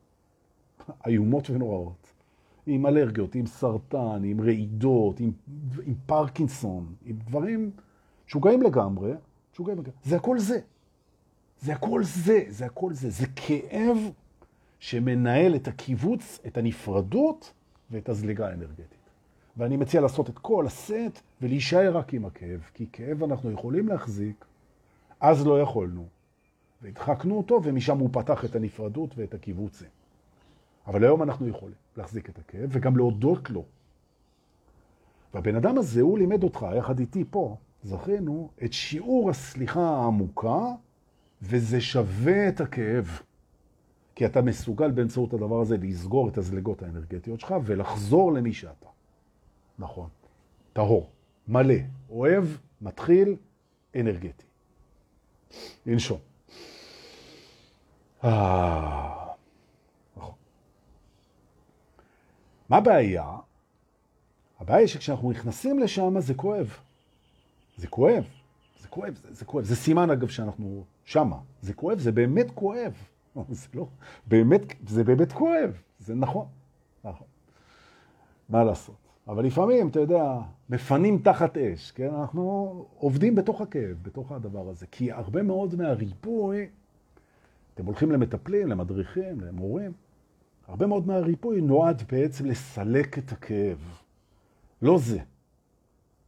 איומות 1.06 1.50
ונוראות, 1.50 2.12
עם 2.66 2.86
אלרגיות, 2.86 3.34
עם 3.34 3.46
סרטן, 3.46 4.24
עם 4.24 4.40
רעידות, 4.40 5.20
עם, 5.20 5.32
עם 5.82 5.94
פרקינסון, 6.06 6.94
עם 7.04 7.16
דברים 7.16 7.70
שוגעים 8.26 8.62
לגמרי, 8.62 9.12
שוגעים 9.52 9.78
לגמרי. 9.78 9.98
זה 10.04 10.16
הכל 10.16 10.38
זה. 10.38 10.60
זה 11.60 11.72
הכל 11.72 12.02
זה, 12.04 12.44
זה 12.48 12.66
הכל 12.66 12.92
זה. 12.92 13.10
זה 13.10 13.26
כאב 13.36 13.96
שמנהל 14.78 15.54
את 15.54 15.68
הקיבוץ, 15.68 16.38
את 16.46 16.58
הנפרדות 16.58 17.52
ואת 17.90 18.08
הזליגה 18.08 18.48
האנרגטית. 18.48 18.99
ואני 19.56 19.76
מציע 19.76 20.00
לעשות 20.00 20.28
את 20.28 20.38
כל 20.38 20.66
הסט 20.66 21.20
ולהישאר 21.42 21.96
רק 21.96 22.14
עם 22.14 22.24
הכאב, 22.24 22.60
כי 22.74 22.86
כאב 22.92 23.22
אנחנו 23.22 23.50
יכולים 23.50 23.88
להחזיק 23.88 24.44
אז 25.20 25.46
לא 25.46 25.60
יכולנו. 25.60 26.06
והדחקנו 26.82 27.36
אותו, 27.38 27.60
ומשם 27.64 27.98
הוא 27.98 28.08
פתח 28.12 28.44
את 28.44 28.56
הנפרדות 28.56 29.18
ואת 29.18 29.34
הקיבוצים. 29.34 29.88
אבל 30.86 31.04
היום 31.04 31.22
אנחנו 31.22 31.48
יכולים 31.48 31.74
להחזיק 31.96 32.30
את 32.30 32.38
הכאב 32.38 32.68
וגם 32.68 32.96
להודות 32.96 33.50
לו. 33.50 33.64
והבן 35.34 35.56
אדם 35.56 35.78
הזה, 35.78 36.00
הוא 36.00 36.18
לימד 36.18 36.42
אותך, 36.42 36.66
יחד 36.78 36.98
איתי 36.98 37.24
פה, 37.30 37.56
זכינו, 37.82 38.50
את 38.64 38.72
שיעור 38.72 39.30
הסליחה 39.30 39.80
העמוקה, 39.80 40.64
וזה 41.42 41.80
שווה 41.80 42.48
את 42.48 42.60
הכאב. 42.60 43.20
כי 44.14 44.26
אתה 44.26 44.42
מסוגל 44.42 44.90
באמצעות 44.90 45.32
הדבר 45.32 45.60
הזה 45.60 45.76
לסגור 45.76 46.28
את 46.28 46.38
הזלגות 46.38 46.82
האנרגטיות 46.82 47.40
שלך 47.40 47.54
ולחזור 47.64 48.32
למי 48.32 48.52
שאתה. 48.52 48.86
נכון. 49.80 50.08
טהור, 50.72 51.10
מלא, 51.48 51.74
אוהב, 52.10 52.44
מתחיל, 52.80 53.36
אנרגטי. 53.96 54.46
לנשום. 55.86 56.18
אה, 58.24 59.26
נכון. 60.16 60.34
מה 62.68 62.76
הבעיה? 62.76 63.36
הבעיה 64.58 64.78
היא 64.78 64.86
שכשאנחנו 64.86 65.30
נכנסים 65.30 65.78
לשם 65.78 66.20
זה 66.20 66.34
כואב. 66.34 66.76
זה 67.76 67.86
כואב. 67.86 68.24
זה 68.80 68.88
כואב, 68.88 69.14
זה, 69.14 69.34
זה 69.34 69.44
כואב. 69.44 69.64
זה 69.64 69.76
סימן 69.76 70.10
אגב 70.10 70.28
שאנחנו 70.28 70.84
שמה. 71.04 71.38
זה 71.60 71.74
כואב, 71.74 71.98
זה 71.98 72.12
באמת 72.12 72.50
כואב. 72.54 72.92
זה 73.48 73.68
לא, 73.74 73.86
באמת, 74.26 74.62
זה 74.88 75.04
באמת 75.04 75.32
כואב. 75.32 75.82
זה 75.98 76.14
נכון. 76.14 76.46
נכון. 77.04 77.26
מה 78.48 78.64
לעשות? 78.64 79.09
אבל 79.30 79.44
לפעמים, 79.44 79.88
אתה 79.88 80.00
יודע, 80.00 80.38
מפנים 80.70 81.18
תחת 81.18 81.56
אש, 81.56 81.90
כן? 81.90 82.14
אנחנו 82.14 82.84
עובדים 82.98 83.34
בתוך 83.34 83.60
הכאב, 83.60 83.96
בתוך 84.02 84.32
הדבר 84.32 84.68
הזה. 84.68 84.86
כי 84.86 85.12
הרבה 85.12 85.42
מאוד 85.42 85.74
מהריפוי, 85.74 86.66
אתם 87.74 87.86
הולכים 87.86 88.12
למטפלים, 88.12 88.68
למדריכים, 88.68 89.40
למורים, 89.40 89.92
הרבה 90.68 90.86
מאוד 90.86 91.06
מהריפוי 91.06 91.60
נועד 91.60 92.02
בעצם 92.12 92.46
לסלק 92.46 93.18
את 93.18 93.32
הכאב. 93.32 93.98
לא 94.82 94.98
זה. 94.98 95.18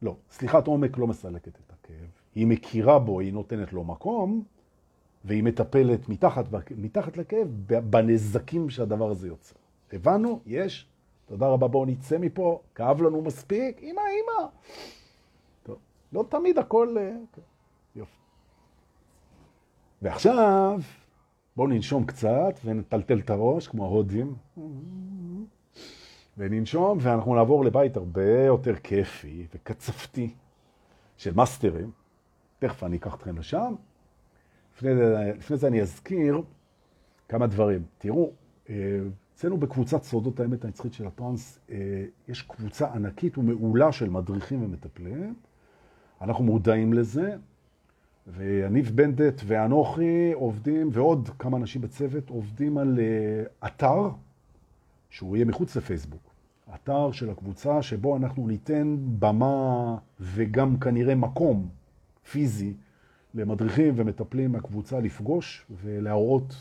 לא, 0.01 0.15
סליחת 0.31 0.67
עומק 0.67 0.97
לא 0.97 1.07
מסלקת 1.07 1.47
את 1.47 1.73
הכאב. 1.73 2.07
היא 2.35 2.47
מכירה 2.47 2.99
בו, 2.99 3.19
היא 3.19 3.33
נותנת 3.33 3.73
לו 3.73 3.83
מקום, 3.83 4.43
והיא 5.25 5.43
מטפלת 5.43 6.09
מתחת, 6.09 6.45
מתחת 6.77 7.17
לכאב 7.17 7.47
בנזקים 7.67 8.69
שהדבר 8.69 9.11
הזה 9.11 9.27
יוצר. 9.27 9.55
הבנו? 9.93 10.39
יש? 10.45 10.87
תודה 11.25 11.47
רבה, 11.47 11.67
בואו 11.67 11.85
נצא 11.85 12.17
מפה, 12.17 12.61
כאב 12.75 13.01
לנו 13.01 13.21
מספיק, 13.21 13.81
אמא, 13.81 14.01
אמא. 14.01 14.47
טוב, 15.63 15.77
לא 16.13 16.25
תמיד 16.29 16.57
הכל... 16.57 16.97
אה, 16.97 17.11
כן, 17.33 17.41
יופי. 17.95 18.17
ועכשיו, 20.01 20.79
בואו 21.55 21.67
ננשום 21.67 22.05
קצת 22.05 22.59
ונטלטל 22.65 23.19
את 23.19 23.29
הראש, 23.29 23.67
כמו 23.67 23.85
ההודים. 23.85 24.35
וננשום, 26.37 26.97
ואנחנו 27.01 27.35
נעבור 27.35 27.65
לבית 27.65 27.97
הרבה 27.97 28.45
יותר 28.45 28.75
כיפי 28.75 29.47
וקצפתי 29.55 30.33
של 31.17 31.33
מאסטרים. 31.33 31.91
תכף 32.59 32.83
אני 32.83 32.97
אקח 32.97 33.15
אתכם 33.15 33.37
לשם. 33.37 33.75
לפני 34.75 34.89
לפני 35.37 35.57
זה 35.57 35.67
אני 35.67 35.81
אזכיר 35.81 36.41
כמה 37.29 37.47
דברים. 37.47 37.83
תראו, 37.97 38.31
אה, 38.69 38.75
אצלנו 39.35 39.57
בקבוצת 39.57 40.03
סודות 40.03 40.39
האמת 40.39 40.65
הנצחית 40.65 40.93
של 40.93 41.07
הטרנס, 41.07 41.59
אה, 41.69 42.05
יש 42.27 42.41
קבוצה 42.41 42.93
ענקית 42.93 43.37
ומעולה 43.37 43.91
של 43.91 44.09
מדריכים 44.09 44.63
ומטפלים. 44.63 45.33
אנחנו 46.21 46.43
מודעים 46.43 46.93
לזה, 46.93 47.35
ויניב 48.27 48.91
בנדט 48.95 49.41
ואנוכי 49.45 50.31
עובדים, 50.33 50.89
ועוד 50.93 51.29
כמה 51.39 51.57
אנשים 51.57 51.81
בצוות 51.81 52.29
עובדים 52.29 52.77
על 52.77 52.99
אה, 52.99 53.67
אתר 53.67 54.09
שהוא 55.09 55.35
יהיה 55.35 55.45
מחוץ 55.45 55.75
לפייסבוק. 55.75 56.21
אתר 56.75 57.11
של 57.11 57.29
הקבוצה 57.29 57.81
שבו 57.81 58.17
אנחנו 58.17 58.47
ניתן 58.47 58.97
במה 59.19 59.97
וגם 60.19 60.79
כנראה 60.79 61.15
מקום 61.15 61.69
פיזי 62.31 62.73
למדריכים 63.33 63.93
ומטפלים 63.97 64.51
מהקבוצה 64.51 64.99
לפגוש 64.99 65.65
ולהראות 65.83 66.55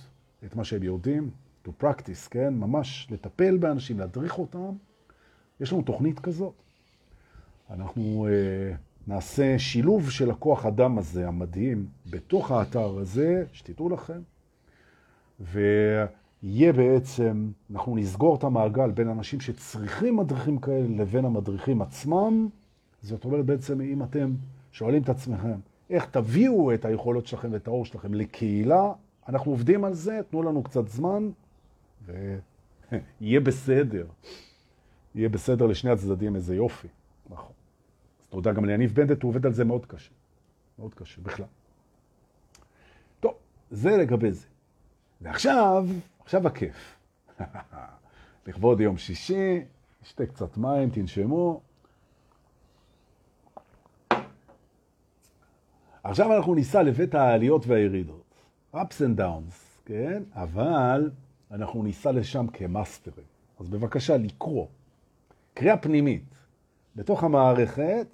את 0.44 0.56
מה 0.56 0.64
שהם 0.64 0.82
יודעים, 0.82 1.30
to 1.66 1.70
practice, 1.82 2.28
כן? 2.30 2.54
ממש 2.54 3.08
לטפל 3.10 3.56
באנשים, 3.56 3.98
להדריך 3.98 4.38
אותם. 4.38 4.72
יש 5.60 5.72
לנו 5.72 5.82
תוכנית 5.82 6.20
כזאת. 6.20 6.54
אנחנו 7.70 8.26
uh, 8.28 8.76
נעשה 9.06 9.58
שילוב 9.58 10.10
של 10.10 10.30
הכוח 10.30 10.66
אדם 10.66 10.98
הזה, 10.98 11.28
המדהים, 11.28 11.86
בתוך 12.10 12.50
האתר 12.50 12.98
הזה, 12.98 13.44
שתדעו 13.52 13.88
לכם, 13.88 14.20
ויהיה 15.40 16.72
בעצם, 16.72 17.50
אנחנו 17.70 17.96
נסגור 17.96 18.36
את 18.36 18.44
המעגל 18.44 18.90
בין 18.90 19.08
אנשים 19.08 19.40
שצריכים 19.40 20.16
מדריכים 20.16 20.58
כאלה 20.58 20.88
לבין 20.88 21.24
המדריכים 21.24 21.82
עצמם. 21.82 22.48
זאת 23.02 23.24
אומרת, 23.24 23.44
בעצם, 23.44 23.80
אם 23.80 24.02
אתם 24.02 24.34
שואלים 24.72 25.02
את 25.02 25.08
עצמכם, 25.08 25.58
איך 25.90 26.06
תביאו 26.06 26.74
את 26.74 26.84
היכולות 26.84 27.26
שלכם 27.26 27.48
ואת 27.52 27.66
האור 27.66 27.84
שלכם 27.84 28.14
לקהילה, 28.14 28.92
אנחנו 29.28 29.50
עובדים 29.50 29.84
על 29.84 29.94
זה, 29.94 30.20
תנו 30.30 30.42
לנו 30.42 30.62
קצת 30.62 30.88
זמן, 30.88 31.30
ויהיה 32.04 33.40
בסדר. 33.40 34.06
יהיה 35.14 35.28
בסדר 35.28 35.66
לשני 35.66 35.90
הצדדים, 35.90 36.36
איזה 36.36 36.56
יופי. 36.56 36.88
נכון. 37.30 37.52
אז 38.20 38.26
תודה 38.28 38.52
גם 38.52 38.64
ליניב 38.64 38.94
בנדט, 38.94 39.22
הוא 39.22 39.28
עובד 39.28 39.46
על 39.46 39.52
זה 39.52 39.64
מאוד 39.64 39.86
קשה. 39.86 40.10
מאוד 40.78 40.94
קשה, 40.94 41.20
בכלל. 41.22 41.46
טוב, 43.20 43.34
זה 43.70 43.96
לגבי 43.96 44.32
זה. 44.32 44.46
ועכשיו, 45.20 45.86
עכשיו 46.20 46.46
הכיף. 46.46 46.96
לכבוד 48.46 48.80
יום 48.80 48.98
שישי, 48.98 49.64
נשתה 50.02 50.26
קצת 50.26 50.56
מים, 50.56 50.90
תנשמו. 50.90 51.60
עכשיו 56.02 56.36
אנחנו 56.36 56.54
ניסע 56.54 56.82
לבית 56.82 57.14
העליות 57.14 57.66
והירידות. 57.66 58.22
ups 58.74 58.98
and 59.00 59.18
downs, 59.18 59.54
כן? 59.84 60.22
אבל 60.34 61.10
אנחנו 61.52 61.82
ניסע 61.82 62.12
לשם 62.12 62.46
כמאסטרים. 62.52 63.26
אז 63.60 63.68
בבקשה 63.68 64.16
לקרוא. 64.16 64.66
קריאה 65.54 65.76
פנימית 65.76 66.34
בתוך 66.96 67.24
המערכת 67.24 68.06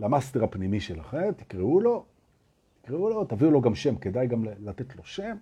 למאסטר 0.00 0.44
הפנימי 0.44 0.80
שלכם, 0.80 1.32
תקראו 1.36 1.80
לו, 1.80 2.04
תקראו 2.82 3.10
לו, 3.10 3.24
תביאו 3.24 3.50
לו 3.50 3.60
גם 3.60 3.74
שם, 3.74 3.96
כדאי 3.96 4.26
גם 4.26 4.44
לתת 4.44 4.96
לו 4.96 5.04
שם 5.04 5.36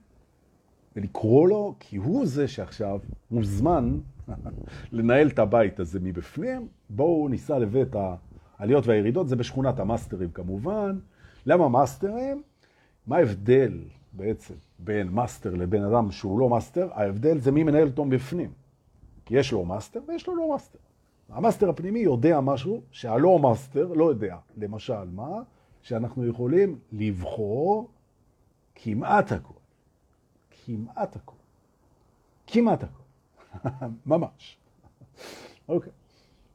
ולקרוא 0.96 1.48
לו, 1.48 1.74
כי 1.80 1.96
הוא 1.96 2.26
זה 2.26 2.48
שעכשיו 2.48 3.00
מוזמן 3.30 3.98
לנהל 4.92 5.28
את 5.28 5.38
הבית 5.38 5.80
הזה 5.80 6.00
מבפנים. 6.02 6.68
בואו 6.90 7.28
ניסע 7.28 7.58
לבית 7.58 7.96
העליות 8.58 8.86
והירידות, 8.86 9.28
זה 9.28 9.36
בשכונת 9.36 9.78
המאסטרים 9.78 10.30
כמובן. 10.30 10.98
למה 11.46 11.68
מאסטרים? 11.68 12.42
מה 13.06 13.16
ההבדל 13.16 13.78
בעצם 14.12 14.54
בין 14.78 15.08
מאסטר 15.08 15.54
לבין 15.54 15.84
אדם 15.84 16.10
שהוא 16.10 16.40
לא 16.40 16.48
מאסטר? 16.48 16.88
ההבדל 16.92 17.38
זה 17.38 17.52
מי 17.52 17.62
מנהל 17.62 17.88
אותו 17.88 18.04
בפנים. 18.04 18.52
יש 19.30 19.52
לו 19.52 19.64
מאסטר 19.64 20.00
ויש 20.08 20.26
לו 20.26 20.36
לא 20.36 20.50
מאסטר. 20.52 20.78
המאסטר 21.28 21.68
הפנימי 21.68 21.98
יודע 21.98 22.40
משהו 22.40 22.82
שהלא 22.90 23.38
מאסטר 23.38 23.92
לא 23.92 24.04
יודע. 24.04 24.36
למשל, 24.56 25.04
מה? 25.04 25.42
שאנחנו 25.82 26.26
יכולים 26.26 26.78
לבחור 26.92 27.88
כמעט 28.74 29.32
הכל. 29.32 29.54
כמעט 30.64 31.16
הכל. 31.16 31.36
כמעט 32.46 32.84
הכל. 32.84 33.02
ממש. 34.06 34.58
אוקיי. 35.68 35.92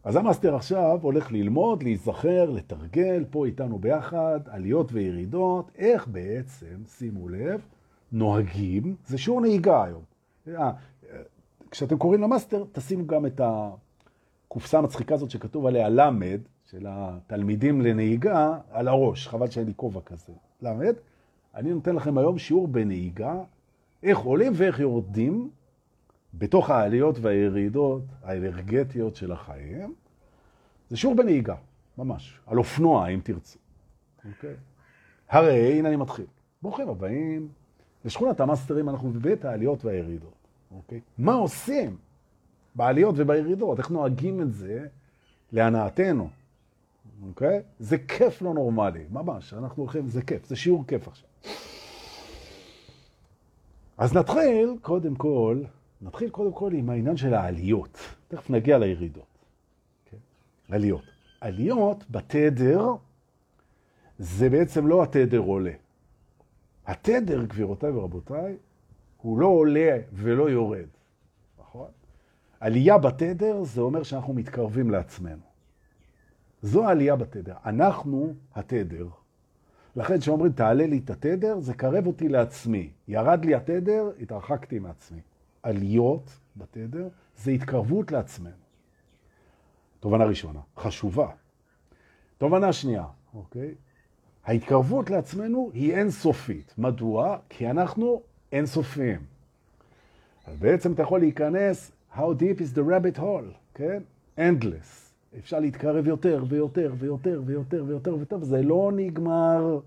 אז 0.05 0.15
המאסטר 0.15 0.55
עכשיו 0.55 0.99
הולך 1.01 1.31
ללמוד, 1.31 1.83
להיזכר, 1.83 2.49
לתרגל 2.49 3.25
פה 3.29 3.45
איתנו 3.45 3.79
ביחד, 3.79 4.39
עליות 4.47 4.93
וירידות, 4.93 5.71
איך 5.75 6.07
בעצם, 6.07 6.75
שימו 6.87 7.29
לב, 7.29 7.61
נוהגים, 8.11 8.95
זה 9.07 9.17
שיעור 9.17 9.41
נהיגה 9.41 9.83
היום. 9.83 10.01
אה, 10.47 10.71
כשאתם 11.71 11.97
קוראים 11.97 12.21
למאסטר, 12.21 12.63
תשימו 12.71 13.07
גם 13.07 13.25
את 13.25 13.41
הקופסה 13.43 14.77
המצחיקה 14.77 15.15
הזאת 15.15 15.29
שכתוב 15.29 15.65
עליה 15.65 15.89
למד, 15.89 16.39
של 16.71 16.85
התלמידים 16.89 17.81
לנהיגה, 17.81 18.57
על 18.71 18.87
הראש, 18.87 19.27
חבל 19.27 19.49
שאין 19.49 19.67
לי 19.67 19.73
כובע 19.75 20.01
כזה. 20.01 20.33
למד, 20.61 20.93
אני 21.55 21.73
נותן 21.73 21.95
לכם 21.95 22.17
היום 22.17 22.37
שיעור 22.37 22.67
בנהיגה, 22.67 23.35
איך 24.03 24.19
עולים 24.19 24.51
ואיך 24.55 24.79
יורדים, 24.79 25.49
בתוך 26.37 26.69
העליות 26.69 27.17
והירידות 27.21 28.03
האלרגטיות 28.23 29.15
של 29.15 29.31
החיים, 29.31 29.93
זה 30.89 30.97
שיעור 30.97 31.15
בנהיגה, 31.15 31.55
ממש, 31.97 32.39
על 32.47 32.57
אופנוע, 32.57 33.07
אם 33.07 33.19
תרצו. 33.23 33.59
אוקיי? 34.25 34.55
הרי, 35.29 35.79
הנה 35.79 35.89
אני 35.89 35.95
מתחיל. 35.95 36.25
ברוכים 36.61 36.89
הבאים 36.89 37.47
לשכונת 38.05 38.39
המאסטרים, 38.39 38.89
אנחנו 38.89 39.09
בבית 39.09 39.45
העליות 39.45 39.85
והירידות. 39.85 40.33
אוקיי? 40.71 41.01
מה 41.17 41.33
עושים 41.33 41.97
בעליות 42.75 43.15
ובירידות? 43.17 43.79
איך 43.79 43.91
נוהגים 43.91 44.41
את 44.41 44.53
זה 44.53 44.87
להנאתנו? 45.51 46.29
אוקיי? 47.27 47.61
זה 47.79 47.97
כיף 47.97 48.41
לא 48.41 48.53
נורמלי, 48.53 49.05
ממש. 49.11 49.53
אנחנו 49.53 49.83
הולכים, 49.83 50.07
זה 50.09 50.21
כיף, 50.21 50.45
זה 50.45 50.55
שיעור 50.55 50.83
כיף 50.87 51.07
עכשיו. 51.07 51.27
אז 53.97 54.13
נתחיל, 54.13 54.75
קודם 54.81 55.15
כל, 55.15 55.61
נתחיל 56.01 56.29
קודם 56.29 56.53
כל 56.53 56.73
עם 56.73 56.89
העניין 56.89 57.17
של 57.17 57.33
העליות. 57.33 57.97
תכף 58.27 58.49
נגיע 58.49 58.77
לירידות. 58.77 59.23
Okay. 59.23 60.09
כן? 60.11 60.75
עליות. 60.75 61.03
עליות 61.41 62.03
בתדר 62.11 62.81
זה 64.19 64.49
בעצם 64.49 64.87
לא 64.87 65.03
התדר 65.03 65.39
עולה. 65.39 65.71
התדר, 66.87 67.45
גבירותיי 67.45 67.89
ורבותיי, 67.89 68.57
הוא 69.17 69.39
לא 69.39 69.47
עולה 69.47 69.97
ולא 70.13 70.49
יורד, 70.49 70.87
נכון? 71.59 71.87
עלייה 72.59 72.97
בתדר 72.97 73.63
זה 73.63 73.81
אומר 73.81 74.03
שאנחנו 74.03 74.33
מתקרבים 74.33 74.91
לעצמנו. 74.91 75.41
זו 76.61 76.85
העלייה 76.87 77.15
בתדר. 77.15 77.55
אנחנו 77.65 78.33
התדר. 78.55 79.07
לכן 79.95 80.19
כשאומרים 80.19 80.51
תעלה 80.51 80.87
לי 80.87 80.97
את 81.05 81.09
התדר, 81.09 81.59
זה 81.59 81.73
קרב 81.73 82.07
אותי 82.07 82.29
לעצמי. 82.29 82.89
ירד 83.07 83.45
לי 83.45 83.55
התדר, 83.55 84.11
התרחקתי 84.21 84.79
מעצמי. 84.79 85.19
עליות 85.65 86.37
בתדר, 86.57 87.07
זה 87.37 87.51
התקרבות 87.51 88.11
לעצמנו. 88.11 88.65
תובנה 89.99 90.25
ראשונה, 90.25 90.59
חשובה. 90.77 91.29
תובנה 92.37 92.73
שנייה, 92.73 93.05
אוקיי? 93.33 93.75
ההתקרבות 94.45 95.09
לעצמנו 95.09 95.71
היא 95.73 95.93
אינסופית. 95.93 96.73
מדוע? 96.77 97.37
כי 97.49 97.69
אנחנו 97.69 98.21
אינסופיים. 98.51 99.19
אז 100.45 100.57
בעצם 100.57 100.93
אתה 100.93 101.01
יכול 101.01 101.19
להיכנס, 101.19 101.91
how 102.13 102.17
deep 102.17 102.59
is 102.59 102.77
the 102.77 102.81
rabbit 102.81 103.19
hole, 103.19 103.53
כן? 103.73 104.01
endless. 104.37 105.05
אפשר 105.37 105.59
להתקרב 105.59 106.07
יותר 106.07 106.43
ויותר 106.47 106.93
ויותר 106.97 107.41
ויותר 107.45 107.83
ויותר 107.87 108.15
ויותר, 108.15 108.37
וזה 108.41 108.61
לא 108.61 108.91
נגמר. 108.95 109.79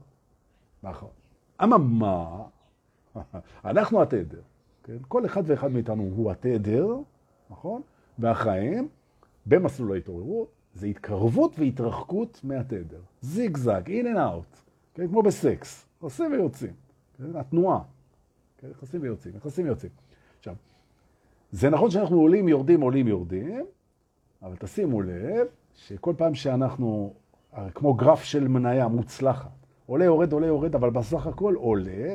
נכון. 0.83 1.11
אממה, 1.63 2.43
אנחנו 3.65 4.03
התדר, 4.03 4.41
כן? 4.89 4.97
כל 5.09 5.27
אחד 5.27 5.43
ואחד 5.47 5.73
מאיתנו 5.73 6.03
הוא 6.03 6.31
התדר, 6.31 6.97
נכון? 7.51 7.83
והחיים 8.19 8.89
במסלול 9.47 9.93
ההתעוררות 9.93 10.49
זה 10.75 10.87
התקרבות 10.87 11.59
והתרחקות 11.59 12.41
מהתדר. 12.45 13.01
זיגזג, 13.21 13.83
in 13.87 14.05
and 14.05 14.17
out, 14.17 14.57
כן? 14.95 15.09
כמו 15.09 15.23
בסקס, 15.23 15.87
עושים 16.01 16.33
ויוצאים, 16.33 16.73
כן? 17.19 17.37
התנועה, 17.37 17.81
כן? 18.59 18.69
נכנסים 18.71 19.03
ויוצאים, 19.03 19.35
נכנסים 19.37 19.67
ויוצאים. 19.67 19.93
עכשיו, 20.39 20.55
זה 21.53 21.71
נכון 21.71 21.91
שאנחנו 21.91 22.21
עולים, 22.21 22.49
יורדים, 22.49 22.81
עולים, 22.81 23.09
יורדים, 23.09 23.67
אבל 24.43 24.57
תשימו 24.57 25.03
לב 25.03 25.47
שכל 25.75 26.15
פעם 26.17 26.35
שאנחנו, 26.35 27.15
כמו 27.75 27.95
גרף 27.95 28.23
של 28.23 28.49
מניה 28.49 28.89
מוצלחת, 28.89 29.67
עולה, 29.87 30.05
יורד, 30.05 30.33
עולה, 30.33 30.47
יורד, 30.47 30.75
אבל 30.75 30.91
בסך 30.91 31.27
הכל 31.27 31.55
עולה, 31.55 32.15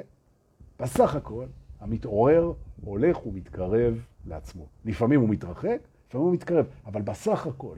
בסך 0.80 1.16
הכל 1.16 1.46
המתעורר 1.84 2.54
הולך 2.84 3.26
ומתקרב 3.26 4.06
לעצמו. 4.26 4.66
לפעמים 4.86 5.22
הוא 5.22 5.30
מתרחק, 5.30 5.78
לפעמים 6.10 6.28
הוא 6.28 6.34
מתקרב, 6.34 6.66
אבל 6.86 7.02
בסך 7.02 7.48
הכל 7.48 7.76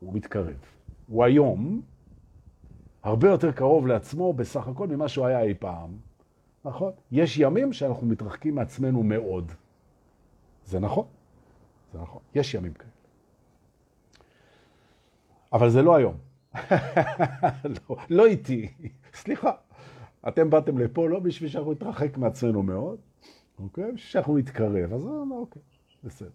הוא 0.00 0.14
מתקרב. 0.14 0.56
הוא 1.08 1.24
היום 1.24 1.82
הרבה 3.02 3.28
יותר 3.28 3.52
קרוב 3.52 3.86
לעצמו 3.86 4.32
בסך 4.32 4.68
הכל 4.68 4.88
ממה 4.88 5.08
שהוא 5.08 5.26
היה 5.26 5.42
אי 5.42 5.54
פעם. 5.54 5.90
נכון? 6.64 6.92
יש 7.12 7.38
ימים 7.38 7.72
שאנחנו 7.72 8.06
מתרחקים 8.06 8.54
מעצמנו 8.54 9.02
מאוד. 9.02 9.52
זה 10.66 10.80
נכון, 10.80 11.06
זה 11.92 11.98
נכון. 11.98 12.22
יש 12.34 12.54
ימים 12.54 12.72
כאלה. 12.72 12.90
אבל 15.52 15.70
זה 15.70 15.82
לא 15.82 15.96
היום. 15.96 16.14
לא, 17.88 17.96
לא 18.10 18.26
איתי. 18.26 18.68
סליחה. 19.14 19.50
אתם 20.28 20.50
באתם 20.50 20.78
לפה 20.78 21.08
לא 21.08 21.20
בשביל 21.20 21.50
שאנחנו 21.50 21.72
נתרחק 21.72 22.18
מעצמנו 22.18 22.62
מאוד, 22.62 22.98
אוקיי? 23.62 23.92
שאנחנו 23.96 24.38
נתקרב. 24.38 24.92
אז 24.92 25.06
אוקיי, 25.30 25.62
בסדר. 26.04 26.30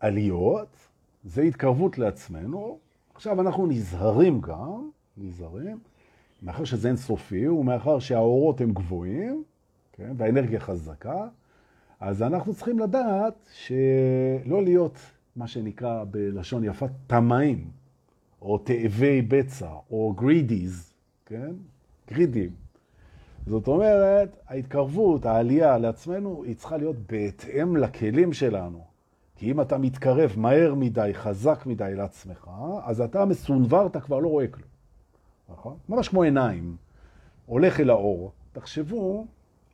עליות 0.00 0.76
זה 1.24 1.42
התקרבות 1.42 1.98
לעצמנו. 1.98 2.78
עכשיו 3.14 3.40
אנחנו 3.40 3.66
נזהרים 3.66 4.40
גם, 4.40 4.90
נזהרים, 5.16 5.78
מאחר 6.42 6.64
שזה 6.64 6.88
אינסופי 6.88 7.48
ומאחר 7.48 7.98
שהאורות 7.98 8.60
הם 8.60 8.72
גבוהים, 8.72 9.44
כן? 9.92 10.12
והאנרגיה 10.16 10.60
חזקה, 10.60 11.28
אז 12.00 12.22
אנחנו 12.22 12.54
צריכים 12.54 12.78
לדעת 12.78 13.34
שלא 13.52 14.62
להיות 14.62 14.98
מה 15.36 15.46
שנקרא 15.46 16.04
בלשון 16.10 16.64
יפה 16.64 16.86
תמאים, 17.06 17.70
או 18.42 18.58
תאבי 18.58 19.22
בצע, 19.22 19.72
או 19.90 20.14
גרידיז, 20.16 20.92
כן? 21.26 21.52
גרידים. 22.08 22.50
זאת 23.46 23.68
אומרת, 23.68 24.36
ההתקרבות, 24.48 25.26
העלייה 25.26 25.78
לעצמנו, 25.78 26.44
היא 26.44 26.56
צריכה 26.56 26.76
להיות 26.76 26.96
בהתאם 27.08 27.76
לכלים 27.76 28.32
שלנו. 28.32 28.84
כי 29.36 29.50
אם 29.50 29.60
אתה 29.60 29.78
מתקרב 29.78 30.32
מהר 30.36 30.74
מדי, 30.74 31.10
חזק 31.14 31.66
מדי 31.66 31.92
לעצמך, 31.96 32.50
אז 32.84 33.00
אתה 33.00 33.24
מסונבר, 33.24 33.86
אתה 33.86 34.00
כבר 34.00 34.18
לא 34.18 34.28
רואה 34.28 34.46
כלום. 34.46 34.68
נכון? 35.48 35.76
ממש 35.88 36.08
כמו 36.08 36.22
עיניים. 36.22 36.76
הולך 37.46 37.80
אל 37.80 37.90
האור. 37.90 38.32
תחשבו 38.52 39.26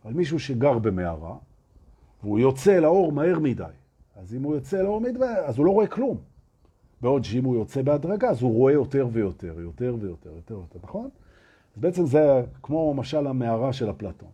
על 0.04 0.14
מישהו 0.14 0.38
שגר 0.38 0.78
במערה, 0.78 1.36
והוא 2.22 2.38
יוצא 2.38 2.76
אל 2.76 2.84
האור 2.84 3.12
מהר 3.12 3.38
מדי. 3.38 3.64
אז 4.16 4.34
אם 4.34 4.42
הוא 4.42 4.54
יוצא 4.54 4.80
אל 4.80 4.86
האור 4.86 5.00
מדי, 5.00 5.24
אז 5.46 5.58
הוא 5.58 5.66
לא 5.66 5.70
רואה 5.70 5.86
כלום. 5.86 6.16
בעוד 7.00 7.24
שאם 7.24 7.44
הוא 7.44 7.56
יוצא 7.56 7.82
בהדרגה, 7.82 8.30
אז 8.30 8.42
הוא 8.42 8.52
רואה 8.52 8.72
יותר 8.72 9.08
ויותר, 9.12 9.60
יותר 9.60 9.96
ויותר, 10.00 10.30
יותר 10.36 10.54
ויותר, 10.54 10.78
נכון? 10.84 11.08
אז 11.76 11.80
בעצם 11.80 12.06
זה 12.06 12.42
כמו 12.62 12.94
משל 12.94 13.26
המערה 13.26 13.72
של 13.72 13.90
אפלטון. 13.90 14.28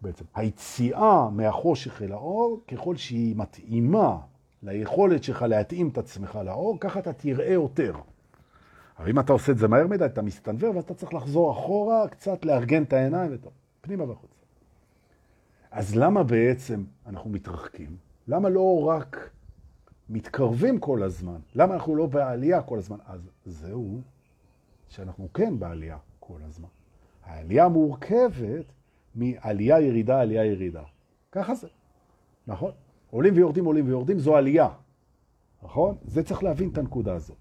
בעצם 0.00 0.24
היציאה 0.34 1.30
מהחושך 1.30 2.02
אל 2.02 2.12
האור, 2.12 2.60
ככל 2.68 2.96
שהיא 2.96 3.36
מתאימה 3.36 4.18
ליכולת 4.62 5.22
שלך 5.24 5.42
להתאים 5.42 5.88
את 5.88 5.98
עצמך 5.98 6.38
לאור, 6.44 6.76
ככה 6.80 6.98
אתה 6.98 7.12
תראה 7.12 7.52
יותר. 7.52 7.94
אבל 8.98 9.08
אם 9.08 9.18
אתה 9.18 9.32
עושה 9.32 9.52
את 9.52 9.58
זה 9.58 9.68
מהר 9.68 9.86
מדי, 9.86 10.04
אתה 10.04 10.22
מסתנבר 10.22 10.70
ואתה 10.74 10.94
צריך 10.94 11.14
לחזור 11.14 11.52
אחורה, 11.52 12.08
קצת 12.08 12.44
לארגן 12.44 12.82
את 12.82 12.92
העיניים 12.92 13.30
וטוב, 13.34 13.52
פנימה 13.80 14.10
וחוצה. 14.10 14.34
אז 15.70 15.96
למה 15.96 16.22
בעצם 16.22 16.84
אנחנו 17.06 17.30
מתרחקים? 17.30 17.96
למה 18.28 18.48
לא 18.48 18.84
רק 18.84 19.30
מתקרבים 20.08 20.78
כל 20.78 21.02
הזמן? 21.02 21.38
למה 21.54 21.74
אנחנו 21.74 21.96
לא 21.96 22.06
בעלייה 22.06 22.62
כל 22.62 22.78
הזמן? 22.78 22.96
אז 23.06 23.20
זהו 23.44 24.00
שאנחנו 24.88 25.28
כן 25.34 25.58
בעלייה 25.58 25.96
כל 26.26 26.38
הזמן. 26.42 26.68
העלייה 27.24 27.68
מורכבת 27.68 28.64
מעלייה, 29.14 29.80
ירידה, 29.80 30.20
עלייה, 30.20 30.44
ירידה. 30.44 30.82
ככה 31.32 31.54
זה, 31.54 31.68
נכון? 32.46 32.70
עולים 33.10 33.34
ויורדים, 33.36 33.64
עולים 33.64 33.86
ויורדים, 33.86 34.18
זו 34.18 34.36
עלייה, 34.36 34.68
נכון? 35.62 35.96
זה 36.04 36.22
צריך 36.22 36.42
להבין 36.42 36.68
את 36.68 36.78
הנקודה 36.78 37.14
הזאת. 37.14 37.36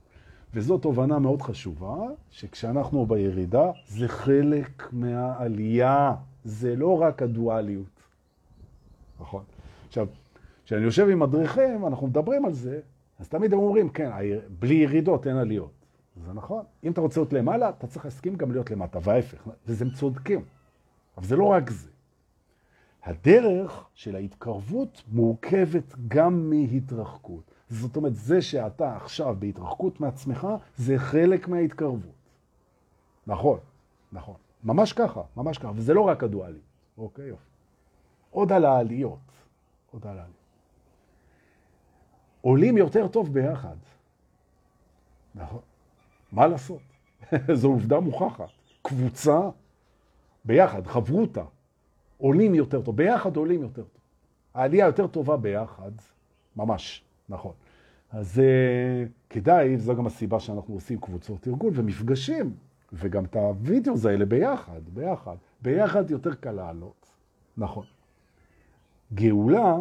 וזו 0.54 0.78
תובנה 0.78 1.20
מאוד 1.20 1.42
חשובה, 1.42 1.96
שכשאנחנו 2.32 3.06
בירידה, 3.06 3.72
זה 3.88 4.08
חלק 4.08 4.94
מהעלייה, 4.94 6.16
זה 6.44 6.76
לא 6.76 7.02
רק 7.02 7.22
הדואליות. 7.22 8.02
נכון. 9.20 9.44
עכשיו, 9.88 10.08
כשאני 10.66 10.84
יושב 10.84 11.08
עם 11.10 11.20
מדריכים, 11.20 11.88
אנחנו 11.88 12.08
מדברים 12.08 12.46
על 12.46 12.54
זה, 12.54 12.80
אז 13.20 13.30
תמיד 13.30 13.54
הם 13.54 13.60
אומרים, 13.60 13.90
כן, 13.90 14.12
בלי 14.60 14.74
ירידות 14.76 15.28
אין 15.28 15.38
עליות. 15.38 15.75
זה 16.16 16.34
נכון. 16.34 16.66
אם 16.84 16.92
אתה 16.92 17.02
רוצה 17.02 17.20
להיות 17.20 17.34
למעלה, 17.34 17.70
אתה 17.70 17.88
צריך 17.88 18.06
להסכים 18.06 18.36
גם 18.36 18.52
להיות 18.52 18.72
למטה, 18.72 19.00
וההפך, 19.04 19.48
וזה 19.66 19.86
צודקים. 19.96 20.46
אבל 21.18 21.26
זה 21.26 21.36
לא 21.36 21.46
רק 21.46 21.70
זה. 21.70 21.90
הדרך 23.04 23.88
של 23.94 24.16
ההתקרבות 24.16 25.04
מורכבת 25.08 25.96
גם 26.08 26.50
מהתרחקות. 26.50 27.52
זאת 27.70 27.96
אומרת, 27.96 28.16
זה 28.16 28.42
שאתה 28.42 28.96
עכשיו 28.96 29.36
בהתרחקות 29.40 30.00
מעצמך, 30.00 30.48
זה 30.78 30.98
חלק 30.98 31.48
מההתקרבות. 31.48 32.16
נכון, 33.28 33.60
נכון. 34.12 34.36
ממש 34.64 34.94
ככה, 34.94 35.22
ממש 35.38 35.58
ככה. 35.58 35.72
וזה 35.76 35.94
לא 35.94 36.02
רק 36.02 36.24
הדואלי. 36.24 36.60
אוקיי, 36.98 37.28
יופי. 37.28 37.50
עוד 38.30 38.52
על 38.52 38.66
העליות. 38.66 39.20
עוד 39.92 40.08
על 40.08 40.18
העליות. 40.18 40.36
עולים 42.42 42.78
יותר 42.78 43.08
טוב 43.08 43.34
ביחד. 43.34 43.76
נכון. 45.36 45.62
מה 46.36 46.48
לעשות? 46.48 46.82
זו 47.54 47.68
עובדה 47.68 48.00
מוכחת. 48.00 48.50
קבוצה 48.82 49.40
ביחד, 50.46 50.88
חברותה, 50.88 51.44
עולים 52.18 52.56
יותר 52.56 52.82
טוב. 52.82 52.96
ביחד 52.96 53.36
עולים 53.36 53.62
יותר 53.62 53.82
טוב. 53.82 54.02
העלייה 54.54 54.86
יותר 54.86 55.08
טובה 55.08 55.38
ביחד, 55.38 55.92
ממש, 56.56 57.04
נכון. 57.30 57.54
אז 58.12 58.42
uh, 58.42 59.10
כדאי, 59.30 59.78
זו 59.78 59.96
גם 59.96 60.08
הסיבה 60.08 60.40
שאנחנו 60.40 60.74
עושים 60.74 61.00
קבוצות 61.00 61.48
ארגון 61.48 61.72
ומפגשים, 61.76 62.54
וגם 62.94 63.26
את 63.26 63.36
הוידאו 63.36 63.94
האלה 64.10 64.26
ביחד, 64.26 64.82
ביחד. 64.94 65.36
ביחד 65.62 66.12
יותר 66.12 66.36
קל 66.36 66.52
לעלות, 66.52 67.06
נכון. 67.58 67.86
גאולה, 69.14 69.76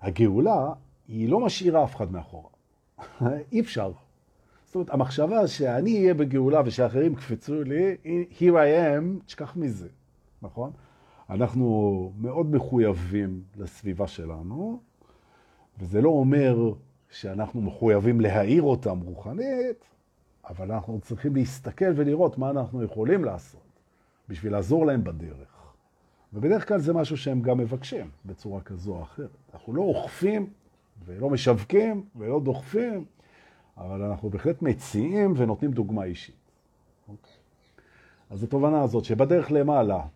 הגאולה 0.00 0.72
היא 1.08 1.28
לא 1.28 1.40
משאירה 1.40 1.84
אף 1.84 1.96
אחד 1.96 2.12
מאחורה. 2.12 2.50
אי 3.52 3.60
אפשר. 3.60 3.92
זאת 4.74 4.76
אומרת, 4.76 4.90
המחשבה 4.90 5.46
שאני 5.46 5.98
אהיה 5.98 6.14
בגאולה 6.14 6.62
ושאחרים 6.64 7.14
קפצו 7.14 7.62
לי, 7.62 7.96
here 8.38 8.52
I 8.52 8.98
am, 8.98 9.24
תשכח 9.26 9.56
מזה, 9.56 9.88
נכון? 10.42 10.70
אנחנו 11.30 12.12
מאוד 12.18 12.54
מחויבים 12.54 13.42
לסביבה 13.56 14.06
שלנו, 14.06 14.80
וזה 15.78 16.00
לא 16.00 16.08
אומר 16.08 16.72
שאנחנו 17.10 17.62
מחויבים 17.62 18.20
להעיר 18.20 18.62
אותם 18.62 19.00
רוחנית, 19.00 19.84
אבל 20.48 20.72
אנחנו 20.72 21.00
צריכים 21.00 21.36
להסתכל 21.36 21.92
ולראות 21.96 22.38
מה 22.38 22.50
אנחנו 22.50 22.82
יכולים 22.82 23.24
לעשות 23.24 23.80
בשביל 24.28 24.52
לעזור 24.52 24.86
להם 24.86 25.04
בדרך. 25.04 25.72
ובדרך 26.32 26.68
כלל 26.68 26.78
זה 26.78 26.92
משהו 26.92 27.16
שהם 27.16 27.42
גם 27.42 27.58
מבקשים 27.58 28.10
בצורה 28.24 28.60
כזו 28.60 28.92
או 28.92 29.02
אחרת. 29.02 29.30
אנחנו 29.54 29.74
לא 29.74 29.82
אוכפים 29.82 30.50
ולא 31.04 31.30
משווקים 31.30 32.04
ולא 32.16 32.40
דוחפים, 32.40 33.04
אבל 33.76 34.02
אנחנו 34.02 34.30
בהחלט 34.30 34.62
מציעים 34.62 35.34
ונותנים 35.36 35.72
דוגמה 35.72 36.04
אישית. 36.04 36.50
אוקיי. 37.08 37.32
אז 38.30 38.42
התובנה 38.42 38.82
הזאת 38.82 39.04
שבדרך 39.04 39.52
למעלה 39.52 40.06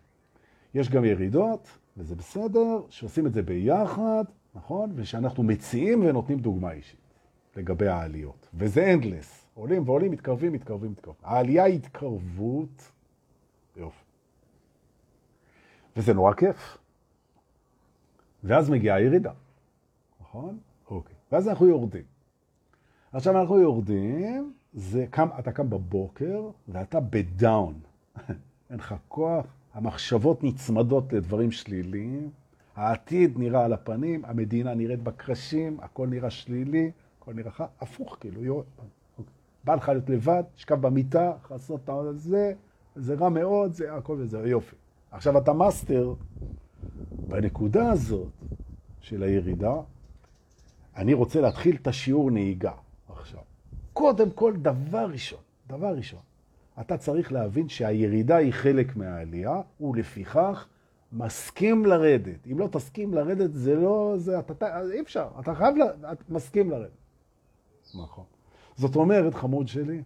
יש 0.73 0.89
גם 0.89 1.05
ירידות, 1.05 1.67
וזה 1.97 2.15
בסדר, 2.15 2.81
שעושים 2.89 3.27
את 3.27 3.33
זה 3.33 3.41
ביחד, 3.41 4.23
נכון? 4.55 4.91
ושאנחנו 4.95 5.43
מציעים 5.43 6.05
ונותנים 6.05 6.39
דוגמה 6.39 6.71
אישית 6.71 6.99
לגבי 7.55 7.87
העליות. 7.87 8.47
וזה 8.53 8.95
endless. 8.95 9.39
עולים 9.53 9.89
ועולים, 9.89 10.11
מתקרבים, 10.11 10.53
מתקרבים, 10.53 10.91
מתקרבים. 10.91 11.21
העלייה 11.23 11.63
היא 11.63 11.75
התקרבות, 11.75 12.91
יופי. 13.75 14.03
וזה 15.97 16.13
נורא 16.13 16.33
כיף. 16.33 16.77
ואז 18.43 18.69
מגיעה 18.69 18.95
הירידה, 18.97 19.31
נכון? 20.21 20.59
אוקיי. 20.89 21.15
ואז 21.31 21.47
אנחנו 21.47 21.67
יורדים. 21.67 22.03
עכשיו 23.13 23.39
אנחנו 23.39 23.59
יורדים, 23.59 24.53
זה 24.73 25.05
קם, 25.09 25.27
אתה 25.39 25.51
קם 25.51 25.69
בבוקר 25.69 26.49
ואתה 26.67 26.99
בדאון. 26.99 27.79
אין 28.69 28.79
לך 28.79 28.95
כוח, 29.07 29.45
המחשבות 29.73 30.43
נצמדות 30.43 31.13
לדברים 31.13 31.51
שליליים, 31.51 32.29
העתיד 32.75 33.39
נראה 33.39 33.65
על 33.65 33.73
הפנים, 33.73 34.25
המדינה 34.25 34.73
נראית 34.73 35.03
בקרשים, 35.03 35.77
הכל 35.79 36.07
נראה 36.07 36.29
שלילי, 36.29 36.91
הכל 37.19 37.33
נראה 37.33 37.51
הפוך, 37.81 38.17
כאילו, 38.19 38.43
יורד. 38.43 38.65
בא 39.63 39.75
לך 39.75 39.89
להיות 39.89 40.09
לבד, 40.09 40.43
שכב 40.55 40.81
במיטה, 40.81 41.31
לעשות 41.51 41.89
את 41.89 42.19
זה, 42.19 42.53
זה 42.95 43.15
רע 43.15 43.29
מאוד, 43.29 43.73
זה 43.73 43.93
הכל 43.93 44.15
וזה 44.19 44.37
יופי. 44.49 44.75
עכשיו 45.11 45.37
אתה 45.37 45.53
מאסטר, 45.53 46.13
בנקודה 47.27 47.91
הזאת 47.91 48.27
של 48.99 49.23
הירידה, 49.23 49.75
אני 50.95 51.13
רוצה 51.13 51.41
להתחיל 51.41 51.75
את 51.75 51.87
השיעור 51.87 52.31
נהיגה 52.31 52.73
עכשיו. 53.19 53.41
קודם 53.93 54.31
כל, 54.31 54.53
דבר 54.55 55.05
ראשון, 55.11 55.39
דבר 55.67 55.95
ראשון, 55.95 56.19
אתה 56.81 56.97
צריך 56.97 57.31
להבין 57.31 57.69
שהירידה 57.69 58.35
היא 58.35 58.53
חלק 58.53 58.95
מהעלייה, 58.95 59.61
ולפיכך 59.81 60.67
מסכים 61.11 61.85
לרדת. 61.85 62.47
אם 62.51 62.59
לא 62.59 62.67
תסכים 62.71 63.13
לרדת, 63.13 63.53
זה 63.53 63.75
לא... 63.75 64.13
זה, 64.17 64.39
אתה, 64.39 64.81
אי 64.91 65.01
אפשר, 65.01 65.27
אתה 65.39 65.55
חייב, 65.55 65.77
ל, 65.77 65.81
את 66.11 66.29
מסכים 66.29 66.71
לרדת. 66.71 66.97
נכון. 67.95 68.23
זאת 68.75 68.95
אומרת, 68.95 69.33
חמוד 69.33 69.67
שלי, 69.67 70.03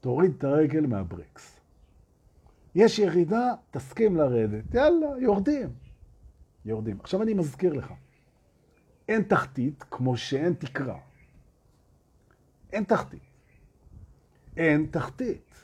תוריד 0.00 0.32
את 0.38 0.44
הרגל 0.44 0.86
מהברקס. 0.86 1.60
יש 2.74 2.98
ירידה, 2.98 3.54
תסכים 3.70 4.16
לרדת. 4.16 4.74
יאללה, 4.74 5.08
יורדים. 5.20 5.68
יורדים. 6.64 6.96
עכשיו 7.00 7.22
אני 7.22 7.34
מזכיר 7.34 7.72
לך, 7.72 7.92
אין 9.08 9.22
תחתית 9.22 9.84
כמו 9.90 10.16
שאין 10.16 10.52
תקרה. 10.52 10.98
אין 12.72 12.84
תחתית. 12.84 13.22
אין 14.56 14.86
תחתית. 14.90 15.54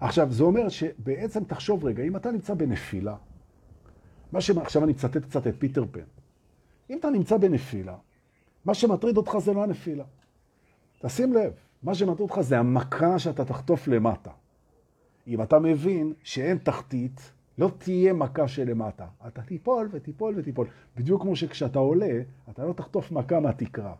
עכשיו, 0.00 0.32
זה 0.32 0.44
אומר 0.44 0.68
שבעצם 0.68 1.44
תחשוב 1.44 1.84
רגע, 1.84 2.02
אם 2.02 2.16
אתה 2.16 2.30
נמצא 2.30 2.54
בנפילה, 2.54 3.16
מה 4.32 4.40
ש... 4.40 4.50
עכשיו 4.50 4.84
אני 4.84 4.92
מצטט 4.92 5.16
קצת 5.16 5.46
את 5.46 5.54
פיטר 5.58 5.84
פן. 5.90 6.00
אם 6.90 6.98
אתה 6.98 7.10
נמצא 7.10 7.36
בנפילה, 7.36 7.96
מה 8.64 8.74
שמטריד 8.74 9.16
אותך 9.16 9.38
זה 9.38 9.52
לא 9.52 9.62
הנפילה. 9.62 10.04
תשים 10.98 11.32
לב, 11.32 11.52
מה 11.82 11.94
שמטריד 11.94 12.20
אותך 12.20 12.40
זה 12.40 12.58
המכה 12.58 13.18
שאתה 13.18 13.44
תחטוף 13.44 13.88
למטה. 13.88 14.30
אם 15.26 15.42
אתה 15.42 15.58
מבין 15.58 16.12
שאין 16.22 16.58
תחתית, 16.58 17.32
לא 17.58 17.70
תהיה 17.78 18.12
מכה 18.12 18.48
שלמטה. 18.48 19.06
אתה 19.26 19.42
תיפול 19.42 19.88
ותיפול 19.92 20.34
ותיפול. 20.36 20.66
בדיוק 20.96 21.22
כמו 21.22 21.36
שכשאתה 21.36 21.78
עולה, 21.78 22.20
אתה 22.50 22.64
לא 22.64 22.72
תחטוף 22.72 23.12
מכה 23.12 23.40
מהתקרה. 23.40 23.94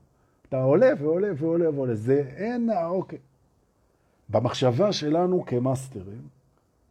אתה 0.48 0.62
עולה 0.62 0.90
ועולה 0.98 1.28
ועולה 1.36 1.70
ועולה. 1.70 1.94
זה 1.94 2.32
אין, 2.36 2.70
אוקיי. 2.86 3.18
במחשבה 4.28 4.92
שלנו 4.92 5.44
כמאסטרים, 5.46 6.22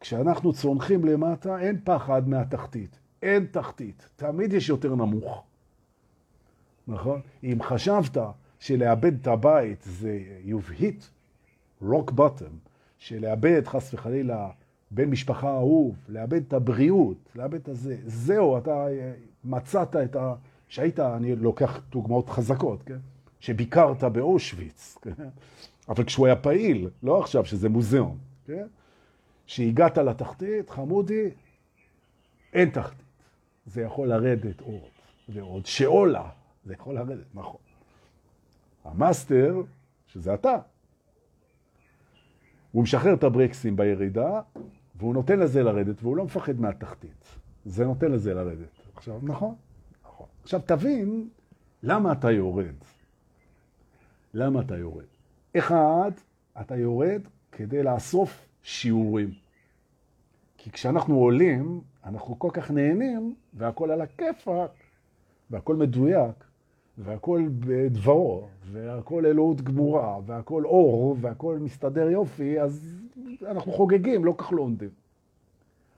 כשאנחנו 0.00 0.52
צונחים 0.52 1.04
למטה, 1.04 1.58
אין 1.58 1.80
פחד 1.84 2.28
מהתחתית. 2.28 2.98
אין 3.22 3.46
תחתית. 3.50 4.08
תמיד 4.16 4.52
יש 4.52 4.68
יותר 4.68 4.94
נמוך. 4.94 5.44
נכון? 6.88 7.20
אם 7.44 7.58
חשבת 7.62 8.16
שלאבד 8.58 9.20
את 9.20 9.26
הבית 9.26 9.82
זה 9.82 10.20
you've 10.46 10.80
hit 10.80 11.04
rock 11.82 12.10
bottom, 12.16 12.68
שלאבד 12.98 13.62
חס 13.66 13.94
וחלילה 13.94 14.50
בן 14.90 15.10
משפחה 15.10 15.56
אהוב, 15.56 15.96
לאבד 16.08 16.42
את 16.48 16.52
הבריאות, 16.52 17.16
לאבד 17.34 17.54
את 17.54 17.68
הזה, 17.68 17.96
זהו, 18.06 18.58
אתה 18.58 18.86
מצאת 19.44 19.96
את 19.96 20.16
ה... 20.16 20.34
שהיית, 20.68 21.00
אני 21.00 21.36
לוקח 21.36 21.80
דוגמאות 21.90 22.30
חזקות, 22.30 22.82
כן? 22.82 22.98
שביקרת 23.40 24.04
באושוויץ? 24.04 24.98
אבל 25.88 26.04
כשהוא 26.04 26.26
היה 26.26 26.36
פעיל, 26.36 26.90
לא 27.02 27.20
עכשיו 27.20 27.44
שזה 27.44 27.68
מוזיאון, 27.68 28.18
כן? 28.44 28.66
שהגעת 29.46 29.98
לתחתית, 29.98 30.70
חמודי, 30.70 31.30
אין 32.52 32.70
תחתית. 32.70 33.06
זה 33.66 33.82
יכול 33.82 34.08
לרדת 34.08 34.60
עוד 34.60 34.80
ועוד. 35.28 35.66
שאולה, 35.66 36.28
זה 36.64 36.72
יכול 36.72 36.94
לרדת, 36.94 37.26
נכון. 37.34 37.60
המאסטר, 38.84 39.62
שזה 40.06 40.34
אתה, 40.34 40.56
הוא 42.72 42.82
משחרר 42.82 43.14
את 43.14 43.24
הברקסים 43.24 43.76
בירידה, 43.76 44.40
והוא 44.96 45.14
נותן 45.14 45.38
לזה 45.38 45.62
לרדת, 45.62 46.02
והוא 46.02 46.16
לא 46.16 46.24
מפחד 46.24 46.60
מהתחתית. 46.60 47.38
זה 47.64 47.84
נותן 47.84 48.12
לזה 48.12 48.34
לרדת. 48.34 48.68
עכשיו, 48.94 49.18
נכון? 49.22 49.54
נכון. 50.04 50.26
עכשיו, 50.42 50.60
תבין 50.66 51.28
למה 51.82 52.12
אתה 52.12 52.30
יורד. 52.30 52.74
למה 54.38 54.60
אתה 54.60 54.76
יורד? 54.76 55.04
אחד, 55.58 56.10
אתה 56.60 56.76
יורד 56.76 57.22
כדי 57.52 57.82
לאסוף 57.82 58.48
שיעורים. 58.62 59.30
כי 60.58 60.70
כשאנחנו 60.70 61.14
עולים, 61.14 61.80
אנחנו 62.04 62.38
כל 62.38 62.50
כך 62.52 62.70
נהנים, 62.70 63.34
והכל 63.54 63.90
על 63.90 64.00
הכיפאק, 64.00 64.70
והכל 65.50 65.76
מדויק, 65.76 66.44
והכל 66.98 67.48
בדברו, 67.60 68.48
והכל 68.72 69.26
אלוהות 69.26 69.60
גמורה, 69.60 70.18
והכל 70.26 70.64
אור, 70.64 71.16
והכל 71.20 71.58
מסתדר 71.58 72.10
יופי, 72.10 72.60
אז 72.60 72.94
אנחנו 73.46 73.72
חוגגים, 73.72 74.24
לא 74.24 74.34
כך 74.38 74.52
לומדים. 74.52 74.90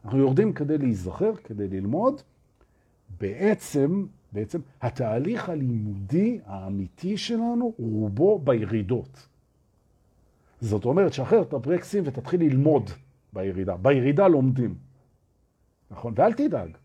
אנחנו 0.05 0.18
יורדים 0.18 0.53
כדי 0.53 0.78
להיזכר, 0.78 1.34
כדי 1.34 1.68
ללמוד. 1.68 2.22
בעצם, 3.20 4.07
בעצם 4.33 4.61
התהליך 4.81 5.49
הלימודי 5.49 6.41
האמיתי 6.47 7.16
שלנו 7.16 7.74
רובו 7.79 8.39
בירידות. 8.39 9.29
זאת 10.61 10.85
אומרת, 10.85 11.12
שחרר 11.12 11.43
את 11.43 11.53
הברקסים 11.53 12.03
ותתחיל 12.07 12.41
ללמוד 12.41 12.91
בירידה. 13.33 13.76
בירידה 13.76 14.29
לומדים. 14.29 14.74
נכון? 15.91 16.14
ואל 16.16 16.33
תדאג. 16.33 16.76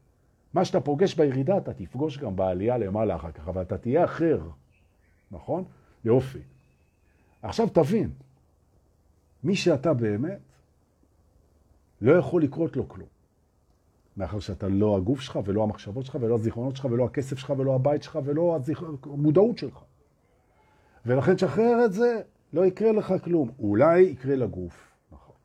מה 0.54 0.66
שאתה 0.66 0.82
פוגש 0.82 1.16
בירידה, 1.16 1.58
אתה 1.58 1.74
תפגוש 1.74 2.18
גם 2.18 2.36
בעלייה 2.36 2.78
למעלה 2.78 3.16
אחר 3.16 3.32
כך, 3.32 3.48
אבל 3.48 3.62
אתה 3.62 3.78
תהיה 3.78 4.06
אחר. 4.06 4.41
נכון? 5.32 5.64
יופי. 6.06 6.39
עכשיו 7.41 7.70
תבין, 7.70 8.12
מי 9.44 9.56
שאתה 9.56 9.94
באמת, 9.94 10.39
לא 12.02 12.12
יכול 12.12 12.44
לקרות 12.44 12.78
לו 12.78 12.89
כלום. 12.89 13.12
מאחר 14.18 14.39
שאתה 14.39 14.68
לא 14.68 14.97
הגוף 14.97 15.22
שלך, 15.22 15.39
ולא 15.45 15.64
המחשבות 15.64 16.05
שלך, 16.05 16.18
ולא 16.22 16.36
הזיכרונות 16.36 16.76
שלך, 16.76 16.86
ולא 16.86 17.05
הכסף 17.05 17.38
שלך, 17.38 17.53
ולא 17.57 17.76
הבית 17.76 18.03
שלך, 18.03 18.20
ולא 18.26 18.59
המודעות 19.03 19.57
שלך. 19.57 19.80
ולכן 21.05 21.36
תשחרר 21.36 21.86
את 21.86 21.93
זה, 21.93 22.22
לא 22.53 22.66
יקרה 22.66 22.91
לך 22.91 23.14
כלום. 23.24 23.51
אולי 23.59 24.01
יקרה 24.01 24.36
לגוף, 24.36 24.91
נכון. 25.11 25.36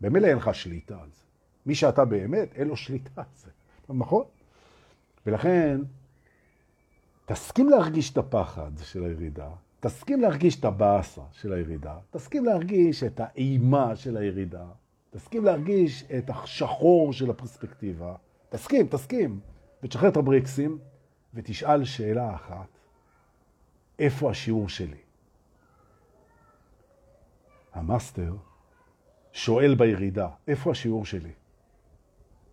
במילא 0.00 0.26
אין 0.26 0.36
לך 0.36 0.54
שליטה 0.54 0.94
על 1.02 1.08
זה. 1.10 1.22
מי 1.66 1.74
שאתה 1.74 2.04
באמת, 2.04 2.54
אין 2.54 2.68
לו 2.68 2.76
שליטה 2.76 3.10
על 3.16 3.24
זה, 3.34 3.50
נכון? 3.88 4.24
ולכן, 5.26 5.80
תסכים 7.26 7.68
להרגיש 7.68 8.12
את 8.12 8.18
הפחד 8.18 8.70
של 8.82 9.04
הירידה, 9.04 9.48
תסכים 9.80 10.20
להרגיש 10.20 10.60
את 10.60 10.64
הבאסה 10.64 11.22
של 11.32 11.52
הירידה, 11.52 11.98
תסכים 12.10 12.44
להרגיש 12.44 13.02
את 13.02 13.20
האימה 13.20 13.96
של 13.96 14.16
הירידה, 14.16 14.66
תסכים 15.16 15.44
להרגיש 15.44 16.04
את 16.18 16.30
השחור 16.30 17.12
של 17.12 17.30
הפרספקטיבה, 17.30 18.14
תסכים, 18.48 18.86
תסכים, 18.86 19.40
ותשחרר 19.82 20.08
את 20.08 20.16
הבריקסים, 20.16 20.78
ותשאל 21.34 21.84
שאלה 21.84 22.34
אחת, 22.34 22.68
איפה 23.98 24.30
השיעור 24.30 24.68
שלי? 24.68 24.96
המאסטר 27.72 28.34
שואל 29.32 29.74
בירידה, 29.74 30.28
איפה 30.48 30.70
השיעור 30.70 31.04
שלי? 31.04 31.32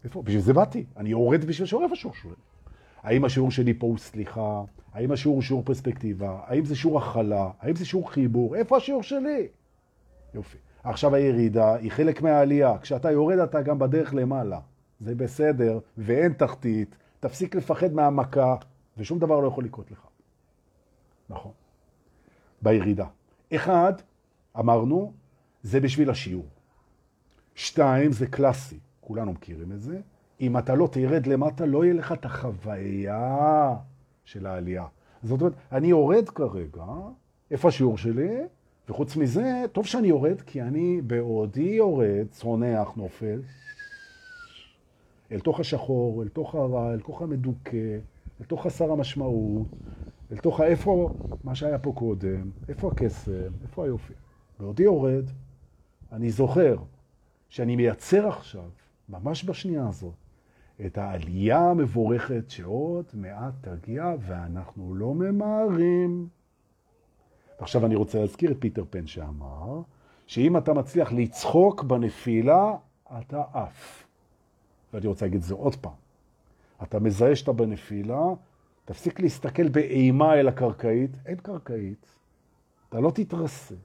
איפה? 0.03 0.21
בשביל 0.21 0.41
זה 0.41 0.53
באתי, 0.53 0.85
אני 0.97 1.09
יורד 1.09 1.45
בשביל 1.45 1.67
שיעור, 1.67 1.83
איפה 1.83 1.93
השיעור 1.93 2.15
שלי? 2.15 2.31
האם 3.01 3.25
השיעור 3.25 3.51
שלי 3.51 3.73
פה 3.73 3.87
הוא 3.87 3.97
סליחה? 3.97 4.63
האם 4.93 5.11
השיעור 5.11 5.35
הוא 5.35 5.41
שיעור 5.41 5.63
פרספקטיבה? 5.65 6.39
האם 6.45 6.65
זה 6.65 6.75
שיעור 6.75 6.99
הכלה? 6.99 7.51
האם 7.59 7.75
זה 7.75 7.85
שיעור 7.85 8.11
חיבור? 8.11 8.55
איפה 8.55 8.77
השיעור 8.77 9.03
שלי? 9.03 9.47
יופי. 10.33 10.57
עכשיו 10.83 11.15
הירידה 11.15 11.75
היא 11.75 11.91
חלק 11.91 12.21
מהעלייה. 12.21 12.77
כשאתה 12.77 13.11
יורד 13.11 13.39
אתה 13.39 13.61
גם 13.61 13.79
בדרך 13.79 14.13
למעלה. 14.13 14.59
זה 14.99 15.15
בסדר, 15.15 15.79
ואין 15.97 16.33
תחתית. 16.33 16.95
תפסיק 17.19 17.55
לפחד 17.55 17.93
מהמכה, 17.93 18.55
ושום 18.97 19.19
דבר 19.19 19.39
לא 19.39 19.47
יכול 19.47 19.63
לקרות 19.63 19.91
לך. 19.91 20.07
נכון. 21.29 21.51
בירידה. 22.61 23.05
אחד, 23.55 23.93
אמרנו, 24.59 25.13
זה 25.63 25.79
בשביל 25.79 26.09
השיעור. 26.09 26.45
שתיים, 27.55 28.11
זה 28.11 28.27
קלאסי. 28.27 28.79
כולנו 29.01 29.31
מכירים 29.31 29.71
את 29.71 29.81
זה. 29.81 29.99
אם 30.41 30.57
אתה 30.57 30.75
לא 30.75 30.89
תרד 30.91 31.27
למטה, 31.27 31.65
לא 31.65 31.83
יהיה 31.83 31.93
לך 31.93 32.11
את 32.11 32.25
החוויה 32.25 33.75
של 34.25 34.45
העלייה. 34.45 34.85
זאת 35.23 35.41
אומרת, 35.41 35.53
אני 35.71 35.87
יורד 35.87 36.29
כרגע, 36.29 36.83
איפה 37.51 37.67
השיעור 37.67 37.97
שלי? 37.97 38.41
וחוץ 38.89 39.15
מזה, 39.15 39.63
טוב 39.71 39.85
שאני 39.85 40.07
יורד, 40.07 40.41
כי 40.41 40.61
אני 40.61 41.01
בעודי 41.01 41.61
יורד, 41.61 42.27
צונח, 42.31 42.93
נופל, 42.95 43.41
אל 45.31 45.39
תוך 45.39 45.59
השחור, 45.59 46.23
אל 46.23 46.27
תוך 46.27 46.55
הרע, 46.55 46.93
אל 46.93 46.99
תוך 46.99 47.21
המדוכא, 47.21 47.97
אל 48.41 48.45
תוך 48.45 48.63
חסר 48.63 48.91
המשמעות, 48.91 49.67
אל 50.31 50.37
תוך 50.37 50.61
איפה 50.61 51.09
מה 51.43 51.55
שהיה 51.55 51.79
פה 51.79 51.93
קודם, 51.95 52.51
איפה 52.69 52.91
הקסם, 52.91 53.51
איפה 53.63 53.85
היופי. 53.85 54.13
בעודי 54.59 54.83
יורד, 54.83 55.25
אני 56.11 56.31
זוכר 56.31 56.75
שאני 57.49 57.75
מייצר 57.75 58.27
עכשיו, 58.27 58.69
ממש 59.09 59.45
בשנייה 59.45 59.87
הזאת, 59.87 60.13
את 60.85 60.97
העלייה 60.97 61.59
המבורכת 61.59 62.49
שעוד 62.49 63.05
מעט 63.13 63.53
תגיע 63.61 64.15
ואנחנו 64.19 64.95
לא 64.95 65.13
ממהרים. 65.13 66.27
עכשיו 67.63 67.85
אני 67.85 67.95
רוצה 67.95 68.19
להזכיר 68.19 68.51
את 68.51 68.57
פיטר 68.59 68.83
פן 68.89 69.07
שאמר 69.07 69.81
שאם 70.27 70.57
אתה 70.57 70.73
מצליח 70.73 71.11
לצחוק 71.11 71.83
בנפילה, 71.83 72.73
אתה 73.19 73.43
עף. 73.53 74.03
ואני 74.93 75.07
רוצה 75.07 75.25
להגיד 75.25 75.39
את 75.39 75.45
זה 75.45 75.53
עוד 75.53 75.75
פעם. 75.75 75.93
אתה 76.83 76.99
מזהה 76.99 77.35
שאתה 77.35 77.51
בנפילה, 77.51 78.21
תפסיק 78.85 79.19
להסתכל 79.19 79.67
באימה 79.67 80.33
אל 80.33 80.47
הקרקעית. 80.47 81.11
אין 81.25 81.37
קרקעית. 81.37 82.05
אתה 82.89 82.99
לא 82.99 83.11
תתרסק. 83.11 83.75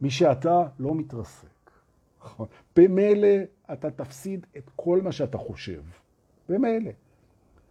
מי 0.00 0.10
שאתה 0.10 0.62
לא 0.78 0.94
מתרסק. 0.94 1.70
נכון? 2.24 2.46
במילא 2.76 3.28
אתה 3.72 3.90
תפסיד 3.90 4.46
את 4.56 4.70
כל 4.76 5.00
מה 5.02 5.12
שאתה 5.12 5.38
חושב. 5.38 5.82
במילא. 6.48 6.90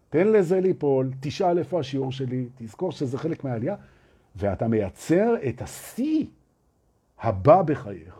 תן 0.09 0.27
לזה 0.27 0.59
ליפול, 0.59 1.11
תשאל 1.19 1.57
איפה 1.57 1.79
השיעור 1.79 2.11
שלי, 2.11 2.47
תזכור 2.55 2.91
שזה 2.91 3.17
חלק 3.17 3.43
מהעלייה, 3.43 3.75
ואתה 4.37 4.67
מייצר 4.67 5.35
את 5.49 5.61
השיא 5.61 6.25
הבא 7.19 7.61
בחייך. 7.61 8.19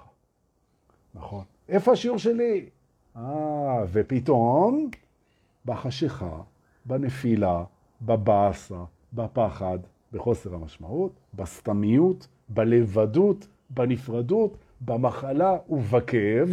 נכון. 1.15 1.43
איפה 1.69 1.91
השיעור 1.91 2.17
שלי? 2.17 2.69
אה, 3.15 3.83
ופתאום, 3.91 4.89
בחשיכה, 5.65 6.41
בנפילה, 6.85 7.63
בבאסה, 8.01 8.83
בפחד, 9.13 9.79
בחוסר 10.13 10.55
המשמעות, 10.55 11.11
בסתמיות, 11.33 12.27
בלבדות, 12.49 13.47
בנפרדות, 13.69 14.57
במחלה 14.81 15.57
ובכאב, 15.69 16.49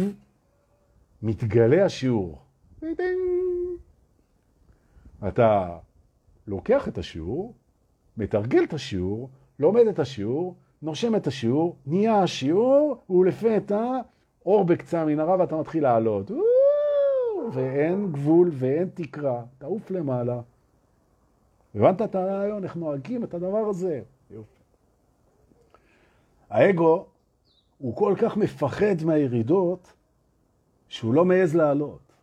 מתגלה 1.21 1.85
השיעור. 1.85 2.41
אתה 5.27 5.77
לוקח 6.47 6.87
את 6.87 6.97
השיעור, 6.97 7.53
מתרגל 8.17 8.63
את 8.63 8.73
השיעור, 8.73 9.29
לומד 9.59 9.87
את 9.87 9.99
השיעור, 9.99 10.55
נושם 10.81 11.15
את 11.15 11.27
השיעור, 11.27 11.75
נהיה 11.85 12.23
השיעור, 12.23 12.97
ולפתע 13.09 13.99
אור 14.45 14.65
בקצה 14.65 15.01
המנהרה 15.01 15.39
ואתה 15.39 15.55
מתחיל 15.55 15.83
לעלות. 15.83 16.31
ואין 17.53 18.11
גבול 18.11 18.51
ואין 18.53 18.89
תקרה, 18.93 19.43
תעוף 19.57 19.91
למעלה. 19.91 20.41
הבנת 21.75 22.01
את 22.01 22.15
הרעיון, 22.15 22.63
איך 22.63 22.75
נוהגים 22.75 23.23
את 23.23 23.33
הדבר 23.33 23.69
הזה? 23.69 24.01
האגו 26.49 27.05
הוא 27.77 27.95
כל 27.95 28.13
כך 28.17 28.37
מפחד 28.37 29.03
מהירידות, 29.05 29.93
שהוא 30.87 31.13
לא 31.13 31.25
מעז 31.25 31.55
לעלות. 31.55 32.13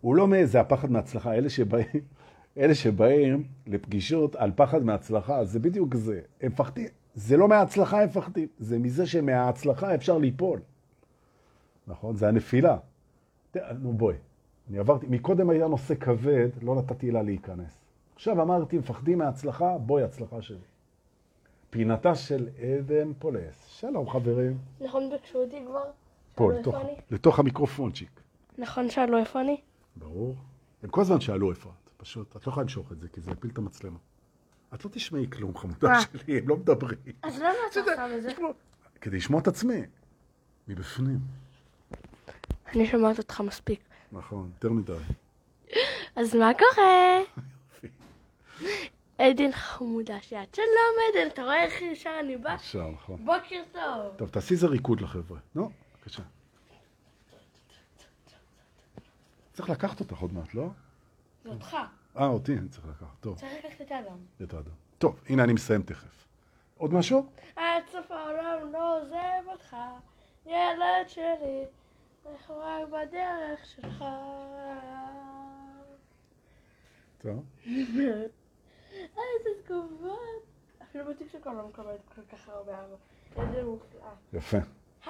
הוא 0.00 0.16
לא 0.16 0.26
מעז, 0.26 0.52
זה 0.52 0.60
הפחד 0.60 0.90
מהצלחה. 0.90 1.34
אלה 1.34 1.50
שבאים, 1.50 2.02
אלה 2.58 2.74
שבאים 2.74 3.44
לפגישות 3.66 4.36
על 4.36 4.52
פחד 4.56 4.82
מהצלחה, 4.82 5.44
זה 5.44 5.58
בדיוק 5.58 5.94
זה. 5.94 6.20
הם 6.40 6.52
מפחדים, 6.52 6.88
זה 7.14 7.36
לא 7.36 7.48
מההצלחה 7.48 8.02
הם 8.02 8.08
מפחדים, 8.08 8.48
זה 8.58 8.78
מזה 8.78 9.06
שמההצלחה 9.06 9.94
אפשר 9.94 10.18
ליפול. 10.18 10.60
נכון? 11.86 12.16
זה 12.16 12.28
הנפילה. 12.28 12.76
נו 13.78 13.92
בואי, 13.92 14.16
אני 14.70 14.78
עברתי, 14.78 15.06
מקודם 15.08 15.50
היה 15.50 15.68
נושא 15.68 15.94
כבד, 15.94 16.48
לא 16.62 16.74
נתתי 16.74 17.10
לה 17.10 17.22
להיכנס. 17.22 17.78
עכשיו 18.14 18.42
אמרתי, 18.42 18.78
מפחדים 18.78 19.18
מההצלחה, 19.18 19.78
בואי 19.78 20.02
הצלחה 20.02 20.42
שלי. 20.42 20.58
פינתה 21.70 22.14
של 22.14 22.48
עדן 22.62 23.12
פולס. 23.18 23.66
שלום 23.66 24.08
חברים. 24.08 24.58
נכון, 24.80 25.10
ביקשו 25.10 25.38
אותי 25.42 25.64
כבר? 25.66 25.84
פה, 26.34 26.52
לתוך? 26.52 26.76
לתוך 27.10 27.38
המיקרופונצ'יק. 27.38 28.20
נכון, 28.58 28.90
שאלו 28.90 29.18
איפה 29.18 29.40
אני? 29.40 29.60
ברור. 29.96 30.34
הם 30.82 30.90
כל 30.90 31.00
הזמן 31.00 31.20
שאלו 31.20 31.50
איפה. 31.50 31.70
פשוט, 31.96 32.36
את 32.36 32.46
לא 32.46 32.50
יכולה 32.50 32.64
למשוך 32.64 32.92
את 32.92 33.00
זה, 33.00 33.08
כי 33.08 33.20
זה 33.20 33.30
יפיל 33.30 33.50
את 33.50 33.58
המצלמה. 33.58 33.98
את 34.74 34.84
לא 34.84 34.90
תשמעי 34.90 35.30
כלום, 35.30 35.56
חמודה? 35.58 36.00
שלי, 36.00 36.38
הם 36.38 36.48
לא 36.48 36.56
מדברים. 36.56 36.98
אז 37.22 37.38
למה 37.38 37.52
אתה 37.70 37.80
את 38.16 38.22
זה? 38.22 38.32
כדי 39.00 39.16
לשמוע 39.16 39.40
את 39.40 39.48
עצמי. 39.48 39.82
מבפנים. 40.68 41.18
אני 42.66 42.86
שומעת 42.86 43.18
אותך 43.18 43.40
מספיק. 43.40 43.80
נכון, 44.12 44.50
יותר 44.54 44.70
מדי. 44.72 44.92
אז 46.16 46.34
מה 46.34 46.50
קורה? 46.54 47.20
עדן 49.18 49.52
חמודה 49.52 50.20
שאת. 50.20 50.54
שלום 50.54 50.96
עדן, 51.10 51.28
אתה 51.28 51.42
רואה 51.42 51.62
איך 51.64 51.82
ישר 51.82 52.16
אני 52.20 52.36
בא? 52.36 52.54
עכשיו, 52.54 52.90
נכון. 52.90 53.24
בוקר 53.24 53.62
טוב. 53.72 54.16
טוב, 54.16 54.28
תעשי 54.28 54.54
איזה 54.54 54.66
ריקוד 54.66 55.00
לחבר'ה. 55.00 55.38
נו, 55.54 55.70
בבקשה. 55.94 56.22
צריך 59.52 59.70
לקחת 59.70 60.00
אותך 60.00 60.18
עוד 60.18 60.32
מעט, 60.32 60.54
לא? 60.54 60.68
זה 61.46 61.52
אותך. 61.52 61.76
אה, 62.16 62.26
אותי 62.26 62.58
אני 62.58 62.68
צריך 62.68 62.86
לקחת. 62.86 63.20
טוב, 63.20 63.38
צריך 63.38 63.52
לקחת 63.64 63.80
את 63.80 63.90
האדם. 63.90 64.16
את 64.42 64.54
האדם. 64.54 64.70
טוב, 64.98 65.20
הנה 65.28 65.44
אני 65.44 65.52
מסיים 65.52 65.82
תכף. 65.82 66.26
עוד 66.78 66.94
משהו? 66.94 67.26
עד 67.56 67.82
סוף 67.92 68.10
העולם 68.10 68.72
לא 68.72 69.00
עוזב 69.00 69.48
אותך, 69.52 69.76
ילד 70.46 71.08
שלי, 71.08 71.64
אנחנו 72.32 72.54
רק 72.58 72.88
בדרך 72.88 73.66
שלך. 73.66 74.04
טוב. 77.22 77.44
איזה 79.00 79.62
תגובות. 79.64 80.42
אפילו 80.82 81.04
בטיקטוק 81.10 81.46
אני 81.46 81.56
לא 81.56 81.68
מקבלת 81.68 82.00
כל 82.14 82.20
כך 82.32 82.48
הרבה 82.48 82.72
אהבה. 82.72 82.96
איזה 83.36 83.64
מופלאה. 83.64 84.10
יפה. 84.32 84.58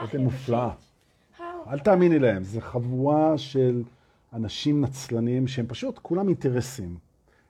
איזה 0.00 0.18
מופלאה. 0.18 0.70
אל 1.40 1.78
תאמיני 1.78 2.18
להם, 2.18 2.42
זה 2.42 2.60
חבורה 2.60 3.38
של 3.38 3.82
אנשים 4.36 4.80
נצלנים 4.80 5.46
שהם 5.46 5.66
פשוט 5.66 5.98
כולם 5.98 6.28
אינטרסים. 6.28 6.98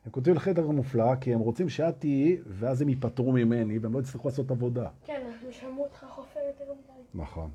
הם 0.04 0.10
כותבים 0.12 0.34
לך 0.34 0.48
את 0.48 0.58
המופלאה 0.58 1.16
כי 1.16 1.34
הם 1.34 1.40
רוצים 1.40 1.68
שאת 1.68 2.00
תהיי, 2.00 2.38
ואז 2.46 2.82
הם 2.82 2.88
ייפטרו 2.88 3.32
ממני 3.32 3.78
והם 3.78 3.94
לא 3.94 3.98
יצטרכו 3.98 4.28
לעשות 4.28 4.50
עבודה. 4.50 4.88
כן, 5.04 5.30
הם 5.44 5.52
שמעו 5.52 5.84
אותך 5.84 6.06
חופר 6.08 6.40
יותר 6.40 6.64
מדי. 6.64 7.02
נכון. 7.14 7.50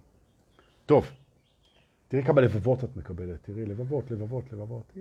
טוב, 0.85 1.05
תראי 2.07 2.23
כמה 2.23 2.41
לבבות 2.41 2.83
את 2.83 2.97
מקבלת, 2.97 3.43
תראי, 3.43 3.65
לבבות, 3.65 4.11
לבבות, 4.11 4.53
לבבות. 4.53 4.93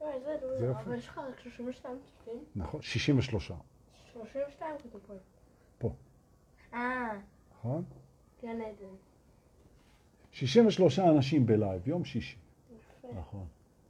אוי, 0.00 0.12
זה 0.24 0.36
זה 0.58 0.66
לא, 0.66 0.70
יפה. 0.70 0.80
אבל 0.80 0.94
יש 0.94 1.08
לך 1.08 1.18
רק 1.18 1.40
32 1.40 1.98
צופים? 2.04 2.44
נכון, 2.56 2.82
63. 2.82 3.52
32 4.12 4.76
כתוב 4.78 5.00
פה. 5.06 5.14
פה, 5.78 5.92
אה, 6.74 7.18
נכון? 7.52 7.84
גן 8.42 8.60
עדן. 8.60 8.94
63 10.32 10.98
אנשים 10.98 11.46
בלייב, 11.46 11.88
יום 11.88 12.04
שישי. 12.04 12.36
נכון. 13.14 13.44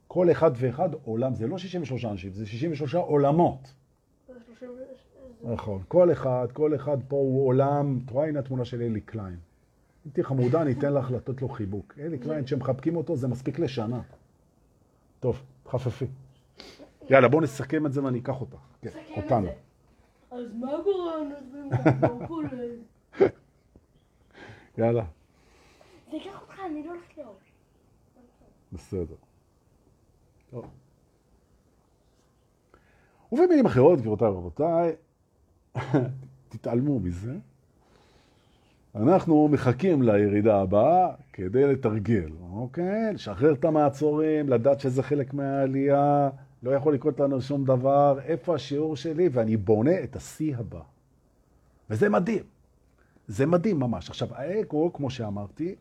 כל 0.07 0.31
אחד 0.31 0.51
ואחד 0.55 0.89
עולם, 1.05 1.35
זה 1.35 1.47
לא 1.47 1.57
63 1.57 2.05
אנשים, 2.05 2.33
זה 2.33 2.45
63 2.45 2.95
עולמות. 2.95 3.73
זה 4.27 4.33
30 4.45 4.69
זה- 4.77 5.53
נכון. 5.53 5.81
כל 5.87 6.11
אחד, 6.11 6.47
כל 6.53 6.75
אחד 6.75 6.97
פה 7.07 7.15
הוא 7.15 7.47
עולם, 7.47 7.99
את 8.05 8.09
רואה 8.09 8.27
הנה 8.27 8.39
התמונה 8.39 8.65
של 8.65 8.81
אלי 8.81 9.01
קליין. 9.01 9.37
אם 10.05 10.11
תהיי 10.11 10.23
חמודה, 10.23 10.61
אני 10.61 10.71
אתן 10.71 10.93
לך 10.93 11.11
לתת 11.11 11.41
לו 11.41 11.49
חיבוק. 11.49 11.93
אלי 11.99 12.17
קליין, 12.19 12.43
כשמחבקים 12.45 12.95
אותו, 12.95 13.15
זה 13.15 13.27
מספיק 13.27 13.59
לשנה. 13.59 14.01
טוב, 15.19 15.41
תחפפי. 15.63 16.05
יאללה, 17.09 17.27
בואו 17.27 17.41
נסכם 17.41 17.85
את 17.85 17.93
זה 17.93 18.03
ואני 18.03 18.19
אקח 18.19 18.41
אותך. 18.41 18.57
כן, 18.81 18.89
אותנו. 19.17 19.47
אז 20.31 20.53
מה 20.59 20.71
קורה? 20.83 21.13
נותנים 21.23 22.27
כולם. 22.27 22.49
יאללה, 24.77 25.03
זה 26.11 26.17
ייקח 26.17 26.41
אותך, 26.41 26.59
אני 26.65 26.83
לא 26.83 26.91
הולכת 26.91 27.17
לאור. 27.17 27.35
בסדר. 28.73 29.15
טוב. 30.49 30.65
ובמילים 33.31 33.65
אחרות, 33.65 33.99
גבירותיי 33.99 34.27
ורבותיי, 34.27 34.95
תתעלמו 36.49 36.99
מזה. 36.99 37.35
אנחנו 38.95 39.47
מחכים 39.47 40.01
לירידה 40.01 40.61
הבאה 40.61 41.11
כדי 41.33 41.73
לתרגל, 41.73 42.31
אוקיי? 42.51 43.13
לשחרר 43.13 43.53
את 43.53 43.65
המעצורים, 43.65 44.49
לדעת 44.49 44.79
שזה 44.79 45.03
חלק 45.03 45.33
מהעלייה, 45.33 46.29
לא 46.63 46.71
יכול 46.71 46.93
לקרות 46.93 47.19
לנו 47.19 47.41
שום 47.41 47.65
דבר, 47.65 48.19
איפה 48.23 48.55
השיעור 48.55 48.95
שלי, 48.95 49.29
ואני 49.31 49.57
בונה 49.57 50.03
את 50.03 50.15
השיא 50.15 50.57
הבא. 50.57 50.81
וזה 51.89 52.09
מדהים. 52.09 52.43
זה 53.27 53.45
מדהים 53.45 53.79
ממש. 53.79 54.09
עכשיו, 54.09 54.27
האגו, 54.31 54.93
כמו 54.93 55.09
שאמרתי, 55.09 55.75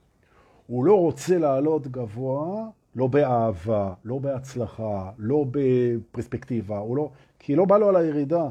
הוא 0.66 0.84
לא 0.84 1.00
רוצה 1.00 1.38
לעלות 1.38 1.86
גבוה, 1.86 2.68
לא 2.96 3.06
באהבה, 3.06 3.94
לא 4.04 4.18
בהצלחה, 4.18 5.10
לא 5.18 5.44
בפרספקטיבה, 5.50 6.78
הוא 6.78 6.96
לא, 6.96 7.10
כי 7.38 7.56
לא 7.56 7.64
בא 7.64 7.78
לו 7.78 7.88
על 7.88 7.96
הירידה, 7.96 8.48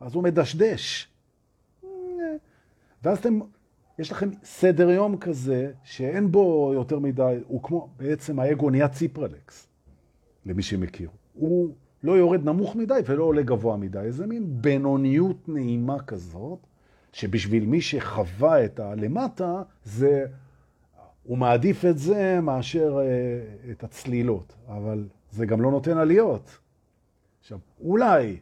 אז 0.00 0.14
הוא 0.14 0.22
מדשדש. 0.22 1.08
ואז 3.02 3.18
אתם, 3.18 3.38
יש 3.98 4.12
לכם 4.12 4.30
סדר 4.44 4.90
יום 4.90 5.16
כזה, 5.16 5.72
שאין 5.82 6.32
בו 6.32 6.70
יותר 6.74 6.98
מדי, 6.98 7.38
הוא 7.46 7.62
כמו, 7.62 7.88
בעצם 7.96 8.40
האגו 8.40 8.70
נהיה 8.70 8.88
ציפרלקס, 8.88 9.68
למי 10.46 10.62
שמכיר. 10.62 11.10
הוא 11.34 11.74
לא 12.02 12.12
יורד 12.12 12.44
נמוך 12.44 12.76
מדי 12.76 13.00
ולא 13.06 13.24
עולה 13.24 13.42
גבוה 13.42 13.76
מדי. 13.76 13.98
איזה 13.98 14.26
מין 14.26 14.44
בינוניות 14.46 15.48
נעימה 15.48 16.02
כזאת, 16.02 16.58
שבשביל 17.12 17.66
מי 17.66 17.80
שחווה 17.80 18.64
את 18.64 18.80
הלמטה, 18.80 19.62
זה, 19.84 20.26
הוא 21.24 21.38
מעדיף 21.38 21.84
את 21.84 21.98
זה 21.98 22.40
מאשר 22.42 22.98
אה, 23.00 23.70
את 23.70 23.84
הצלילות. 23.84 24.54
אבל 24.68 25.08
זה 25.30 25.46
גם 25.46 25.60
לא 25.60 25.70
נותן 25.70 25.98
עליות. 25.98 26.58
עכשיו, 27.40 27.58
אולי, 27.80 28.36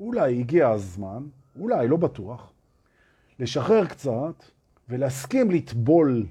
אולי 0.00 0.40
הגיע 0.40 0.68
הזמן, 0.68 1.22
אולי, 1.60 1.88
לא 1.88 1.96
בטוח, 1.96 2.52
לשחרר 3.38 3.86
קצת 3.86 4.44
ולהסכים 4.88 5.50
לטבול 5.50 6.26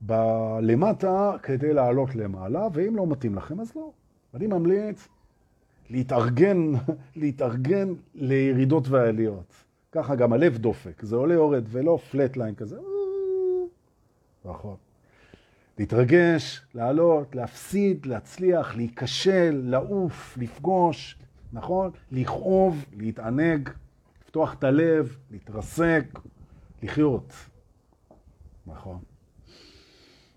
בלמטה 0.00 1.36
כדי 1.42 1.74
לעלות 1.74 2.14
למעלה, 2.14 2.68
ואם 2.72 2.96
לא 2.96 3.06
מתאים 3.06 3.34
לכם, 3.34 3.60
אז 3.60 3.72
לא. 3.76 3.90
אני 4.34 4.46
ממליץ 4.46 5.08
להתארגן, 5.90 6.72
להתארגן 7.16 7.94
לירידות 8.14 8.88
ועליות. 8.88 9.54
ככה 9.92 10.14
גם 10.14 10.32
הלב 10.32 10.58
דופק, 10.58 11.02
זה 11.02 11.16
עולה 11.16 11.34
יורד 11.34 11.64
ולא 11.68 11.98
פלט 12.10 12.36
ליין 12.36 12.54
כזה. 12.54 12.78
נכון. 14.44 14.76
להתרגש, 15.80 16.60
לעלות, 16.74 17.34
להפסיד, 17.34 18.06
להצליח, 18.06 18.76
להיכשל, 18.76 19.60
לעוף, 19.64 20.38
לפגוש, 20.40 21.18
נכון? 21.52 21.90
לכאוב, 22.12 22.84
להתענג, 22.96 23.68
לפתוח 24.22 24.54
את 24.54 24.64
הלב, 24.64 25.16
להתרסק, 25.30 26.04
לחיות. 26.82 27.32
נכון. 28.66 28.98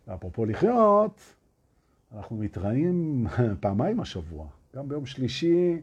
ואפרופו 0.08 0.46
לחיות, 0.46 1.22
אנחנו 2.16 2.38
מתראים 2.38 3.28
פעמיים 3.62 4.00
השבוע. 4.00 4.48
גם 4.76 4.89
ביום 4.89 5.06
שלישי 5.06 5.82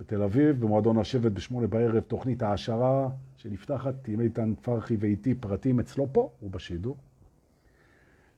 בתל 0.00 0.22
אביב, 0.22 0.60
במועדון 0.60 0.98
השבט 0.98 1.32
בשמונה 1.32 1.66
בערב, 1.66 2.00
תוכנית 2.00 2.42
העשרה 2.42 3.08
שנפתחת 3.36 4.08
עם 4.08 4.20
איתן 4.20 4.54
פרחי 4.62 4.96
ואיתי 5.00 5.34
פרטים 5.34 5.80
אצלו 5.80 6.06
פה, 6.12 6.30
הוא 6.40 6.50
בשידור. 6.50 6.96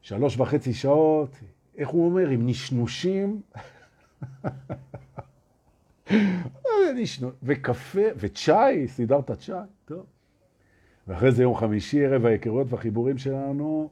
שלוש 0.08 0.38
וחצי 0.38 0.74
שעות, 0.74 1.30
איך 1.76 1.88
הוא 1.88 2.06
אומר, 2.06 2.28
עם 2.28 2.46
נשנושים. 2.46 3.40
וקפה, 7.42 8.00
וצ'אי, 8.16 8.88
סידרת 8.88 9.30
צ'אי, 9.30 9.56
טוב. 9.84 10.06
ואחרי 11.08 11.32
זה 11.32 11.42
יום 11.42 11.54
חמישי, 11.54 12.04
ערב 12.04 12.26
ההיכרויות 12.26 12.72
והחיבורים 12.72 13.18
שלנו, 13.18 13.88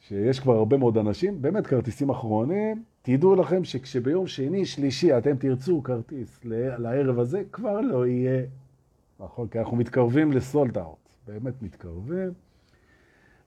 שיש 0.00 0.40
כבר 0.40 0.56
הרבה 0.56 0.76
מאוד 0.76 0.98
אנשים, 0.98 1.42
באמת 1.42 1.66
כרטיסים 1.66 2.10
אחרונים, 2.10 2.82
תדעו 3.02 3.34
לכם 3.34 3.64
שכשביום 3.64 4.26
שני, 4.26 4.66
שלישי, 4.66 5.18
אתם 5.18 5.36
תרצו 5.36 5.82
כרטיס 5.82 6.40
לערב 6.78 7.18
הזה, 7.18 7.42
כבר 7.52 7.80
לא 7.80 8.06
יהיה. 8.06 8.42
נכון, 9.20 9.48
כי 9.48 9.58
אנחנו 9.58 9.76
מתקרבים 9.76 10.32
לסולד 10.32 10.78
אאוט, 10.78 11.08
באמת 11.26 11.62
מתקרבים. 11.62 12.47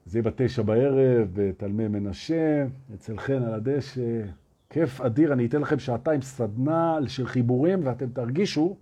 זה 0.06 0.18
יהיה 0.18 0.22
בתשע 0.22 0.62
בערב, 0.62 1.28
בתלמי 1.32 1.88
מנשה, 1.88 2.66
אצל 2.94 3.18
חן 3.18 3.42
על 3.42 3.54
הדשא. 3.54 4.22
כיף 4.70 5.00
אדיר, 5.00 5.32
אני 5.32 5.46
אתן 5.46 5.60
לכם 5.60 5.78
שעתיים 5.78 6.22
סדנה 6.22 6.98
של 7.06 7.26
חיבורים, 7.26 7.86
ואתם 7.86 8.08
תרגישו, 8.08 8.76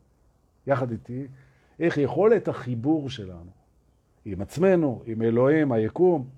יחד 0.66 0.90
איתי, 0.90 1.26
איך 1.80 1.98
יכולת 1.98 2.48
החיבור 2.48 3.10
שלנו 3.10 3.50
עם 4.24 4.40
עצמנו, 4.40 5.02
עם 5.06 5.22
אלוהים, 5.22 5.72
היקום, 5.72 6.28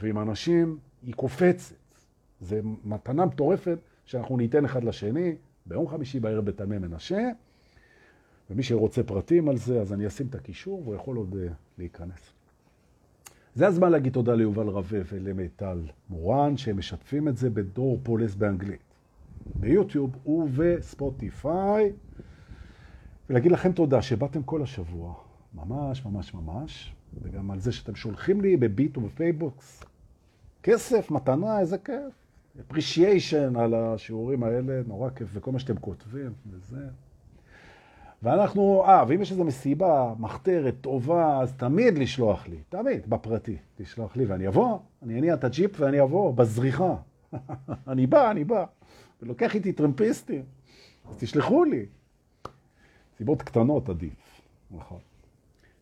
ועם 0.00 0.18
אנשים, 0.18 0.78
היא 1.02 1.14
קופצת. 1.14 1.74
זה 2.40 2.60
מתנה 2.84 3.26
מטורפת 3.26 3.78
שאנחנו 4.04 4.36
ניתן 4.36 4.64
אחד 4.64 4.84
לשני 4.84 5.34
ביום 5.66 5.88
חמישי 5.88 6.20
בערב 6.20 6.44
בתלמי 6.44 6.78
מנשה, 6.78 7.28
ומי 8.50 8.62
שרוצה 8.62 9.02
פרטים 9.02 9.48
על 9.48 9.56
זה, 9.56 9.80
אז 9.80 9.92
אני 9.92 10.06
אשים 10.06 10.26
את 10.26 10.34
הקישור, 10.34 10.82
והוא 10.82 10.94
יכול 10.94 11.16
עוד 11.16 11.34
uh, 11.34 11.52
להיכנס. 11.78 12.35
זה 13.56 13.66
הזמן 13.66 13.92
להגיד 13.92 14.12
תודה 14.12 14.34
ליובל 14.34 14.68
רווה 14.68 15.00
ולמיטל 15.12 15.78
מורן, 16.10 16.56
שהם 16.56 16.78
משתפים 16.78 17.28
את 17.28 17.36
זה 17.36 17.50
בדור 17.50 18.00
פולס 18.02 18.34
באנגלית, 18.34 18.80
ביוטיוב 19.54 20.26
ובספוטיפיי, 20.26 21.92
ולהגיד 23.30 23.52
לכם 23.52 23.72
תודה 23.72 24.02
שבאתם 24.02 24.42
כל 24.42 24.62
השבוע, 24.62 25.14
ממש 25.54 26.04
ממש 26.04 26.34
ממש, 26.34 26.94
וגם 27.22 27.50
על 27.50 27.60
זה 27.60 27.72
שאתם 27.72 27.94
שולחים 27.94 28.40
לי 28.40 28.56
בביט 28.56 28.98
ובפייבוקס 28.98 29.82
כסף, 30.62 31.10
מתנה, 31.10 31.60
איזה 31.60 31.78
כיף. 31.78 32.26
appreciation 32.58 33.58
על 33.58 33.74
השיעורים 33.74 34.42
האלה, 34.42 34.82
נורא 34.86 35.10
כיף, 35.10 35.28
וכל 35.32 35.52
מה 35.52 35.58
שאתם 35.58 35.76
כותבים, 35.76 36.32
וזה. 36.50 36.88
ואנחנו, 38.22 38.84
אה, 38.86 39.04
ואם 39.08 39.22
יש 39.22 39.32
איזו 39.32 39.44
מסיבה, 39.44 40.14
מחתרת, 40.18 40.74
טובה, 40.80 41.40
אז 41.40 41.52
תמיד 41.52 41.98
לשלוח 41.98 42.48
לי, 42.48 42.56
תמיד, 42.68 43.10
בפרטי, 43.10 43.56
לשלוח 43.80 44.16
לי, 44.16 44.24
ואני 44.24 44.48
אבוא, 44.48 44.78
אני 45.02 45.18
אניע 45.18 45.34
את 45.34 45.44
הג'יפ 45.44 45.80
ואני 45.80 46.02
אבוא, 46.02 46.34
בזריחה. 46.34 46.94
אני 47.88 48.06
בא, 48.06 48.30
אני 48.30 48.44
בא. 48.44 48.64
ולוקח 49.22 49.54
איתי 49.54 49.72
טרמפיסטים, 49.72 50.42
אז 51.10 51.16
תשלחו 51.18 51.64
לי. 51.64 51.86
מסיבות 53.18 53.42
קטנות 53.42 53.88
עדיף, 53.88 54.40
נכון. 54.70 54.98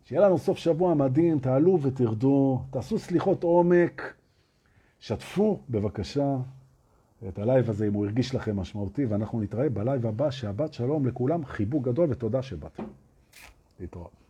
שיהיה 0.04 0.22
לנו 0.22 0.38
סוף 0.38 0.58
שבוע 0.58 0.94
מדהים, 0.94 1.38
תעלו 1.38 1.78
ותרדו, 1.82 2.62
תעשו 2.70 2.98
סליחות 2.98 3.42
עומק, 3.42 4.14
שתפו 5.00 5.60
בבקשה 5.70 6.36
את 7.28 7.38
הלייב 7.38 7.70
הזה 7.70 7.86
אם 7.86 7.92
הוא 7.92 8.06
הרגיש 8.06 8.34
לכם 8.34 8.56
משמעותי, 8.56 9.04
ואנחנו 9.04 9.40
נתראה 9.40 9.68
בלייב 9.68 10.06
הבא, 10.06 10.30
שבת 10.30 10.72
שלום 10.72 11.06
לכולם, 11.06 11.44
חיבוק 11.44 11.84
גדול 11.84 12.10
ותודה 12.10 12.42
שבאתם. 12.42 12.84
להתראות. 13.80 14.23